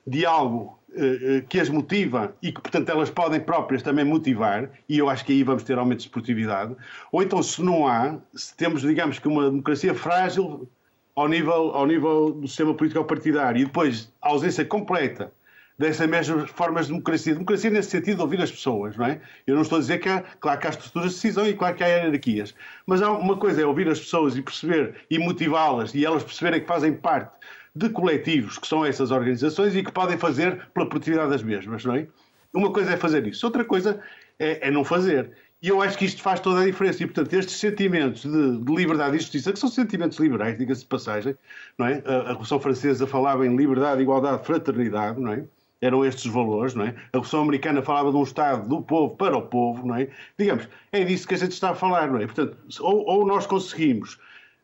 de 0.07 0.25
algo 0.25 0.79
eh, 0.95 1.19
eh, 1.21 1.43
que 1.47 1.59
as 1.59 1.69
motiva 1.69 2.33
e 2.41 2.51
que, 2.51 2.61
portanto, 2.61 2.89
elas 2.89 3.09
podem 3.09 3.41
próprias 3.41 3.83
também 3.83 4.05
motivar, 4.05 4.71
e 4.87 4.97
eu 4.97 5.09
acho 5.09 5.25
que 5.25 5.33
aí 5.33 5.43
vamos 5.43 5.63
ter 5.63 5.77
aumento 5.77 5.99
de 5.99 6.05
esportividade, 6.05 6.75
ou 7.11 7.21
então, 7.21 7.43
se 7.43 7.61
não 7.61 7.85
há, 7.85 8.17
se 8.33 8.55
temos, 8.55 8.81
digamos 8.81 9.19
que, 9.19 9.27
uma 9.27 9.49
democracia 9.51 9.93
frágil 9.93 10.67
ao 11.13 11.27
nível, 11.27 11.71
ao 11.75 11.85
nível 11.85 12.31
do 12.31 12.47
sistema 12.47 12.73
político 12.73 13.03
partidário 13.03 13.61
e 13.61 13.65
depois 13.65 14.11
a 14.21 14.29
ausência 14.29 14.63
completa 14.63 15.31
dessas 15.77 16.07
mesmas 16.07 16.49
formas 16.49 16.87
de 16.87 16.93
democracia. 16.93 17.33
Democracia 17.33 17.69
nesse 17.69 17.91
sentido 17.91 18.17
de 18.17 18.21
ouvir 18.21 18.41
as 18.41 18.51
pessoas, 18.51 18.97
não 18.97 19.05
é? 19.05 19.21
Eu 19.45 19.55
não 19.55 19.61
estou 19.61 19.77
a 19.77 19.81
dizer 19.81 19.99
que 19.99 20.09
há, 20.09 20.23
claro 20.39 20.59
que 20.59 20.67
há 20.67 20.69
estruturas 20.71 21.09
de 21.09 21.15
decisão 21.15 21.47
e 21.47 21.53
claro 21.53 21.75
que 21.75 21.83
há 21.83 21.87
hierarquias, 21.87 22.55
mas 22.85 23.01
há 23.01 23.11
uma 23.11 23.37
coisa 23.37 23.61
é 23.61 23.65
ouvir 23.65 23.87
as 23.87 23.99
pessoas 23.99 24.35
e 24.35 24.41
perceber 24.41 24.95
e 25.09 25.19
motivá-las 25.19 25.93
e 25.93 26.05
elas 26.05 26.23
perceberem 26.23 26.61
que 26.61 26.67
fazem 26.67 26.93
parte 26.93 27.31
de 27.75 27.89
coletivos 27.89 28.57
que 28.57 28.67
são 28.67 28.83
essas 28.83 29.11
organizações 29.11 29.75
e 29.75 29.83
que 29.83 29.91
podem 29.91 30.17
fazer 30.17 30.67
pela 30.73 30.89
produtividade 30.89 31.29
das 31.29 31.43
mesmas, 31.43 31.85
não 31.85 31.95
é? 31.95 32.07
Uma 32.53 32.71
coisa 32.71 32.93
é 32.93 32.97
fazer 32.97 33.27
isso, 33.27 33.45
outra 33.45 33.63
coisa 33.63 34.01
é, 34.39 34.67
é 34.67 34.71
não 34.71 34.83
fazer. 34.83 35.31
E 35.61 35.69
eu 35.69 35.81
acho 35.81 35.97
que 35.97 36.05
isto 36.05 36.21
faz 36.21 36.39
toda 36.39 36.61
a 36.61 36.65
diferença. 36.65 37.01
E, 37.03 37.07
portanto, 37.07 37.33
estes 37.33 37.59
sentimentos 37.59 38.21
de, 38.21 38.59
de 38.59 38.75
liberdade 38.75 39.15
e 39.15 39.19
justiça, 39.19 39.51
que 39.51 39.57
são 39.57 39.69
sentimentos 39.69 40.19
liberais, 40.19 40.57
diga-se 40.57 40.81
de 40.81 40.87
passagem, 40.87 41.35
não 41.77 41.87
é? 41.87 42.03
A, 42.05 42.15
a 42.15 42.27
Revolução 42.29 42.59
Francesa 42.59 43.07
falava 43.07 43.45
em 43.45 43.55
liberdade, 43.55 44.01
igualdade, 44.01 44.45
fraternidade, 44.45 45.19
não 45.19 45.33
é? 45.33 45.43
Eram 45.81 46.03
estes 46.05 46.25
valores, 46.31 46.73
não 46.73 46.85
é? 46.85 46.89
A 46.89 47.17
Revolução 47.17 47.41
Americana 47.41 47.81
falava 47.81 48.11
de 48.11 48.17
um 48.17 48.23
Estado 48.23 48.67
do 48.67 48.81
povo 48.81 49.15
para 49.15 49.37
o 49.37 49.41
povo, 49.43 49.85
não 49.85 49.95
é? 49.95 50.07
Digamos, 50.37 50.67
é 50.91 51.03
disso 51.03 51.27
que 51.27 51.35
a 51.35 51.37
gente 51.37 51.51
está 51.51 51.71
a 51.71 51.75
falar, 51.75 52.09
não 52.09 52.19
é? 52.19 52.25
Portanto, 52.25 52.57
ou, 52.79 53.05
ou 53.05 53.25
nós 53.25 53.45
conseguimos, 53.45 54.17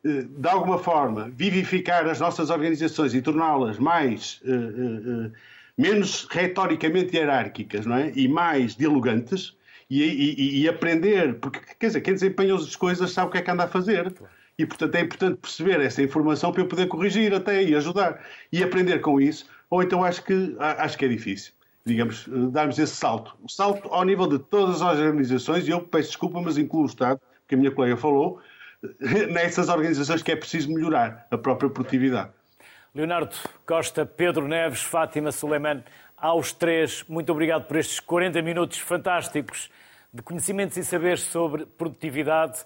eh, 0.04 0.24
de 0.28 0.48
alguma 0.48 0.80
forma, 0.80 1.30
vivificar 1.36 2.08
as 2.08 2.20
nossas 2.20 2.50
organizações 2.50 3.14
e 3.14 3.22
torná-las 3.22 3.78
mais, 3.78 4.42
uh, 4.44 5.28
uh, 5.28 5.32
menos 5.78 6.28
retoricamente 6.32 7.16
hierárquicas, 7.16 7.86
não 7.86 7.98
é? 7.98 8.12
E 8.16 8.28
mais 8.28 8.76
dialogantes, 8.76 9.56
e, 9.90 10.02
e, 10.02 10.62
e, 10.62 10.68
aprender, 10.68 11.36
porque, 11.36 11.60
quer 11.80 11.88
dizer, 11.88 12.02
quem 12.02 12.16
desempenha 12.16 12.56
as 12.56 12.76
coisas 12.76 13.12
sabe 13.12 13.28
o 13.28 13.32
que 13.32 13.38
é 13.38 13.42
que 13.42 13.52
anda 13.52 13.66
a 13.66 13.68
fazer. 13.68 14.12
E, 14.58 14.66
portanto, 14.66 14.96
é 14.96 15.02
importante 15.02 15.38
perceber 15.38 15.80
essa 15.82 16.02
informação 16.02 16.52
para 16.52 16.62
eu 16.62 16.68
poder 16.68 16.88
corrigir 16.88 17.34
até 17.34 17.64
e 17.64 17.76
ajudar. 17.76 18.20
E 18.52 18.64
aprender 18.64 19.00
com 19.00 19.22
isso 19.22 19.46
ou 19.74 19.82
então 19.82 20.04
acho 20.04 20.24
que, 20.24 20.56
acho 20.60 20.96
que 20.96 21.04
é 21.04 21.08
difícil, 21.08 21.52
digamos, 21.84 22.30
darmos 22.52 22.78
esse 22.78 22.96
salto. 22.96 23.36
O 23.42 23.50
salto 23.50 23.88
ao 23.92 24.06
nível 24.06 24.28
de 24.28 24.38
todas 24.38 24.84
as 24.84 25.00
organizações, 25.00 25.68
e 25.68 25.72
eu 25.72 25.82
peço 25.82 26.10
desculpa, 26.10 26.40
mas 26.40 26.60
incluo 26.60 26.84
o 26.84 26.86
Estado, 26.86 27.20
que 27.48 27.56
a 27.56 27.58
minha 27.58 27.72
colega 27.72 27.98
falou, 27.98 28.40
nessas 29.32 29.70
organizações 29.70 30.22
que 30.22 30.32
é 30.32 30.36
preciso 30.36 30.72
melhorar 30.72 31.26
a 31.32 31.38
própria 31.40 31.72
produtividade. 31.72 32.30
Leonardo 32.94 33.36
Costa, 33.66 34.06
Pedro 34.06 34.48
Neves, 34.48 34.84
Fátima 34.84 35.32
Suleiman, 35.32 35.84
aos 36.16 36.54
três, 36.54 37.04
muito 37.10 37.32
obrigado 37.32 37.66
por 37.66 37.76
estes 37.76 38.00
40 38.00 38.44
minutos 38.44 38.78
fantásticos 38.78 39.72
de 40.14 40.22
conhecimentos 40.22 40.78
e 40.78 40.84
saberes 40.86 41.22
sobre 41.24 41.66
produtividade 41.66 42.64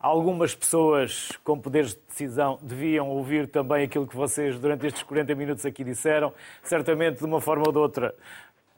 Algumas 0.00 0.54
pessoas 0.54 1.30
com 1.44 1.58
poderes 1.58 1.90
de 1.90 2.00
decisão 2.08 2.58
deviam 2.62 3.10
ouvir 3.10 3.46
também 3.46 3.84
aquilo 3.84 4.06
que 4.06 4.16
vocês, 4.16 4.58
durante 4.58 4.86
estes 4.86 5.02
40 5.02 5.34
minutos, 5.34 5.66
aqui 5.66 5.84
disseram. 5.84 6.32
Certamente, 6.62 7.18
de 7.18 7.24
uma 7.26 7.38
forma 7.38 7.64
ou 7.66 7.72
de 7.72 7.78
outra, 7.78 8.14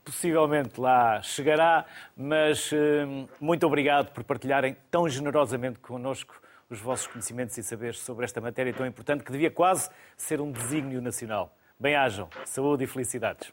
possivelmente 0.05 0.81
lá 0.81 1.23
chegará, 1.23 1.85
mas 2.17 2.73
hum, 2.73 3.29
muito 3.41 3.65
obrigado 3.65 4.11
por 4.11 4.25
partilharem 4.25 4.77
tão 4.91 5.09
generosamente 5.09 5.79
connosco 5.79 6.43
os 6.69 6.81
vossos 6.81 7.07
conhecimentos 7.07 7.57
e 7.57 7.63
saberes 7.63 8.01
sobre 8.01 8.25
esta 8.25 8.41
matéria 8.41 8.73
tão 8.73 8.85
importante 8.85 9.23
que 9.23 9.31
devia 9.31 9.51
quase 9.51 9.91
ser 10.17 10.41
um 10.41 10.51
desígnio 10.51 11.01
nacional. 11.01 11.55
Bem-ajam, 11.79 12.29
saúde 12.45 12.83
e 12.83 12.87
felicidades. 12.89 13.53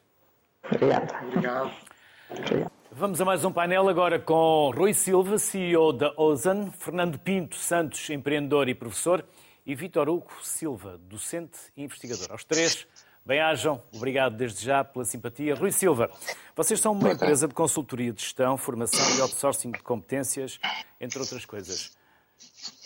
Obrigado. 0.64 1.14
Obrigado. 1.24 2.70
Vamos 2.92 3.22
a 3.22 3.26
mais 3.26 3.46
um 3.46 3.52
painel 3.52 3.88
agora 3.88 4.20
com 4.20 4.72
Rui 4.76 4.94
Silva, 4.94 5.38
CEO 5.38 5.94
da 5.94 6.12
Ozan, 6.18 6.72
Fernando 6.72 7.20
Pinto 7.20 7.56
Santos, 7.56 8.10
empreendedor 8.10 8.68
e 8.68 8.74
professor, 8.74 9.24
e 9.66 9.76
Vitor 9.76 10.10
Hugo 10.10 10.32
Silva, 10.42 10.98
docente 10.98 11.60
e 11.78 11.84
investigador. 11.84 12.32
Aos 12.32 12.44
três, 12.44 12.88
Bem-ajam, 13.26 13.84
obrigado 13.94 14.38
desde 14.38 14.66
já 14.66 14.84
pela 14.84 15.06
simpatia. 15.06 15.54
Rui 15.54 15.72
Silva, 15.72 16.10
vocês 16.56 16.80
são 16.80 16.94
uma 16.94 17.12
empresa 17.12 17.48
de 17.48 17.54
consultoria 17.54 18.12
de 18.12 18.24
gestão, 18.24 18.58
formação 18.58 19.18
e 19.18 19.22
outsourcing 19.22 19.72
de 19.72 19.80
competências, 19.84 20.60
entre 21.00 21.20
outras 21.20 21.46
coisas. 21.46 21.96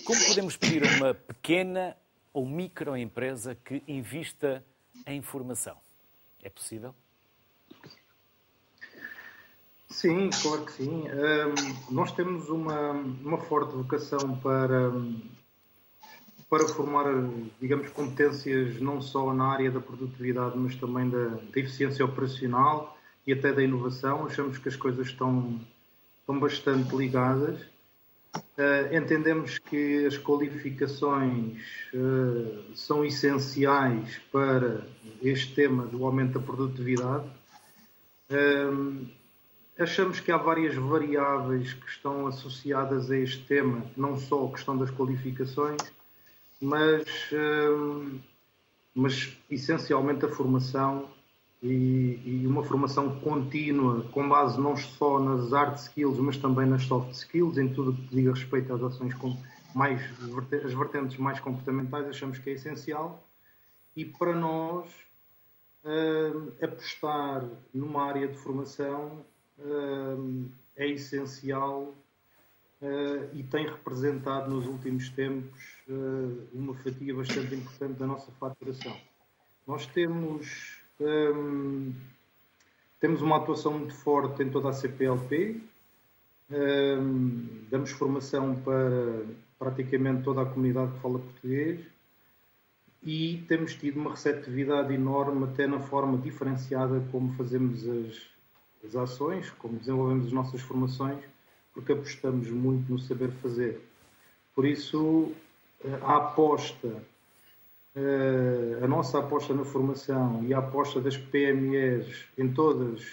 Como 0.04 0.20
podemos 0.26 0.58
pedir 0.58 0.84
a 0.84 0.97
uma 0.97 1.14
pequena 1.14 1.95
ou 2.34 2.45
microempresa 2.45 3.56
que 3.56 3.82
invista 3.88 4.66
em 5.08 5.22
formação? 5.22 5.78
É 6.41 6.49
possível? 6.49 6.93
Sim, 9.93 10.31
claro 10.41 10.65
que 10.65 10.71
sim. 10.71 11.03
Um, 11.07 11.93
nós 11.93 12.11
temos 12.11 12.49
uma, 12.49 12.91
uma 12.93 13.37
forte 13.37 13.75
vocação 13.75 14.39
para, 14.39 14.91
para 16.49 16.67
formar, 16.67 17.05
digamos, 17.61 17.91
competências 17.91 18.81
não 18.81 18.99
só 18.99 19.31
na 19.31 19.45
área 19.45 19.69
da 19.69 19.79
produtividade, 19.79 20.57
mas 20.57 20.75
também 20.75 21.07
da, 21.11 21.25
da 21.25 21.59
eficiência 21.59 22.03
operacional 22.03 22.97
e 23.25 23.33
até 23.33 23.53
da 23.53 23.61
inovação. 23.61 24.25
Achamos 24.25 24.57
que 24.57 24.67
as 24.67 24.75
coisas 24.75 25.07
estão, 25.07 25.61
estão 26.21 26.39
bastante 26.39 26.93
ligadas. 26.95 27.61
Uh, 28.35 28.97
entendemos 28.97 29.59
que 29.59 30.07
as 30.07 30.17
qualificações 30.17 31.61
uh, 31.93 32.75
são 32.75 33.05
essenciais 33.05 34.19
para 34.31 34.87
este 35.21 35.53
tema 35.53 35.85
do 35.85 36.03
aumento 36.03 36.39
da 36.39 36.45
produtividade. 36.45 37.27
Uh, 38.31 39.22
achamos 39.78 40.19
que 40.19 40.32
há 40.32 40.38
várias 40.38 40.76
variáveis 40.76 41.74
que 41.74 41.88
estão 41.89 42.28
associadas 42.28 43.09
a 43.09 43.17
este 43.17 43.43
tema, 43.45 43.86
não 43.97 44.17
só 44.17 44.45
a 44.45 44.51
questão 44.51 44.78
das 44.78 44.91
qualificações, 44.91 45.82
mas, 46.61 47.03
hum, 47.34 48.19
mas 48.93 49.38
essencialmente 49.49 50.26
a 50.26 50.30
formação 50.30 51.09
e, 51.61 52.19
e, 52.26 52.47
uma 52.47 52.63
formação 52.63 53.19
contínua, 53.21 54.01
com 54.11 54.28
base 54.28 54.59
não 54.59 54.76
só 54.76 55.19
nas 55.19 55.51
hard 55.51 55.78
skills, 55.78 56.19
mas 56.19 56.38
também 56.38 56.65
nas 56.65 56.84
soft 56.84 57.11
skills, 57.11 57.57
em 57.57 57.74
tudo 57.74 57.93
que 57.93 58.15
diga 58.15 58.34
respeito 58.34 58.74
às 58.74 58.84
ações 58.84 59.15
mais, 59.74 60.01
as 60.63 60.74
vertentes 60.74 61.17
mais 61.17 61.39
comportamentais, 61.39 62.07
achamos 62.07 62.38
que 62.38 62.49
é 62.49 62.53
essencial. 62.53 63.28
E 63.95 64.05
para 64.05 64.34
nós, 64.36 64.89
hum, 65.86 66.51
apostar 66.61 67.45
numa 67.74 68.03
área 68.03 68.28
de 68.28 68.38
formação 68.38 69.26
é 70.76 70.88
essencial 70.88 71.93
uh, 72.82 73.30
e 73.34 73.43
tem 73.43 73.66
representado 73.68 74.49
nos 74.49 74.66
últimos 74.66 75.10
tempos 75.10 75.78
uh, 75.88 76.47
uma 76.54 76.74
fatia 76.76 77.16
bastante 77.16 77.56
importante 77.56 77.99
da 77.99 78.08
nossa 78.08 78.32
faturação. 78.34 78.95
Nós 79.66 79.86
temos, 79.86 80.82
temos 82.99 83.22
uma 83.22 83.38
atuação 83.38 83.80
muito 83.80 83.93
forte 83.93 84.43
em 84.43 84.49
toda 84.49 84.68
a 84.68 84.74
CPLP, 84.74 85.62
damos 87.70 87.91
formação 87.91 88.58
para 88.58 89.24
praticamente 89.58 90.22
toda 90.22 90.41
a 90.41 90.45
comunidade 90.45 90.91
que 90.91 90.99
fala 90.99 91.20
português 91.20 91.80
e 93.01 93.43
temos 93.47 93.74
tido 93.74 94.01
uma 94.01 94.12
receptividade 94.12 94.93
enorme 94.93 95.45
até 95.45 95.66
na 95.66 95.80
forma 95.80 96.18
diferenciada 96.18 97.01
como 97.10 97.34
fazemos 97.36 97.88
as, 97.88 98.32
as 98.86 98.95
ações, 98.95 99.49
como 99.51 99.77
desenvolvemos 99.77 100.27
as 100.27 100.34
nossas 100.34 100.61
formações 100.61 101.23
porque 101.73 101.91
apostamos 101.91 102.49
muito 102.49 102.91
no 102.91 102.99
saber 102.99 103.31
fazer. 103.41 103.81
Por 104.55 104.65
isso, 104.65 105.31
eh, 105.84 105.99
a 106.03 106.17
aposta, 106.17 107.03
eh, 107.95 108.79
a 108.81 108.88
nossa 108.88 109.19
aposta 109.19 109.53
na 109.53 109.65
formação 109.65 110.43
e 110.45 110.53
a 110.53 110.59
aposta 110.59 111.01
das 111.01 111.17
PMEs 111.17 112.25
em 112.38 112.53
todas, 112.53 113.03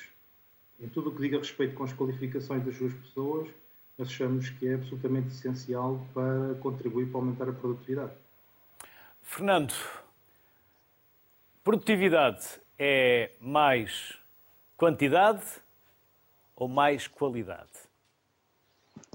em 0.78 0.88
tudo 0.88 1.08
o 1.08 1.14
que 1.14 1.22
diga 1.22 1.38
respeito 1.38 1.74
com 1.74 1.84
as 1.84 1.92
qualificações 1.92 2.62
das 2.64 2.76
suas 2.76 2.92
pessoas, 2.92 3.48
achamos 3.98 4.50
que 4.50 4.68
é 4.68 4.74
absolutamente 4.74 5.28
essencial 5.28 6.06
para 6.12 6.54
contribuir 6.60 7.06
para 7.06 7.20
aumentar 7.20 7.48
a 7.48 7.52
produtividade. 7.52 8.12
Fernando, 9.22 9.74
produtividade 11.62 12.60
é 12.78 13.32
mais 13.40 14.19
quantidade 14.80 15.44
ou 16.56 16.66
mais 16.66 17.06
qualidade? 17.06 17.68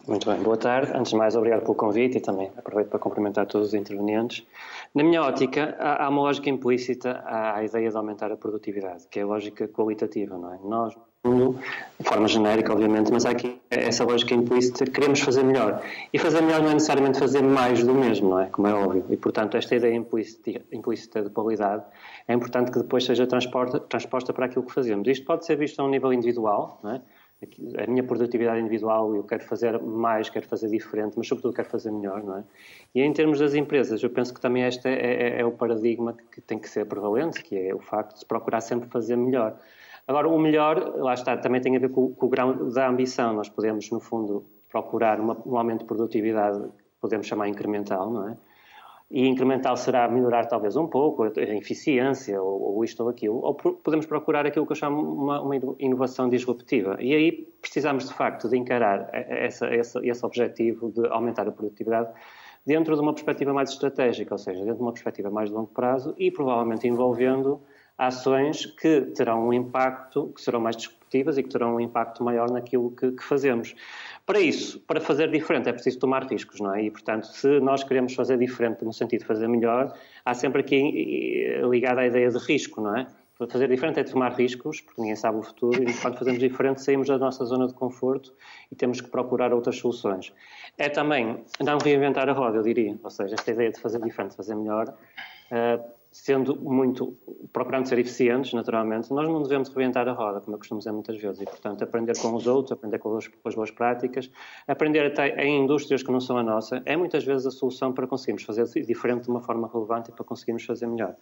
Muito 0.08 0.30
bem, 0.30 0.40
boa 0.44 0.56
tarde. 0.56 0.92
Antes 0.94 1.10
de 1.10 1.18
mais, 1.18 1.36
obrigado 1.36 1.64
pelo 1.64 1.74
convite 1.74 2.20
e 2.20 2.22
também 2.22 2.52
aproveito 2.56 2.90
para 2.90 3.00
cumprimentar 3.00 3.48
todos 3.48 3.70
os 3.70 3.74
intervenientes. 3.74 4.46
Na 4.94 5.04
minha 5.04 5.24
ótica, 5.24 5.76
há, 5.80 6.08
uma 6.08 6.22
lógica 6.22 6.52
implícita 6.52 7.24
à 7.26 7.64
ideia 7.64 7.90
de 7.90 7.98
aumentar 7.98 8.32
a 8.32 8.38
produtividade, 8.38 9.08
que 9.08 9.20
é 9.20 9.24
a 9.24 9.26
lógica 9.26 9.68
qualitativa, 9.68 10.38
não 10.38 10.54
é? 10.54 10.60
Nós, 10.64 10.94
de 12.00 12.08
forma 12.08 12.28
genérica, 12.28 12.74
obviamente, 12.74 13.12
mas 13.12 13.26
há 13.26 13.32
aqui 13.32 13.60
essa 13.70 14.04
lógica 14.04 14.34
implícita, 14.34 14.86
queremos 14.86 15.20
fazer 15.20 15.44
melhor. 15.44 15.82
E 16.14 16.20
fazer 16.20 16.42
melhor 16.42 16.62
não 16.62 16.70
é 16.70 16.74
necessariamente 16.74 17.20
fazer 17.20 17.42
mais 17.42 17.84
do 17.84 17.94
mesmo, 17.94 18.30
não 18.30 18.40
é? 18.40 18.46
Como 18.48 18.68
é 18.68 18.74
óbvio. 18.74 19.06
E, 19.10 19.18
portanto, 19.18 19.58
esta 19.58 19.76
ideia 19.76 19.96
implícita, 19.96 21.24
de 21.24 21.30
qualidade 21.30 21.84
é 22.28 22.34
importante 22.34 22.72
que 22.72 22.80
depois 22.80 23.06
seja 23.06 23.26
transposta 23.26 24.34
para 24.34 24.46
aquilo 24.46 24.66
que 24.66 24.74
fazemos. 24.74 25.08
Isto 25.08 25.26
pode 25.26 25.46
ser 25.46 25.56
visto 25.58 25.80
a 25.80 25.86
um 25.86 25.90
nível 25.90 26.14
individual, 26.14 26.80
não 26.84 26.92
é? 26.92 27.02
a 27.78 27.88
minha 27.88 28.04
produtividade 28.04 28.60
individual, 28.60 29.14
eu 29.16 29.24
quero 29.24 29.44
fazer 29.44 29.80
mais, 29.82 30.30
quero 30.30 30.48
fazer 30.48 30.70
diferente, 30.70 31.16
mas 31.18 31.28
sobretudo 31.28 31.54
quero 31.54 31.70
fazer 31.70 31.92
melhor, 31.92 32.24
não 32.24 32.38
é? 32.38 32.44
E 32.94 33.02
em 33.02 33.12
termos 33.12 33.40
das 33.40 33.54
empresas, 33.54 34.02
eu 34.02 34.10
penso 34.10 34.34
que 34.34 34.40
também 34.40 34.64
este 34.64 34.88
é, 34.88 34.94
é, 34.94 35.42
é 35.42 35.46
o 35.46 35.52
paradigma 35.52 36.16
que 36.32 36.40
tem 36.42 36.58
que 36.58 36.70
ser 36.70 36.86
prevalente, 36.86 37.44
que 37.44 37.56
é 37.56 37.76
o 37.76 37.80
facto 37.80 38.14
de 38.14 38.20
se 38.20 38.26
procurar 38.26 38.62
sempre 38.62 38.90
fazer 38.90 39.16
melhor. 39.18 39.60
Agora, 40.08 40.28
o 40.28 40.38
melhor, 40.38 40.96
lá 40.98 41.14
está, 41.14 41.36
também 41.38 41.62
tem 41.62 41.76
a 41.76 41.80
ver 41.80 41.90
com, 41.90 42.14
com 42.14 42.26
o 42.26 42.30
grau 42.30 42.54
da 42.72 42.88
ambição. 42.88 43.34
Nós 43.34 43.50
podemos, 43.50 43.90
no 43.90 44.00
fundo, 44.00 44.46
procurar 44.70 45.20
uma, 45.20 45.38
um 45.46 45.58
aumento 45.58 45.80
de 45.80 45.86
produtividade, 45.86 46.64
podemos 47.02 47.26
chamar 47.26 47.48
incremental, 47.48 48.10
não 48.10 48.30
é? 48.30 48.38
e 49.10 49.28
incremental 49.28 49.78
será 49.78 50.08
melhorar 50.08 50.46
talvez 50.46 50.76
um 50.76 50.88
pouco 50.88 51.24
a 51.24 51.32
eficiência 51.38 52.42
ou, 52.42 52.76
ou 52.76 52.84
isto 52.84 53.04
ou 53.04 53.10
aquilo, 53.10 53.40
ou 53.40 53.54
podemos 53.54 54.06
procurar 54.06 54.46
aquilo 54.46 54.66
que 54.66 54.72
eu 54.72 54.76
chamo 54.76 55.00
uma, 55.00 55.42
uma 55.42 55.56
inovação 55.80 56.28
disruptiva. 56.28 56.98
E 57.00 57.14
aí 57.14 57.32
precisamos 57.62 58.08
de 58.08 58.14
facto 58.14 58.50
de 58.50 58.58
encarar 58.58 59.08
essa, 59.14 59.70
esse 59.74 60.26
objetivo 60.26 60.92
de 60.92 61.08
aumentar 61.08 61.48
a 61.48 61.52
produtividade 61.52 62.10
dentro 62.66 62.96
de 62.96 63.02
uma 63.02 63.14
perspectiva 63.14 63.54
mais 63.54 63.70
estratégica, 63.70 64.34
ou 64.34 64.40
seja, 64.40 64.60
dentro 64.62 64.78
de 64.78 64.82
uma 64.82 64.92
perspectiva 64.92 65.30
mais 65.30 65.50
de 65.50 65.56
longo 65.56 65.70
prazo 65.70 66.16
e 66.18 66.32
provavelmente 66.32 66.88
envolvendo 66.88 67.62
ações 67.98 68.66
que 68.66 69.02
terão 69.16 69.48
um 69.48 69.54
impacto, 69.54 70.32
que 70.36 70.42
serão 70.42 70.60
mais 70.60 70.76
disruptivas 70.76 71.38
e 71.38 71.44
que 71.44 71.50
terão 71.50 71.76
um 71.76 71.80
impacto 71.80 72.24
maior 72.24 72.52
naquilo 72.52 72.92
que, 72.92 73.12
que 73.12 73.24
fazemos. 73.24 73.76
Para 74.26 74.40
isso, 74.40 74.80
para 74.82 75.00
fazer 75.00 75.30
diferente, 75.30 75.70
é 75.70 75.74
preciso 75.74 76.00
tomar 76.00 76.26
riscos, 76.26 76.60
não 76.60 76.74
é? 76.74 76.84
E, 76.84 76.92
portanto, 76.92 77.28
se 77.28 77.60
nós 77.60 77.84
queremos 77.84 78.14
fazer 78.14 78.38
diferente 78.38 78.84
no 78.84 78.92
sentido 78.92 79.22
de 79.22 79.26
fazer 79.26 79.48
melhor, 79.48 79.96
há 80.26 80.34
sempre 80.34 80.62
aqui 80.62 81.62
ligada 81.70 82.02
a 82.02 82.08
ideia 82.08 82.30
de 82.30 82.38
risco, 82.38 82.82
não 82.82 82.98
é? 82.98 83.08
Fazer 83.50 83.68
diferente 83.68 84.00
é 84.00 84.04
tomar 84.04 84.32
riscos, 84.32 84.80
porque 84.80 85.02
ninguém 85.02 85.16
sabe 85.16 85.38
o 85.38 85.44
futuro, 85.44 85.84
e 85.84 85.94
quando 85.94 86.18
fazemos 86.18 86.40
diferente 86.40 86.82
saímos 86.82 87.10
da 87.10 87.18
nossa 87.18 87.44
zona 87.44 87.68
de 87.68 87.74
conforto 87.74 88.34
e 88.72 88.76
temos 88.76 89.02
que 89.02 89.10
procurar 89.10 89.54
outras 89.54 89.76
soluções. 89.78 90.34
É 90.78 90.88
também 90.88 91.44
não 91.60 91.78
reinventar 91.78 92.30
a 92.30 92.32
roda, 92.32 92.58
eu 92.58 92.64
diria, 92.64 92.98
ou 93.04 93.10
seja, 93.10 93.36
esta 93.36 93.52
ideia 93.52 93.72
de 93.72 93.80
fazer 93.82 94.00
diferente, 94.00 94.38
fazer 94.38 94.56
melhor, 94.56 94.88
uh, 94.88 95.84
sendo 96.26 96.60
muito, 96.60 97.16
procurando 97.54 97.88
ser 97.88 98.00
eficientes, 98.00 98.52
naturalmente, 98.52 99.14
nós 99.14 99.30
não 99.30 99.44
devemos 99.44 99.70
reventar 99.70 100.08
a 100.08 100.12
roda, 100.12 100.42
como 100.42 100.56
eu 100.56 100.58
costumo 100.58 100.80
dizer 100.80 100.92
muitas 100.92 101.22
vezes, 101.22 101.40
e, 101.40 101.46
portanto, 101.46 101.84
aprender 101.84 102.18
com 102.18 102.34
os 102.34 102.48
outros, 102.48 102.72
aprender 102.72 102.98
com, 102.98 103.16
os, 103.16 103.28
com 103.28 103.48
as 103.48 103.54
boas 103.54 103.70
práticas, 103.70 104.32
aprender 104.68 105.06
até 105.06 105.46
em 105.46 105.64
indústrias 105.64 106.02
que 106.02 106.12
não 106.12 106.20
são 106.20 106.36
a 106.36 106.42
nossa, 106.42 106.82
é 106.84 106.98
muitas 106.98 107.24
vezes 107.24 107.46
a 107.46 107.52
solução 107.52 107.94
para 107.94 108.08
conseguirmos 108.08 108.42
fazer 108.42 108.66
diferente 108.88 109.26
de 109.26 109.30
uma 109.30 109.40
forma 109.40 109.70
relevante 109.72 110.10
e 110.10 110.14
para 110.14 110.26
conseguirmos 110.26 110.66
fazer 110.66 110.88
melhor. 110.88 111.16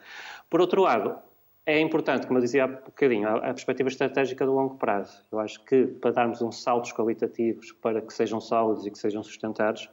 Por 0.50 0.62
outro 0.62 0.84
lado, 0.84 1.18
é 1.66 1.82
importante, 1.82 2.26
como 2.26 2.40
eu 2.40 2.42
dizia 2.42 2.64
há 2.64 2.68
bocadinho, 2.68 3.28
a 3.28 3.42
perspectiva 3.42 3.90
estratégica 3.90 4.46
do 4.46 4.54
longo 4.54 4.78
prazo. 4.78 5.22
Eu 5.30 5.40
acho 5.40 5.62
que 5.66 5.86
para 5.86 6.12
darmos 6.12 6.42
uns 6.42 6.64
saltos 6.64 6.94
qualitativos 6.94 7.74
para 7.74 8.02
que 8.02 8.14
sejam 8.14 8.40
sólidos 8.40 8.86
e 8.86 8.92
que 8.92 8.98
sejam 8.98 9.22
sustentados, 9.22 9.90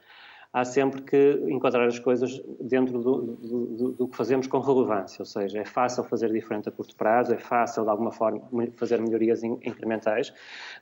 há 0.53 0.65
sempre 0.65 1.03
que 1.03 1.41
enquadrar 1.49 1.87
as 1.87 1.99
coisas 1.99 2.41
dentro 2.61 3.01
do, 3.01 3.23
do, 3.37 3.93
do, 3.93 4.09
que 4.09 4.17
fazemos 4.17 4.47
com 4.47 4.59
relevância, 4.59 5.23
ou 5.23 5.27
seja, 5.27 5.61
é 5.61 5.65
fácil 5.65 6.03
fazer 6.05 6.33
diferente 6.33 6.69
a 6.69 6.73
curto 6.73 6.97
prazo, 6.97 7.33
é 7.33 7.39
fácil 7.39 7.85
de 7.85 7.91
alguma 7.91 8.11
forma 8.11 8.43
fazer 8.77 9.01
melhorias 9.01 9.45
incrementais, 9.45 10.33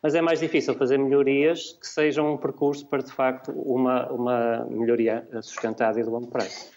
mas 0.02 0.14
é 0.14 0.22
mais 0.22 0.40
difícil 0.40 0.74
fazer 0.74 0.98
melhorias 0.98 1.72
que 1.80 1.86
sejam 1.86 2.32
um 2.32 2.36
percurso 2.36 2.86
para 2.86 3.02
de 3.02 3.12
facto 3.12 3.52
uma, 3.52 4.10
uma 4.10 4.64
melhoria 4.66 5.28
sustentada 5.42 6.00
e 6.00 6.02
de 6.02 6.08
longo 6.08 6.28
prazo. 6.28 6.70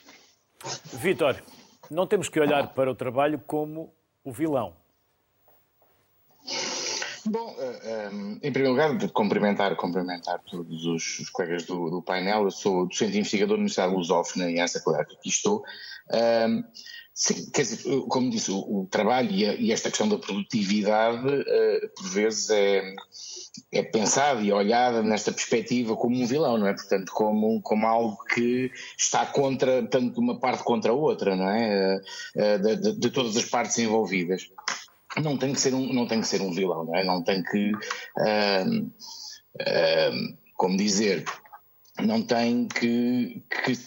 Vitor, 0.94 1.42
não 1.90 2.06
temos 2.06 2.30
que 2.30 2.40
olhar 2.40 2.74
para 2.74 2.92
o 2.92 2.96
trabalho 2.96 3.40
como 3.48 3.94
o 4.24 4.32
vilão. 4.32 4.81
Bom, 7.26 7.56
eh, 7.60 7.80
ehm, 7.84 8.40
em 8.42 8.52
primeiro 8.52 8.72
lugar, 8.72 8.98
de 8.98 9.08
cumprimentar, 9.10 9.76
cumprimentar 9.76 10.42
todos 10.50 10.86
os, 10.86 11.30
colegas 11.30 11.66
do, 11.66 11.90
do, 11.90 12.02
painel. 12.02 12.44
Eu 12.44 12.52
sou 12.52 12.88
docente 12.88 13.18
investigador 13.18 13.58
da 13.58 13.62
Universidade 13.62 13.92
de 13.92 13.98
Lusófona 13.98 14.50
e 14.50 14.60
essa 14.60 14.80
colega 14.82 15.06
que 15.06 15.16
aqui 15.16 15.30
estou. 15.30 15.64
Um, 16.12 16.64
Sim, 17.14 17.52
quer 17.52 17.64
dizer, 17.64 18.02
como 18.08 18.30
disse, 18.30 18.52
o, 18.52 18.58
o 18.58 18.88
trabalho 18.90 19.30
e, 19.30 19.46
a, 19.46 19.54
e, 19.54 19.72
esta 19.72 19.90
questão 19.90 20.08
da 20.08 20.18
produtividade, 20.18 21.28
uh, 21.28 21.90
por 21.96 22.10
vezes, 22.10 22.50
é, 22.50 22.96
é 23.72 23.84
pensada 23.84 24.42
e 24.42 24.52
olhada 24.52 25.04
nesta 25.04 25.32
perspectiva 25.32 25.96
como 25.96 26.16
um 26.16 26.26
vilão, 26.26 26.58
não 26.58 26.68
é? 26.68 26.74
Portanto, 26.74 27.12
como, 27.14 27.62
como 27.62 27.86
algo 27.86 28.18
que 28.34 28.72
está 28.98 29.26
contra, 29.26 29.86
tanto 29.88 30.14
de 30.14 30.20
uma 30.20 30.40
parte 30.40 30.64
contra 30.64 30.92
a 30.92 30.96
outra, 30.96 31.36
não 31.36 31.50
é? 31.50 32.02
Uh, 32.36 32.60
de, 32.60 32.76
de, 32.78 33.00
de, 33.00 33.10
todas 33.12 33.36
as 33.36 33.46
partes 33.46 33.78
envolvidas. 33.78 34.50
Não 35.18 35.38
tem 35.38 35.54
que 35.54 35.60
ser 35.60 35.74
um, 35.74 35.92
não 35.92 36.08
tem 36.08 36.22
que 36.22 36.28
ser 36.28 36.42
um 36.42 36.52
vilão, 36.52 36.86
não 36.86 36.96
é? 36.96 37.04
Não 37.04 37.22
tem 37.24 37.44
que, 37.44 37.72
uh, 37.72 38.92
como 40.56 40.78
dizer, 40.78 41.26
não 42.00 42.22
tem 42.22 42.68
que, 42.68 43.44
que 43.50 43.78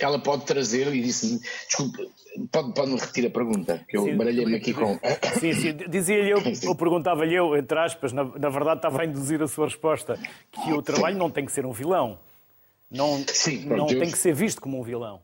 ela 0.00 0.18
pode 0.18 0.44
trazer 0.44 0.92
e 0.92 1.00
disse 1.00 1.40
desculpe, 1.66 2.10
pode, 2.50 2.74
pode 2.74 2.90
me 2.90 2.98
retirar 2.98 3.28
a 3.28 3.30
pergunta, 3.30 3.86
que 3.88 3.96
eu 3.96 4.16
baralhei-me 4.16 4.56
aqui 4.56 4.74
com. 4.74 4.98
Sim, 5.38 5.52
sim, 5.54 5.76
dizia-lhe 5.88 6.30
eu, 6.30 6.42
ou 6.66 6.74
perguntava-lhe 6.74 7.34
eu, 7.34 7.56
entre 7.56 7.78
aspas, 7.78 8.12
na, 8.12 8.24
na 8.24 8.48
verdade 8.48 8.78
estava 8.78 9.02
a 9.02 9.04
induzir 9.04 9.40
a 9.42 9.46
sua 9.46 9.66
resposta, 9.66 10.18
que 10.50 10.72
o 10.72 10.82
trabalho 10.82 11.16
não 11.16 11.30
tem 11.30 11.44
que 11.44 11.52
ser 11.52 11.64
um 11.64 11.72
vilão. 11.72 12.18
Não, 12.90 13.22
sim, 13.28 13.64
não 13.66 13.86
tem 13.86 14.10
que 14.10 14.18
ser 14.18 14.34
visto 14.34 14.60
como 14.60 14.80
um 14.80 14.82
vilão. 14.82 15.20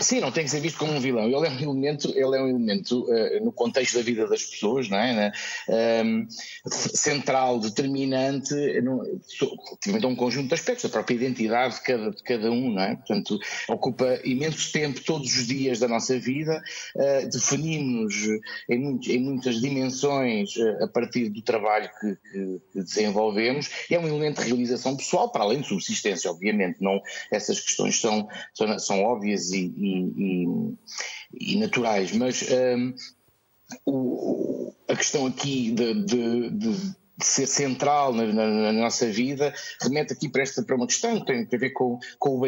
Sim, 0.00 0.20
não 0.20 0.32
tem 0.32 0.44
que 0.44 0.50
ser 0.50 0.60
visto 0.60 0.78
como 0.78 0.92
um 0.92 1.00
vilão. 1.00 1.24
Ele 1.24 1.46
é 1.46 1.50
um 1.50 1.60
elemento, 1.60 2.10
ele 2.10 2.36
é 2.36 2.42
um 2.42 2.48
elemento 2.48 3.04
uh, 3.04 3.44
no 3.44 3.52
contexto 3.52 3.96
da 3.96 4.02
vida 4.02 4.26
das 4.26 4.42
pessoas, 4.42 4.88
não 4.88 4.98
é? 4.98 5.32
Um, 6.04 6.26
central, 6.66 7.58
determinante, 7.60 8.54
relativamente 8.54 10.04
a 10.04 10.08
um 10.08 10.16
conjunto 10.16 10.48
de 10.48 10.54
aspectos, 10.54 10.84
a 10.84 10.88
própria 10.88 11.14
identidade 11.14 11.74
de 11.74 11.82
cada, 11.82 12.10
de 12.10 12.22
cada 12.22 12.50
um, 12.50 12.72
não 12.72 12.82
é? 12.82 12.96
Portanto, 12.96 13.38
ocupa 13.68 14.18
imenso 14.24 14.72
tempo 14.72 15.00
todos 15.04 15.36
os 15.36 15.46
dias 15.46 15.78
da 15.78 15.88
nossa 15.88 16.18
vida, 16.18 16.62
uh, 16.96 17.28
definimos 17.30 18.14
em, 18.68 18.98
em, 19.06 19.20
muitas 19.20 19.60
dimensões 19.60 20.56
uh, 20.56 20.84
a 20.84 20.88
partir 20.88 21.28
do 21.28 21.42
trabalho 21.42 21.90
que, 22.00 22.16
que, 22.16 22.60
que, 22.72 22.82
desenvolvemos. 22.82 23.68
É 23.90 23.98
um 23.98 24.08
elemento 24.08 24.40
de 24.42 24.48
realização 24.48 24.96
pessoal, 24.96 25.30
para 25.30 25.44
além 25.44 25.60
de 25.60 25.68
subsistência, 25.68 26.30
obviamente. 26.30 26.78
Não, 26.80 27.00
essas 27.30 27.60
questões 27.60 28.00
são, 28.00 28.28
são, 28.54 28.78
são 28.78 29.02
óbvias 29.04 29.49
e, 29.52 29.72
e, 29.76 30.76
e, 31.38 31.54
e 31.54 31.58
naturais, 31.58 32.12
mas 32.12 32.44
um, 32.50 32.94
o, 33.86 34.72
a 34.88 34.96
questão 34.96 35.26
aqui 35.26 35.70
de, 35.72 35.94
de, 36.04 36.50
de 36.50 36.50
de 36.50 36.99
ser 37.26 37.46
central 37.46 38.12
na, 38.12 38.26
na, 38.26 38.46
na, 38.46 38.72
nossa 38.72 39.06
vida, 39.10 39.52
remete 39.80 40.12
aqui 40.12 40.28
para, 40.28 40.42
esta, 40.42 40.62
para 40.62 40.76
uma 40.76 40.86
questão 40.86 41.20
que 41.20 41.26
tem, 41.26 41.48
a 41.52 41.56
ver 41.56 41.70
com, 41.70 41.98
com 42.18 42.36
o 42.36 42.40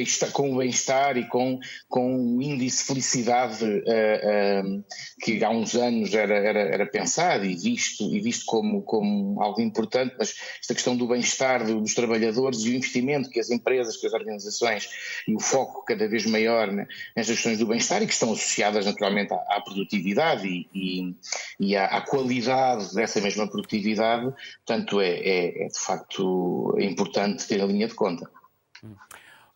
bem-estar 0.56 1.16
e 1.16 1.28
com, 1.28 1.58
com 1.88 2.36
o 2.36 2.42
índice 2.42 2.78
de 2.78 2.84
felicidade 2.84 3.64
uh, 3.64 4.68
uh, 4.68 4.84
que 5.20 5.42
há 5.44 5.50
uns 5.50 5.74
anos 5.74 6.14
era, 6.14 6.34
era, 6.34 6.60
era 6.60 6.86
pensado 6.86 7.44
e 7.44 7.54
visto, 7.54 8.04
e 8.14 8.20
visto 8.20 8.44
como, 8.46 8.82
como 8.82 9.40
algo 9.42 9.60
importante, 9.60 10.14
mas 10.18 10.34
esta 10.60 10.74
questão 10.74 10.96
do 10.96 11.06
bem-estar 11.06 11.64
dos 11.64 11.94
trabalhadores 11.94 12.60
e 12.60 12.70
o 12.70 12.74
investimento 12.74 13.30
que 13.30 13.40
as 13.40 13.50
empresas, 13.50 13.96
que 13.96 14.06
as 14.06 14.12
organizações 14.12 14.88
e 15.26 15.34
o 15.34 15.40
foco 15.40 15.84
cada 15.84 16.08
vez 16.08 16.26
maior 16.26 16.70
né, 16.70 16.86
nestas 17.16 17.36
questões 17.36 17.58
do 17.58 17.66
bem-estar 17.66 18.02
e 18.02 18.06
que 18.06 18.12
estão 18.12 18.32
associadas 18.32 18.86
naturalmente 18.86 19.32
à, 19.32 19.36
à 19.56 19.60
produtividade 19.60 20.46
e, 20.46 20.68
e, 20.74 21.16
e 21.60 21.76
à, 21.76 21.86
à 21.86 22.00
qualidade 22.00 22.94
dessa 22.94 23.20
mesma 23.20 23.46
produtividade 23.46 24.32
Portanto, 24.64 25.00
é, 25.00 25.08
é, 25.08 25.64
é 25.64 25.68
de 25.68 25.78
facto 25.78 26.76
importante 26.78 27.46
ter 27.48 27.60
a 27.60 27.66
linha 27.66 27.88
de 27.88 27.94
conta. 27.94 28.30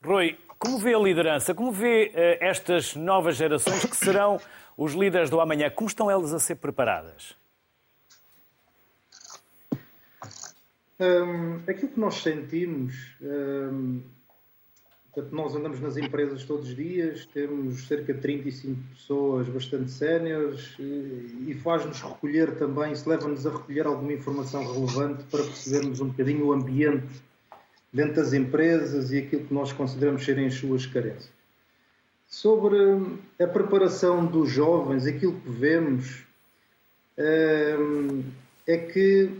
Rui, 0.05 0.37
como 0.59 0.79
vê 0.79 0.95
a 0.95 0.99
liderança? 0.99 1.55
Como 1.55 1.71
vê 1.71 2.13
uh, 2.15 2.45
estas 2.45 2.95
novas 2.97 3.37
gerações 3.37 3.85
que 3.85 3.97
serão 3.97 4.41
os 4.77 4.95
líderes 4.95 5.31
do 5.31 5.41
amanhã? 5.41 5.71
Como 5.71 5.89
estão 5.89 6.11
elas 6.11 6.35
a 6.35 6.39
ser 6.39 6.57
preparadas? 6.57 7.37
Um, 10.99 11.57
aquilo 11.69 11.89
que 11.89 12.01
nós 12.01 12.15
sentimos 12.17 12.95
um, 13.21 14.03
Portanto, 15.17 15.35
nós 15.35 15.57
andamos 15.57 15.81
nas 15.81 15.97
empresas 15.97 16.45
todos 16.45 16.69
os 16.69 16.77
dias, 16.77 17.25
temos 17.33 17.89
cerca 17.89 18.13
de 18.13 18.21
35 18.21 18.79
pessoas 18.95 19.49
bastante 19.49 19.91
séniores 19.91 20.77
e 20.79 21.55
faz-nos 21.55 22.03
recolher 22.03 22.55
também, 22.57 22.93
isso 22.93 23.09
leva-nos 23.09 23.47
a 23.47 23.51
recolher 23.51 23.87
alguma 23.87 24.13
informação 24.13 24.71
relevante 24.71 25.25
para 25.31 25.43
percebermos 25.43 26.01
um 26.03 26.09
bocadinho 26.09 26.45
o 26.45 26.53
ambiente 26.53 27.07
dentro 27.91 28.17
das 28.17 28.35
empresas 28.35 29.11
e 29.11 29.17
aquilo 29.17 29.47
que 29.47 29.55
nós 29.55 29.73
consideramos 29.73 30.23
serem 30.23 30.49
as 30.49 30.55
suas 30.55 30.85
carências. 30.85 31.33
Sobre 32.29 32.77
a 33.41 33.47
preparação 33.47 34.27
dos 34.27 34.51
jovens, 34.51 35.07
aquilo 35.07 35.41
que 35.41 35.49
vemos 35.49 36.25
hum, 37.17 38.23
é 38.67 38.77
que 38.77 39.31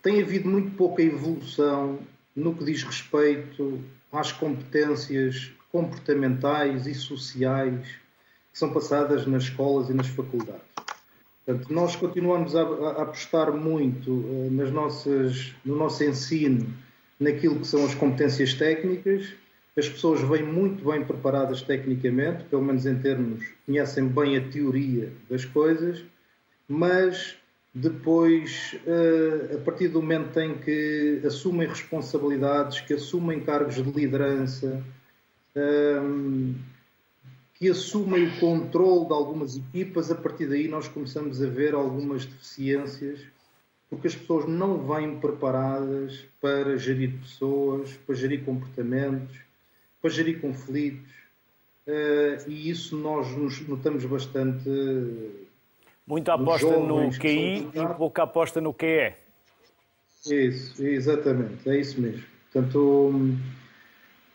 tem 0.00 0.22
havido 0.22 0.48
muito 0.48 0.74
pouca 0.78 1.02
evolução 1.02 1.98
no 2.34 2.54
que 2.54 2.64
diz 2.64 2.82
respeito 2.82 3.84
às 4.12 4.32
competências 4.32 5.52
comportamentais 5.70 6.86
e 6.86 6.94
sociais 6.94 7.86
que 8.52 8.58
são 8.58 8.72
passadas 8.72 9.26
nas 9.26 9.44
escolas 9.44 9.88
e 9.88 9.94
nas 9.94 10.08
faculdades. 10.08 10.62
Portanto, 11.44 11.72
nós 11.72 11.96
continuamos 11.96 12.54
a, 12.54 12.62
a 12.62 13.02
apostar 13.02 13.52
muito 13.52 14.10
uh, 14.10 14.48
nas 14.50 14.70
nossas, 14.70 15.54
no 15.64 15.76
nosso 15.76 16.04
ensino 16.04 16.66
naquilo 17.18 17.60
que 17.60 17.66
são 17.66 17.84
as 17.84 17.94
competências 17.94 18.54
técnicas. 18.54 19.32
As 19.76 19.88
pessoas 19.88 20.20
vêm 20.22 20.42
muito 20.42 20.84
bem 20.90 21.04
preparadas 21.04 21.62
tecnicamente, 21.62 22.44
pelo 22.44 22.62
menos 22.62 22.86
em 22.86 22.96
termos, 22.96 23.44
conhecem 23.66 24.08
bem 24.08 24.36
a 24.36 24.48
teoria 24.48 25.12
das 25.28 25.44
coisas, 25.44 26.04
mas 26.68 27.36
depois, 27.72 28.76
eh, 28.84 29.54
a 29.56 29.58
partir 29.58 29.88
do 29.88 30.02
momento 30.02 30.38
em 30.40 30.58
que 30.58 31.22
assumem 31.24 31.68
responsabilidades, 31.68 32.80
que 32.80 32.94
assumem 32.94 33.40
cargos 33.40 33.76
de 33.76 33.82
liderança, 33.82 34.82
ehm, 35.54 36.54
que 37.54 37.68
assumem 37.70 38.26
o 38.26 38.40
controle 38.40 39.06
de 39.06 39.12
algumas 39.12 39.56
equipas, 39.56 40.10
a 40.10 40.16
partir 40.16 40.46
daí 40.46 40.66
nós 40.66 40.88
começamos 40.88 41.40
a 41.42 41.46
ver 41.46 41.74
algumas 41.74 42.24
deficiências, 42.26 43.20
porque 43.88 44.08
as 44.08 44.16
pessoas 44.16 44.48
não 44.48 44.78
vêm 44.86 45.20
preparadas 45.20 46.26
para 46.40 46.76
gerir 46.76 47.18
pessoas, 47.20 47.92
para 48.06 48.14
gerir 48.16 48.44
comportamentos, 48.44 49.36
para 50.02 50.10
gerir 50.10 50.40
conflitos, 50.40 51.12
eh, 51.86 52.44
e 52.48 52.68
isso 52.70 52.96
nós 52.96 53.28
notamos 53.68 54.04
bastante 54.06 54.68
Muita 56.10 56.34
aposta 56.34 56.76
no 56.76 57.08
QI 57.12 57.68
e 57.72 57.94
pouca 57.96 58.24
aposta 58.24 58.60
no 58.60 58.74
QE. 58.74 59.14
Isso, 60.26 60.84
exatamente, 60.84 61.70
é 61.70 61.78
isso 61.78 62.00
mesmo. 62.00 62.24
Portanto, 62.52 63.12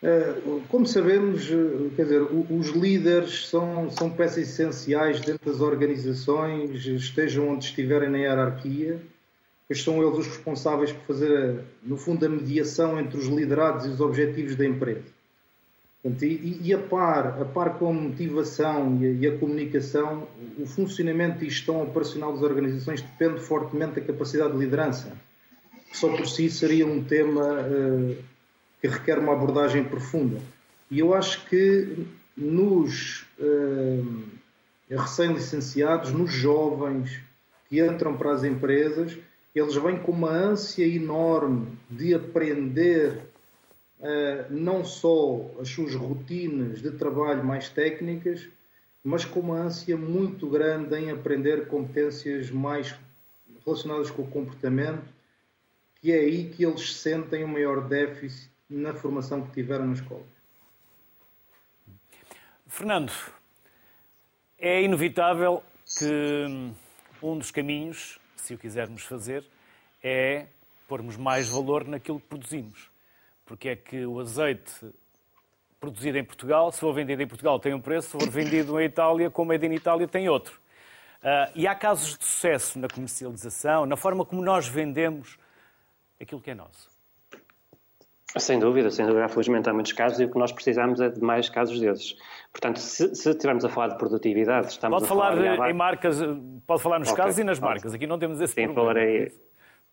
eh, 0.01 0.35
como 0.69 0.87
sabemos, 0.87 1.51
eh, 1.51 1.89
quer 1.97 2.03
dizer, 2.03 2.21
os 2.21 2.69
líderes 2.69 3.49
são, 3.49 3.91
são 3.91 4.09
peças 4.09 4.37
essenciais 4.49 5.19
dentro 5.19 5.51
das 5.51 5.59
organizações, 5.59 6.85
estejam 6.85 7.49
onde 7.49 7.65
estiverem 7.65 8.09
na 8.09 8.19
hierarquia, 8.19 8.97
pois 9.67 9.83
são 9.83 10.01
eles 10.01 10.17
os 10.17 10.27
responsáveis 10.27 10.93
por 10.93 11.03
fazer, 11.03 11.59
no 11.83 11.97
fundo, 11.97 12.25
a 12.25 12.29
mediação 12.29 12.97
entre 12.97 13.17
os 13.17 13.25
liderados 13.25 13.85
e 13.85 13.89
os 13.89 13.99
objetivos 13.99 14.55
da 14.55 14.65
empresa. 14.65 15.14
E, 16.21 16.59
e, 16.61 16.71
a 16.71 16.77
par, 16.77 17.41
a 17.41 17.45
par 17.45 17.79
com 17.79 17.89
a 17.89 17.93
motivação 17.93 18.99
e 19.01 19.07
a, 19.07 19.09
e 19.09 19.27
a, 19.27 19.39
comunicação, 19.39 20.27
o 20.59 20.65
funcionamento 20.67 21.43
e 21.43 21.49
gestão 21.49 21.81
operacional 21.81 22.31
das 22.31 22.43
organizações 22.43 23.01
depende 23.01 23.39
fortemente 23.39 23.99
da 23.99 24.01
capacidade 24.01 24.53
de 24.53 24.59
liderança. 24.59 25.11
Só 25.91 26.15
por 26.15 26.27
si 26.27 26.47
seria 26.47 26.85
um 26.85 27.03
tema 27.03 27.41
uh, 27.41 28.15
que 28.79 28.87
requer 28.87 29.17
uma 29.17 29.33
abordagem 29.33 29.83
profunda. 29.83 30.37
E 30.91 30.99
eu 30.99 31.11
acho 31.15 31.43
que 31.47 32.05
nos 32.37 33.25
uh, 33.39 34.23
recém-licenciados, 34.87 36.11
nos 36.11 36.31
jovens 36.31 37.19
que 37.67 37.83
entram 37.83 38.15
para 38.15 38.31
as 38.31 38.43
empresas, 38.43 39.17
eles 39.55 39.73
vêm 39.73 39.97
com 39.97 40.11
uma 40.11 40.29
ânsia 40.29 40.85
enorme 40.85 41.67
de 41.89 42.13
aprender 42.13 43.21
não 44.49 44.83
só 44.83 45.51
as 45.59 45.69
suas 45.69 45.95
rotinas 45.95 46.81
de 46.81 46.91
trabalho 46.91 47.43
mais 47.43 47.69
técnicas, 47.69 48.47
mas 49.03 49.25
com 49.25 49.39
uma 49.39 49.57
ânsia 49.57 49.97
muito 49.97 50.47
grande 50.47 50.95
em 50.95 51.11
aprender 51.11 51.67
competências 51.67 52.49
mais 52.49 52.95
relacionadas 53.65 54.11
com 54.11 54.23
o 54.23 54.27
comportamento, 54.27 55.03
que 56.01 56.11
é 56.11 56.19
aí 56.19 56.49
que 56.49 56.65
eles 56.65 56.95
sentem 56.95 57.43
o 57.43 57.47
maior 57.47 57.87
déficit 57.87 58.49
na 58.69 58.93
formação 58.93 59.45
que 59.45 59.53
tiveram 59.53 59.87
na 59.87 59.93
escola. 59.93 60.23
Fernando, 62.67 63.11
é 64.57 64.81
inevitável 64.81 65.63
que 65.97 66.73
um 67.21 67.37
dos 67.37 67.51
caminhos, 67.51 68.19
se 68.35 68.53
o 68.53 68.57
quisermos 68.57 69.03
fazer, 69.03 69.43
é 70.03 70.47
pormos 70.87 71.15
mais 71.15 71.47
valor 71.47 71.87
naquilo 71.87 72.19
que 72.19 72.27
produzimos 72.27 72.94
porque 73.45 73.69
é 73.69 73.75
que 73.75 74.05
o 74.05 74.19
azeite 74.19 74.73
produzido 75.79 76.17
em 76.17 76.23
Portugal, 76.23 76.71
se 76.71 76.79
for 76.79 76.93
vendido 76.93 77.21
em 77.21 77.27
Portugal 77.27 77.59
tem 77.59 77.73
um 77.73 77.81
preço, 77.81 78.09
se 78.09 78.25
for 78.25 78.29
vendido 78.29 78.79
em 78.79 78.85
Itália, 78.85 79.29
como 79.29 79.53
é 79.53 79.57
de 79.57 79.67
Itália, 79.67 80.07
tem 80.07 80.27
outro. 80.27 80.59
Uh, 81.21 81.51
e 81.55 81.67
há 81.67 81.75
casos 81.75 82.17
de 82.17 82.25
sucesso 82.25 82.77
na 82.79 82.87
comercialização, 82.87 83.85
na 83.85 83.95
forma 83.95 84.25
como 84.25 84.41
nós 84.41 84.67
vendemos 84.67 85.37
aquilo 86.19 86.41
que 86.41 86.51
é 86.51 86.55
nosso. 86.55 86.89
Sem 88.37 88.59
dúvida, 88.59 88.91
sem 88.91 89.05
dúvida. 89.05 89.29
Felizmente 89.29 89.69
há 89.69 89.73
muitos 89.73 89.93
casos 89.93 90.19
e 90.19 90.25
o 90.25 90.31
que 90.31 90.37
nós 90.37 90.51
precisamos 90.51 90.99
é 90.99 91.09
de 91.09 91.21
mais 91.21 91.47
casos 91.47 91.79
desses. 91.79 92.17
Portanto, 92.51 92.79
se, 92.79 93.15
se 93.15 93.29
estivermos 93.29 93.63
a 93.63 93.69
falar 93.69 93.89
de 93.89 93.97
produtividade, 93.97 94.67
estamos 94.67 94.99
pode 94.99 95.05
a 95.05 95.07
falar, 95.07 95.35
falar 95.35 95.69
em 95.69 95.73
marcas, 95.73 96.19
pode 96.67 96.81
falar 96.81 96.99
nos 96.99 97.09
okay. 97.11 97.23
casos 97.23 97.39
e 97.39 97.43
nas 97.43 97.59
marcas. 97.59 97.93
Aqui 97.93 98.05
não 98.05 98.19
temos 98.19 98.41
esse 98.41 98.53
Sim, 98.53 98.65
problema. 98.65 98.93
falarei 98.93 99.31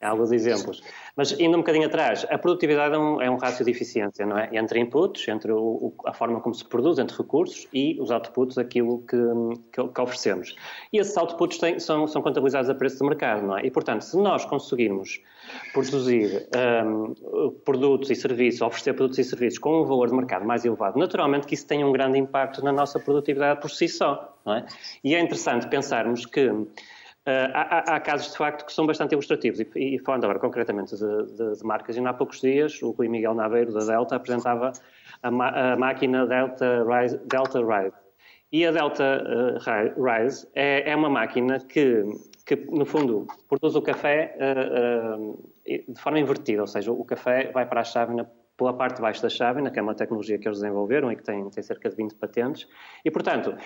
alguns 0.03 0.33
exemplos. 0.33 0.83
Mas 1.17 1.33
indo 1.39 1.57
um 1.57 1.61
bocadinho 1.61 1.87
atrás, 1.87 2.27
a 2.31 2.39
produtividade 2.39 2.95
é 2.95 2.99
um, 2.99 3.21
é 3.21 3.31
um 3.31 3.37
rácio 3.37 3.65
de 3.65 3.71
eficiência, 3.71 4.27
não 4.27 4.39
é? 4.39 4.49
Entre 4.53 4.81
inputs, 4.81 5.29
entre 5.29 5.53
o, 5.53 5.93
a 6.07 6.13
forma 6.13 6.41
como 6.41 6.55
se 6.55 6.65
produz, 6.65 6.99
entre 6.99 7.17
recursos 7.17 7.69
e 7.73 7.99
os 8.01 8.11
outputs, 8.11 8.59
aquilo 8.59 9.05
que, 9.07 9.17
que, 9.73 9.89
que 9.89 10.01
oferecemos. 10.01 10.55
E 10.93 10.99
esses 10.99 11.17
outputs 11.17 11.59
têm, 11.59 11.79
são, 11.79 12.07
são 12.07 12.23
contabilizados 12.23 12.71
a 12.71 12.75
preço 12.75 12.99
de 12.99 13.05
mercado, 13.05 13.47
não 13.47 13.59
é? 13.59 13.67
E, 13.67 13.71
portanto, 13.71 14.03
se 14.03 14.17
nós 14.17 14.45
conseguirmos 14.45 15.21
produzir 15.73 16.49
um, 16.87 17.51
produtos 17.65 18.11
e 18.11 18.15
serviços, 18.15 18.63
oferecer 18.63 18.95
produtos 18.95 19.19
e 19.19 19.25
serviços 19.25 19.59
com 19.59 19.83
um 19.83 19.85
valor 19.85 20.09
de 20.09 20.15
mercado 20.15 20.45
mais 20.45 20.65
elevado, 20.65 20.99
naturalmente 20.99 21.47
que 21.47 21.55
isso 21.55 21.67
tem 21.67 21.85
um 21.85 21.93
grande 21.93 22.19
impacto 22.19 22.65
na 22.65 22.73
nossa 22.73 22.99
produtividade 22.99 23.61
por 23.61 23.71
si 23.71 23.89
só, 23.89 24.37
não 24.45 24.55
é? 24.55 24.67
E 25.05 25.15
é 25.15 25.21
interessante 25.21 25.69
pensarmos 25.69 26.27
que 26.27 26.51
há, 27.27 27.95
há, 27.97 28.01
casos 28.01 28.33
de 28.33 28.39
facto 28.39 28.67
que 28.67 28.73
são 28.73 28.87
bastante 28.87 29.13
ilustrativos 29.13 29.61
e, 29.61 29.69
e 29.77 29.99
falando 30.01 30.25
agora 30.25 30.39
concretamente 30.39 30.97
de, 30.97 31.27
de, 31.37 31.57
de, 31.59 31.65
marcas, 31.65 31.97
ainda 31.97 32.11
há 32.11 32.15
poucos 32.15 32.41
dias 32.41 32.83
o 32.83 32.91
Rui 32.91 33.09
Miguel 33.09 33.35
Naveiro 33.35 33.73
da 33.73 33.85
Delta 33.85 34.17
apresentava 34.17 34.73
a, 35.23 35.73
a 35.73 35.77
máquina 35.77 36.27
Delta 36.27 36.85
Rise, 36.85 37.19
Delta 37.27 37.61
Rise. 37.61 37.97
E 38.51 38.67
a 38.67 38.71
Delta 38.71 39.25
uh, 39.25 40.03
Rise 40.05 40.47
é, 40.55 40.91
é, 40.91 40.95
uma 40.95 41.09
máquina 41.09 41.59
que, 41.61 42.05
que, 42.45 42.57
no 42.57 42.85
fundo, 42.85 43.27
produz 43.49 43.75
o 43.75 43.81
café 43.81 44.37
uh, 44.39 45.53
de 45.65 46.01
forma 46.01 46.19
invertida, 46.19 46.61
ou 46.61 46.67
seja, 46.67 46.93
o 46.93 47.05
café 47.05 47.51
vai 47.51 47.65
para 47.65 47.81
a 47.81 47.85
chávena 47.85 48.31
pela 48.59 48.75
parte 48.75 48.97
de 48.97 49.03
baixo 49.03 49.23
da 49.23 49.31
chávena, 49.31 49.71
que 49.71 49.79
é 49.79 49.83
uma 49.83 49.95
tecnologia 49.95 50.39
que 50.39 50.47
eles 50.47 50.59
desenvolveram 50.59 51.11
e 51.11 51.17
que 51.17 51.23
tem, 51.23 51.49
tem 51.49 51.63
cerca 51.63 51.89
de 51.89 51.97
20 51.97 52.15
patentes. 52.17 52.69
E, 53.03 53.11
portanto, 53.11 53.57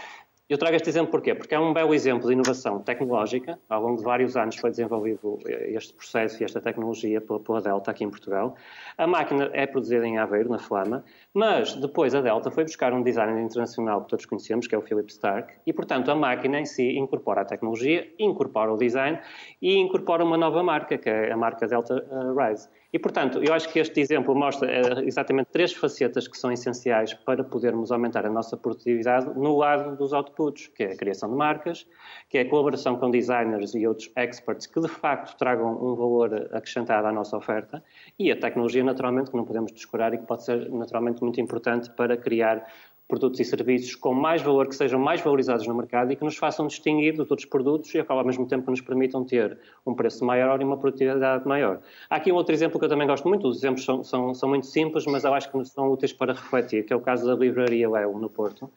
eu 0.49 0.57
trago 0.57 0.77
este 0.77 0.89
exemplo 0.89 1.11
porquê? 1.11 1.35
Porque 1.35 1.57
é 1.57 1.59
um 1.59 1.73
belo 1.73 1.93
exemplo 1.93 2.29
de 2.29 2.33
inovação 2.33 2.81
tecnológica. 2.81 3.59
Ao 3.69 3.83
longo 3.83 3.97
de 3.97 4.05
vários 4.05 4.37
anos 4.37 4.55
foi 4.55 4.71
desenvolvido 4.71 5.41
este 5.45 5.93
processo 5.93 6.41
e 6.41 6.45
esta 6.45 6.61
tecnologia 6.61 7.21
pela, 7.21 7.61
Delta 7.61 7.91
aqui 7.91 8.05
em 8.05 8.11
Portugal. 8.11 8.55
A 8.97 9.09
máquina 9.09 9.51
é 9.53 9.67
produzida 9.67 10.07
em 10.07 10.19
Aveiro, 10.19 10.49
na 10.49 10.59
Flama, 10.59 11.05
mas 11.35 11.75
depois 11.75 12.15
a 12.15 12.21
Delta 12.21 12.49
foi 12.53 12.63
buscar 12.63 12.93
um 12.93 13.03
designer 13.03 13.43
internacional 13.43 14.03
que 14.03 14.11
todos 14.11 14.25
conhecemos, 14.25 14.69
que 14.69 14.75
é 14.75 14.79
o 14.79 14.83
Philip 14.83 15.11
Stark, 15.11 15.53
e 15.67 15.73
portanto 15.73 16.13
a 16.13 16.15
máquina 16.15 16.61
em 16.61 16.65
si 16.65 16.97
incorpora 16.97 17.41
a 17.41 17.45
tecnologia, 17.45 18.09
incorpora 18.17 18.73
o 18.73 18.77
design 18.77 19.19
e 19.61 19.77
incorpora 19.77 20.25
uma 20.25 20.37
nova 20.37 20.63
marca, 20.63 20.97
que 20.97 21.11
é 21.11 21.33
a 21.33 21.37
marca 21.37 21.67
Delta 21.67 22.07
eh, 22.09 22.49
Rise. 22.49 22.69
E, 22.93 22.99
portanto, 22.99 23.43
eu 23.43 23.53
acho 23.53 23.69
que 23.69 23.79
este 23.79 24.01
exemplo 24.01 24.35
mostra 24.35 24.71
eh, 24.71 25.05
exatamente 25.05 25.49
três 25.51 25.73
facetas 25.73 26.29
que 26.29 26.39
são 26.39 26.53
essenciais 26.53 27.13
para 27.13 27.43
podermos 27.43 27.91
aumentar 27.91 28.25
a 28.25 28.31
nossa 28.31 28.57
produtividade 28.57 29.27
no 29.39 29.57
lado 29.57 29.97
dos 29.97 30.13
outputs, 30.13 30.69
que 30.69 30.85
é 30.85 30.93
a 30.93 30.97
criação 30.97 31.31
de 31.31 31.37
marcas, 31.37 31.87
que 32.29 32.39
é 32.39 32.43
a 32.43 32.49
colaboração 32.49 32.97
com 32.97 33.11
designers 33.11 33.75
e 33.75 33.87
outros 33.87 34.11
experts 34.17 34.67
que, 34.67 34.81
de 34.81 34.89
facto, 34.89 35.37
tragam 35.37 35.73
um 35.73 35.95
valor 35.95 36.49
acrescentado 36.53 37.07
à 37.07 37.13
nossa 37.13 37.37
oferta, 37.37 37.83
e 38.19 38.31
a 38.31 38.37
tecnologia, 38.39 38.85
naturalmente, 38.85 39.31
que 39.31 39.37
não 39.37 39.45
podemos 39.45 39.73
descurar 39.73 40.15
e 40.15 40.19
que 40.19 40.27
pode 40.27 40.45
ser, 40.45 40.71
naturalmente, 40.71 41.23
muito 41.23 41.41
importante 41.41 41.91
para 41.91 42.17
criar 42.17 42.67
produtos 43.09 43.39
e 43.39 43.45
serviços 43.45 43.95
com 43.95 44.13
mais 44.13 44.43
valor, 44.43 44.67
que 44.67 44.75
sejam 44.75 44.99
mais 44.99 45.21
valorizados 45.21 45.67
no 45.67 45.75
mercado 45.75 46.13
e 46.13 46.17
que 46.17 46.25
nos 46.25 46.37
façam 46.37 46.67
distinguir 46.67 47.15
dos 47.17 47.31
outros 47.31 47.49
produtos 47.49 47.95
e 47.95 48.05
ao 48.07 48.25
mesmo 48.25 48.47
tempo 48.47 48.71
nos 48.71 48.81
permitam 48.81 49.25
ter 49.25 49.59
um 49.87 49.95
preço 49.95 50.25
maior 50.25 50.61
e 50.61 50.65
uma 50.65 50.77
produtividade 50.77 51.47
maior. 51.47 51.81
Há 52.11 52.17
aqui 52.17 52.33
um 52.33 52.35
outro 52.35 52.55
exemplo 52.55 52.79
que 52.79 52.85
eu 52.85 52.89
também 52.89 53.07
gosto 53.07 53.29
muito, 53.29 53.47
os 53.47 53.59
exemplos 53.59 53.85
são, 53.85 54.03
são, 54.03 54.35
são 54.35 54.49
muito 54.49 54.67
simples, 54.67 55.07
mas 55.07 55.25
eu 55.25 55.33
acho 55.33 55.51
que 55.51 55.65
são 55.67 55.91
úteis 55.91 56.13
para 56.13 56.33
refletir, 56.33 56.85
que 56.85 56.93
é 56.93 56.97
o 56.97 57.01
caso 57.01 57.27
da 57.27 57.35
livraria 57.35 57.89
Leo, 57.89 58.19
no 58.19 58.29
Porto. 58.29 58.71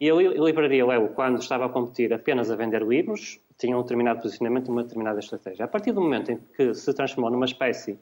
E 0.00 0.10
a 0.10 0.14
livraria 0.14 0.86
Leo, 0.86 1.08
quando 1.10 1.38
estava 1.38 1.66
a 1.66 1.68
competir 1.68 2.12
apenas 2.12 2.50
a 2.50 2.56
vender 2.56 2.82
livros, 2.82 3.40
tinha 3.58 3.76
um 3.76 3.82
determinado 3.82 4.20
posicionamento, 4.20 4.70
uma 4.70 4.82
determinada 4.82 5.18
estratégia. 5.18 5.64
A 5.64 5.68
partir 5.68 5.92
do 5.92 6.00
momento 6.00 6.32
em 6.32 6.38
que 6.56 6.74
se 6.74 6.92
transformou 6.92 7.30
numa 7.30 7.46
espécie 7.46 7.98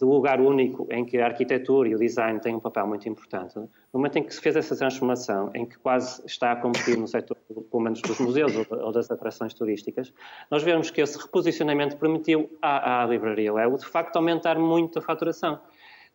de 0.00 0.06
lugar 0.06 0.40
único 0.40 0.88
em 0.90 1.04
que 1.04 1.18
a 1.18 1.26
arquitetura 1.26 1.86
e 1.86 1.94
o 1.94 1.98
design 1.98 2.40
têm 2.40 2.56
um 2.56 2.60
papel 2.60 2.86
muito 2.86 3.06
importante, 3.06 3.58
no 3.58 3.68
momento 3.92 4.16
em 4.16 4.22
que 4.22 4.34
se 4.34 4.40
fez 4.40 4.56
essa 4.56 4.74
transformação, 4.74 5.50
em 5.54 5.66
que 5.66 5.78
quase 5.78 6.24
está 6.24 6.52
a 6.52 6.56
competir 6.56 6.96
no 6.96 7.06
setor, 7.06 7.36
pelo 7.70 7.82
menos 7.82 8.00
dos 8.00 8.18
museus 8.18 8.52
ou 8.70 8.92
das 8.92 9.10
atrações 9.10 9.52
turísticas, 9.52 10.10
nós 10.50 10.62
vemos 10.62 10.90
que 10.90 11.02
esse 11.02 11.18
reposicionamento 11.18 11.98
permitiu 11.98 12.50
à, 12.62 13.02
à 13.02 13.06
livraria 13.06 13.52
Leo, 13.52 13.76
de 13.76 13.84
facto, 13.84 14.16
aumentar 14.16 14.58
muito 14.58 14.98
a 14.98 15.02
faturação. 15.02 15.60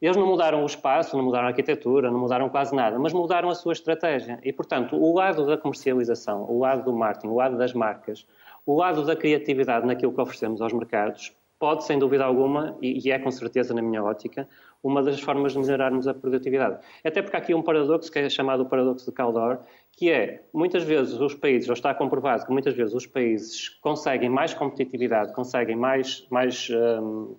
Eles 0.01 0.17
não 0.17 0.25
mudaram 0.25 0.63
o 0.63 0.65
espaço, 0.65 1.15
não 1.15 1.23
mudaram 1.23 1.45
a 1.45 1.49
arquitetura, 1.49 2.09
não 2.09 2.19
mudaram 2.19 2.49
quase 2.49 2.75
nada, 2.75 2.97
mas 2.97 3.13
mudaram 3.13 3.49
a 3.49 3.55
sua 3.55 3.73
estratégia. 3.73 4.39
E, 4.43 4.51
portanto, 4.51 4.95
o 4.95 5.13
lado 5.13 5.45
da 5.45 5.57
comercialização, 5.57 6.43
o 6.49 6.59
lado 6.59 6.83
do 6.83 6.91
marketing, 6.91 7.27
o 7.27 7.35
lado 7.35 7.55
das 7.55 7.73
marcas, 7.73 8.25
o 8.65 8.75
lado 8.75 9.05
da 9.05 9.15
criatividade 9.15 9.85
naquilo 9.85 10.11
que 10.11 10.19
oferecemos 10.19 10.59
aos 10.59 10.73
mercados, 10.73 11.35
pode, 11.59 11.85
sem 11.85 11.97
dúvida 11.97 12.23
alguma, 12.23 12.77
e, 12.81 13.11
é 13.11 13.17
com 13.17 13.31
certeza 13.31 13.73
na 13.73 13.81
minha 13.81 14.03
ótica, 14.03 14.47
uma 14.83 15.01
das 15.01 15.19
formas 15.19 15.53
de 15.53 15.59
melhorarmos 15.59 16.07
a 16.07 16.13
produtividade. 16.13 16.79
Até 17.03 17.21
porque 17.21 17.35
há 17.35 17.39
aqui 17.39 17.55
um 17.55 17.61
paradoxo 17.61 18.11
que 18.11 18.19
é 18.19 18.29
chamado 18.29 18.63
o 18.63 18.65
paradoxo 18.65 19.05
de 19.05 19.11
Caldor, 19.11 19.59
que 19.91 20.11
é, 20.11 20.43
muitas 20.53 20.83
vezes 20.83 21.19
os 21.19 21.33
países, 21.33 21.67
ou 21.69 21.73
está 21.73 21.93
comprovado 21.93 22.45
que 22.45 22.51
muitas 22.51 22.75
vezes 22.75 22.93
os 22.93 23.07
países 23.07 23.69
conseguem 23.81 24.29
mais 24.29 24.53
competitividade, 24.53 25.33
conseguem 25.33 25.75
mais, 25.75 26.27
mais, 26.29 26.69
um, 26.69 27.35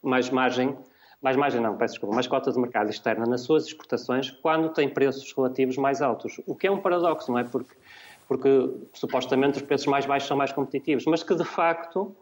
mais 0.00 0.30
margem, 0.30 0.76
mais 1.20 1.36
margem 1.36 1.60
não, 1.60 1.76
peço 1.76 1.94
desculpa, 1.94 2.14
mais 2.14 2.26
cota 2.26 2.52
de 2.52 2.58
mercado 2.58 2.90
externa 2.90 3.26
nas 3.26 3.40
suas 3.40 3.66
exportações 3.66 4.30
quando 4.30 4.68
têm 4.70 4.88
preços 4.88 5.32
relativos 5.32 5.76
mais 5.76 6.00
altos. 6.00 6.40
O 6.46 6.54
que 6.54 6.66
é 6.66 6.70
um 6.70 6.80
paradoxo, 6.80 7.32
não 7.32 7.38
é? 7.38 7.44
Porque, 7.44 7.74
porque 8.28 8.70
supostamente 8.92 9.58
os 9.58 9.62
preços 9.62 9.86
mais 9.86 10.06
baixos 10.06 10.28
são 10.28 10.36
mais 10.36 10.52
competitivos, 10.52 11.04
mas 11.06 11.22
que 11.22 11.34
de 11.34 11.44
facto 11.44 12.14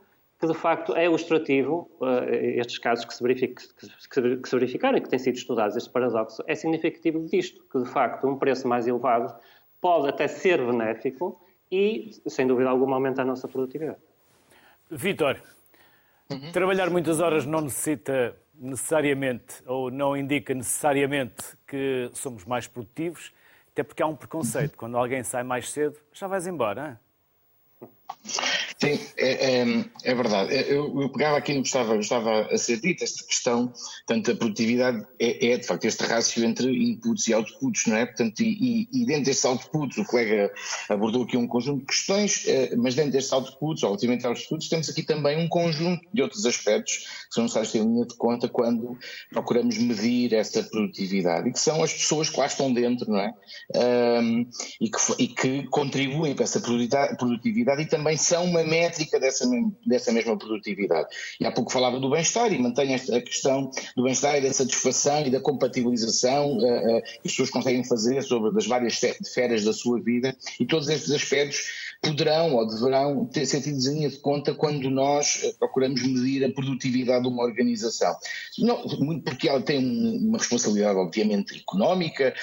que 0.43 0.49
de 0.49 0.55
facto 0.55 0.97
é 0.97 1.05
ilustrativo, 1.05 1.89
uh, 2.01 2.29
estes 2.29 2.77
casos 2.77 3.05
que 3.05 3.15
se, 3.15 3.23
que, 3.47 4.37
que 4.39 4.49
se 4.49 4.57
verificaram 4.57 4.99
e 4.99 5.01
que 5.01 5.09
têm 5.09 5.21
sido 5.21 5.37
estudados, 5.37 5.77
este 5.77 5.89
paradoxo, 5.89 6.43
é 6.49 6.55
significativo 6.57 7.25
disto, 7.27 7.65
que 7.71 7.79
de 7.79 7.89
facto 7.89 8.27
um 8.27 8.37
preço 8.37 8.67
mais 8.67 8.89
elevado 8.89 9.33
pode 9.81 10.09
até 10.09 10.27
ser 10.27 10.59
benéfico 10.59 11.41
e, 11.71 12.11
sem 12.27 12.45
dúvida 12.45 12.69
alguma, 12.71 12.97
aumenta 12.97 13.23
a 13.23 13.25
nossa 13.25 13.47
produtividade. 13.47 14.01
Vítor, 14.91 15.41
uhum. 16.29 16.51
trabalhar 16.51 16.91
muitas 16.91 17.21
horas 17.21 17.47
não 17.47 17.61
necessita 17.61 18.37
necessariamente, 18.53 19.63
ou 19.65 19.93
não 19.93 20.17
indica 20.17 20.53
necessariamente 20.53 21.57
que 21.69 22.11
somos 22.15 22.45
mais 22.45 22.67
produtivos, 22.67 23.33
até 23.71 23.85
porque 23.85 24.03
há 24.03 24.09
um 24.09 24.17
preconceito. 24.17 24.77
Quando 24.77 24.99
alguém 24.99 25.23
sai 25.23 25.45
mais 25.45 25.71
cedo, 25.71 25.97
já 26.13 26.27
vais 26.27 26.49
embora. 26.49 26.99
Hein? 27.81 27.89
Sim, 28.83 28.99
é, 29.17 29.61
é, 29.61 29.85
é 30.03 30.13
verdade. 30.13 30.53
Eu, 30.69 31.03
eu, 31.03 31.09
pegava 31.09 31.37
aqui 31.37 31.55
no 31.55 31.63
que 31.63 31.69
estava, 31.69 31.97
estava 31.99 32.49
a 32.53 32.59
ser 32.59 32.81
dito, 32.81 33.05
esta 33.05 33.25
questão, 33.25 33.73
portanto, 34.05 34.33
a 34.33 34.35
produtividade 34.35 35.07
é, 35.21 35.53
é, 35.53 35.57
de 35.57 35.65
facto 35.65 35.85
este 35.85 36.03
rácio 36.03 36.45
entre 36.45 36.69
inputs 36.69 37.29
e 37.29 37.33
outputs, 37.33 37.87
não 37.87 37.97
é? 37.97 38.07
Portanto, 38.07 38.41
e, 38.41 38.89
e 38.93 39.07
dentro 39.07 39.27
destes 39.27 39.45
outputs, 39.45 39.99
o 39.99 40.05
colega 40.05 40.53
abordou 40.89 41.23
aqui 41.23 41.37
um 41.37 41.47
conjunto 41.47 41.79
de 41.79 41.87
questões, 41.87 42.43
eh, 42.49 42.75
mas 42.75 42.97
dentro 42.97 43.13
destes 43.13 43.33
outputs, 43.33 43.85
obviamente 43.85 44.27
aos 44.27 44.41
outputs, 44.41 44.69
temos 44.69 44.89
aqui 44.89 45.05
também 45.05 45.39
um 45.39 45.49
conjunto 45.49 46.05
de 46.13 46.21
outros 46.21 46.45
aspectos 46.45 47.07
que 47.29 47.35
são 47.37 47.45
necessários 47.45 47.71
ter 47.71 47.79
em 47.79 47.87
linha 47.87 48.05
de 48.05 48.17
conta 48.17 48.49
quando 48.49 48.99
procuramos 49.31 49.79
medir 49.79 50.35
essa 50.35 50.61
produtividade, 50.61 51.49
e 51.49 51.53
que 51.53 51.61
são 51.61 51.85
as 51.85 51.93
pessoas 51.93 52.29
que 52.29 52.41
lá 52.41 52.47
estão 52.47 52.73
dentro, 52.73 53.09
não 53.09 53.21
é? 53.21 53.33
Um, 53.77 54.45
e, 54.81 54.91
que, 54.91 54.99
e 55.21 55.29
que 55.29 55.63
contribuem 55.69 56.35
para 56.35 56.43
essa 56.43 56.61
produtividade 56.61 57.81
e 57.81 57.87
também 57.87 58.17
são 58.17 58.45
uma 58.45 58.72
métrica 58.73 59.21
dessa, 59.21 59.45
dessa 59.85 60.11
mesma 60.11 60.37
produtividade. 60.39 61.09
E 61.39 61.45
há 61.45 61.53
pouco 61.53 61.71
falava 61.71 62.01
do 62.01 62.09
bem-estar 62.09 62.51
e 62.51 62.59
esta, 62.95 63.17
a 63.17 63.21
questão 63.21 63.71
do 63.95 64.03
bem-estar 64.03 64.37
e 64.39 64.41
da 64.41 64.53
satisfação 64.53 65.27
e 65.27 65.31
da 65.31 65.41
compatibilização 65.41 66.57
uh, 66.57 66.99
uh, 66.99 67.03
que 67.03 67.27
as 67.27 67.33
pessoas 67.33 67.51
conseguem 67.51 67.85
fazer 67.85 68.23
sobre 68.23 68.57
as 68.57 68.67
várias 68.67 69.03
esferas 69.03 69.63
da 69.65 69.75
sua 69.75 70.01
vida 70.01 70.35
e 70.59 70.65
todos 70.65 70.89
estes 70.89 71.11
aspectos 71.11 71.82
poderão 72.03 72.57
ou 72.57 72.67
deverão 72.67 73.25
ter 73.27 73.47
sentido 73.47 73.79
em 73.89 74.09
de 74.09 74.19
conta 74.19 74.53
quando 74.53 74.91
nós 74.91 75.41
eh, 75.45 75.55
procuramos 75.59 76.03
medir 76.03 76.45
a 76.45 76.53
produtividade 76.53 77.23
de 77.23 77.29
uma 77.29 77.45
organização. 77.45 78.15
Não, 78.59 78.85
muito 78.99 79.23
porque 79.25 79.49
ela 79.49 79.61
tem 79.63 79.79
uma 79.79 80.39
responsabilidade, 80.39 80.99
obviamente, 80.99 81.61
económica, 81.61 82.35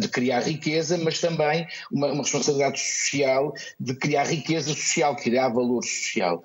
de 0.00 0.08
criar 0.08 0.40
riqueza, 0.40 0.96
mas 0.96 1.20
também 1.20 1.66
uma, 1.90 2.08
uma 2.08 2.22
responsabilidade 2.22 2.80
social 2.80 3.52
de 3.78 3.94
criar 3.94 4.24
riqueza 4.24 4.70
social, 4.70 5.14
criar 5.16 5.48
valor 5.48 5.82
social. 5.82 6.42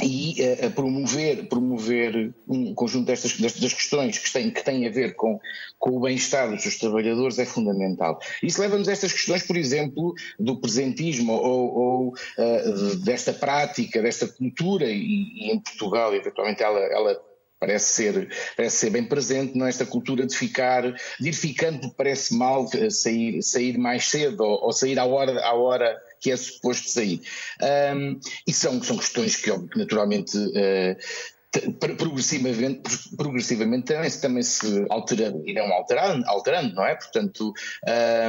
E 0.00 0.36
uh, 0.40 0.70
promover, 0.70 1.48
promover 1.48 2.34
um 2.48 2.74
conjunto 2.74 3.06
destas, 3.06 3.36
destas 3.36 3.74
questões 3.74 4.16
que 4.18 4.32
têm, 4.32 4.50
que 4.50 4.64
têm 4.64 4.86
a 4.86 4.90
ver 4.90 5.14
com, 5.14 5.38
com 5.78 5.90
o 5.90 6.00
bem-estar 6.00 6.50
dos 6.50 6.62
seus 6.62 6.78
trabalhadores 6.78 7.38
é 7.38 7.44
fundamental. 7.44 8.18
Isso 8.42 8.60
leva-nos 8.60 8.88
a 8.88 8.92
estas 8.92 9.12
questões, 9.12 9.42
por 9.42 9.56
exemplo, 9.56 10.14
do 10.38 10.58
presentismo 10.58 11.34
ou, 11.34 11.74
ou 11.74 12.08
uh, 12.08 12.96
desta 13.04 13.34
prática, 13.34 14.00
desta 14.00 14.26
cultura, 14.26 14.86
e, 14.86 14.96
e, 14.96 15.50
em 15.52 15.60
Portugal, 15.60 16.14
eventualmente, 16.14 16.62
ela, 16.62 16.80
ela 16.80 17.22
parece 17.60 17.92
ser, 17.92 18.28
parece 18.56 18.76
ser 18.76 18.90
bem 18.90 19.04
presente 19.04 19.58
nesta 19.58 19.84
cultura 19.84 20.26
de 20.26 20.34
ficar, 20.34 20.82
de 21.20 21.28
ir 21.28 21.34
ficando 21.34 21.92
parece 21.94 22.34
mal 22.34 22.66
sair, 22.90 23.42
sair 23.42 23.76
mais 23.76 24.06
cedo 24.06 24.42
ou, 24.42 24.64
ou 24.64 24.72
sair 24.72 24.98
à 24.98 25.04
hora, 25.04 25.38
à 25.44 25.54
hora 25.54 25.96
que 26.22 26.30
é 26.30 26.36
suposto 26.36 26.88
sair. 26.88 27.20
Um, 27.94 28.18
e 28.46 28.52
são, 28.52 28.82
são 28.82 28.96
questões 28.96 29.36
que, 29.36 29.50
naturalmente, 29.76 30.38
uh, 30.38 30.96
progressivamente, 31.98 32.80
progressivamente 33.16 33.86
também, 33.86 34.10
também 34.10 34.42
se 34.42 34.86
alteram, 34.88 35.42
irão 35.44 35.70
alterando, 35.72 36.24
alterando, 36.26 36.74
não 36.74 36.86
é? 36.86 36.94
Portanto, 36.94 37.52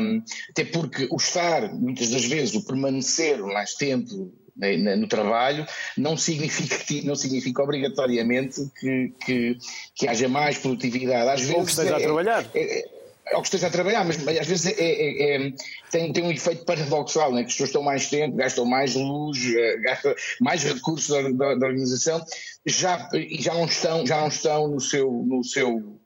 um, 0.01 0.21
até 0.49 0.65
porque 0.65 1.07
o 1.09 1.15
estar, 1.15 1.73
muitas 1.73 2.09
das 2.09 2.25
vezes, 2.25 2.55
o 2.55 2.65
permanecer 2.65 3.39
mais 3.41 3.75
tempo 3.75 4.33
no 4.55 5.07
trabalho 5.07 5.65
não 5.97 6.15
significa, 6.17 7.07
não 7.07 7.15
significa 7.15 7.63
obrigatoriamente 7.63 8.61
que, 8.79 9.13
que, 9.25 9.57
que 9.95 10.07
haja 10.07 10.27
mais 10.27 10.57
produtividade. 10.57 11.29
Às 11.29 11.41
vezes. 11.41 11.55
Ou 11.55 11.63
que 11.63 11.71
esteja 11.71 11.93
é, 11.93 11.95
a 11.95 11.99
trabalhar. 11.99 12.45
É, 12.53 12.79
é, 12.79 13.02
ao 13.31 13.41
que 13.41 13.47
esteja 13.47 13.67
a 13.67 13.71
trabalhar, 13.71 14.03
mas, 14.03 14.17
mas 14.23 14.39
às 14.39 14.47
vezes 14.47 14.65
é, 14.65 14.83
é, 14.83 15.47
é, 15.47 15.53
tem, 15.89 16.11
tem 16.11 16.23
um 16.23 16.31
efeito 16.31 16.65
paradoxal, 16.65 17.31
né? 17.31 17.41
que 17.41 17.47
as 17.47 17.53
pessoas 17.53 17.69
estão 17.69 17.83
mais 17.83 18.09
tempo, 18.09 18.35
gastam 18.35 18.65
mais 18.65 18.95
luz, 18.95 19.37
eh, 19.55 19.77
gastam 19.77 20.13
mais 20.41 20.63
recursos 20.63 21.09
da, 21.09 21.21
da, 21.29 21.55
da 21.55 21.67
organização, 21.67 22.23
já, 22.65 23.09
e 23.13 23.41
já 23.41 23.53
não 23.53 23.65
estão, 23.65 24.05
já 24.05 24.19
não 24.19 24.27
estão 24.27 24.67
no 24.67 24.81
seu, 24.81 25.11
no 25.11 25.43
seu 25.43 25.99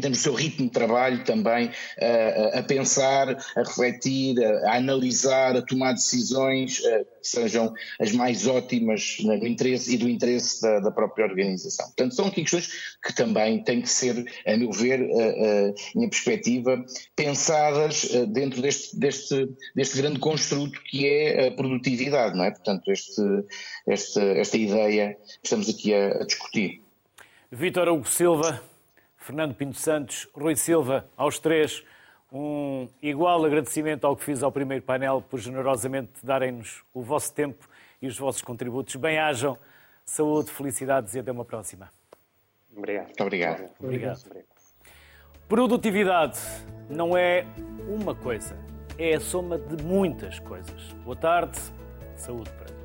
termos 0.00 0.18
do 0.18 0.22
seu 0.22 0.34
ritmo 0.34 0.66
de 0.66 0.72
trabalho 0.72 1.24
também, 1.24 1.70
a, 2.00 2.58
a 2.58 2.62
pensar, 2.62 3.30
a 3.30 3.60
refletir, 3.60 4.42
a, 4.44 4.70
a, 4.70 4.76
analisar, 4.76 5.56
a 5.56 5.62
tomar 5.62 5.92
decisões 5.92 6.80
que 6.80 7.06
sejam 7.22 7.72
as 8.00 8.12
mais 8.12 8.46
ótimas 8.46 9.18
no 9.20 9.34
interesse 9.46 9.94
e 9.94 9.98
do 9.98 10.08
interesse 10.08 10.60
da, 10.60 10.80
da, 10.80 10.90
própria 10.90 11.24
organização. 11.24 11.86
Portanto, 11.86 12.14
são 12.14 12.26
aqui 12.26 12.42
questões 12.42 12.96
que 13.04 13.14
também 13.14 13.62
têm 13.62 13.82
que 13.82 13.88
ser, 13.88 14.24
a 14.46 14.56
meu 14.56 14.72
ver, 14.72 15.00
em 15.00 15.74
minha 15.94 16.10
perspectiva, 16.10 16.84
pensadas 17.14 18.08
dentro 18.28 18.60
deste, 18.60 18.98
deste, 18.98 19.48
deste 19.74 19.96
grande 19.98 20.18
construto 20.18 20.80
que 20.82 21.06
é 21.06 21.48
a 21.48 21.52
produtividade, 21.52 22.36
não 22.36 22.44
é? 22.44 22.50
Portanto, 22.50 22.90
este, 22.90 23.22
este, 23.86 24.20
esta 24.20 24.56
ideia 24.56 25.14
que 25.14 25.44
estamos 25.44 25.68
aqui 25.68 25.94
a, 25.94 26.22
a 26.22 26.24
discutir. 26.24 26.82
Vítor 27.50 27.88
Hugo 27.88 28.08
Silva, 28.08 28.62
Fernando 29.26 29.56
Pinto 29.56 29.76
Santos, 29.76 30.28
Rui 30.32 30.54
Silva, 30.54 31.04
aos 31.16 31.40
três, 31.40 31.82
um 32.32 32.88
igual 33.02 33.44
agradecimento 33.44 34.06
ao 34.06 34.16
que 34.16 34.22
fiz 34.22 34.40
ao 34.40 34.52
primeiro 34.52 34.84
painel 34.84 35.20
por 35.20 35.40
generosamente 35.40 36.24
darem-nos 36.24 36.84
o 36.94 37.02
vosso 37.02 37.34
tempo 37.34 37.68
e 38.00 38.06
os 38.06 38.16
vossos 38.16 38.40
contributos. 38.40 38.94
Bem-ajam, 38.94 39.58
saúde, 40.04 40.52
felicidades 40.52 41.16
e 41.16 41.18
até 41.18 41.32
uma 41.32 41.44
próxima. 41.44 41.90
Obrigado. 42.72 43.06
Muito 43.06 43.22
obrigado. 43.24 43.70
Obrigado. 43.80 44.44
Produtividade 45.48 46.38
não 46.88 47.16
é 47.16 47.44
uma 47.88 48.14
coisa, 48.14 48.56
é 48.96 49.14
a 49.14 49.20
soma 49.20 49.58
de 49.58 49.82
muitas 49.82 50.38
coisas. 50.38 50.92
Boa 51.04 51.16
tarde, 51.16 51.58
saúde 52.14 52.50
para 52.50 52.75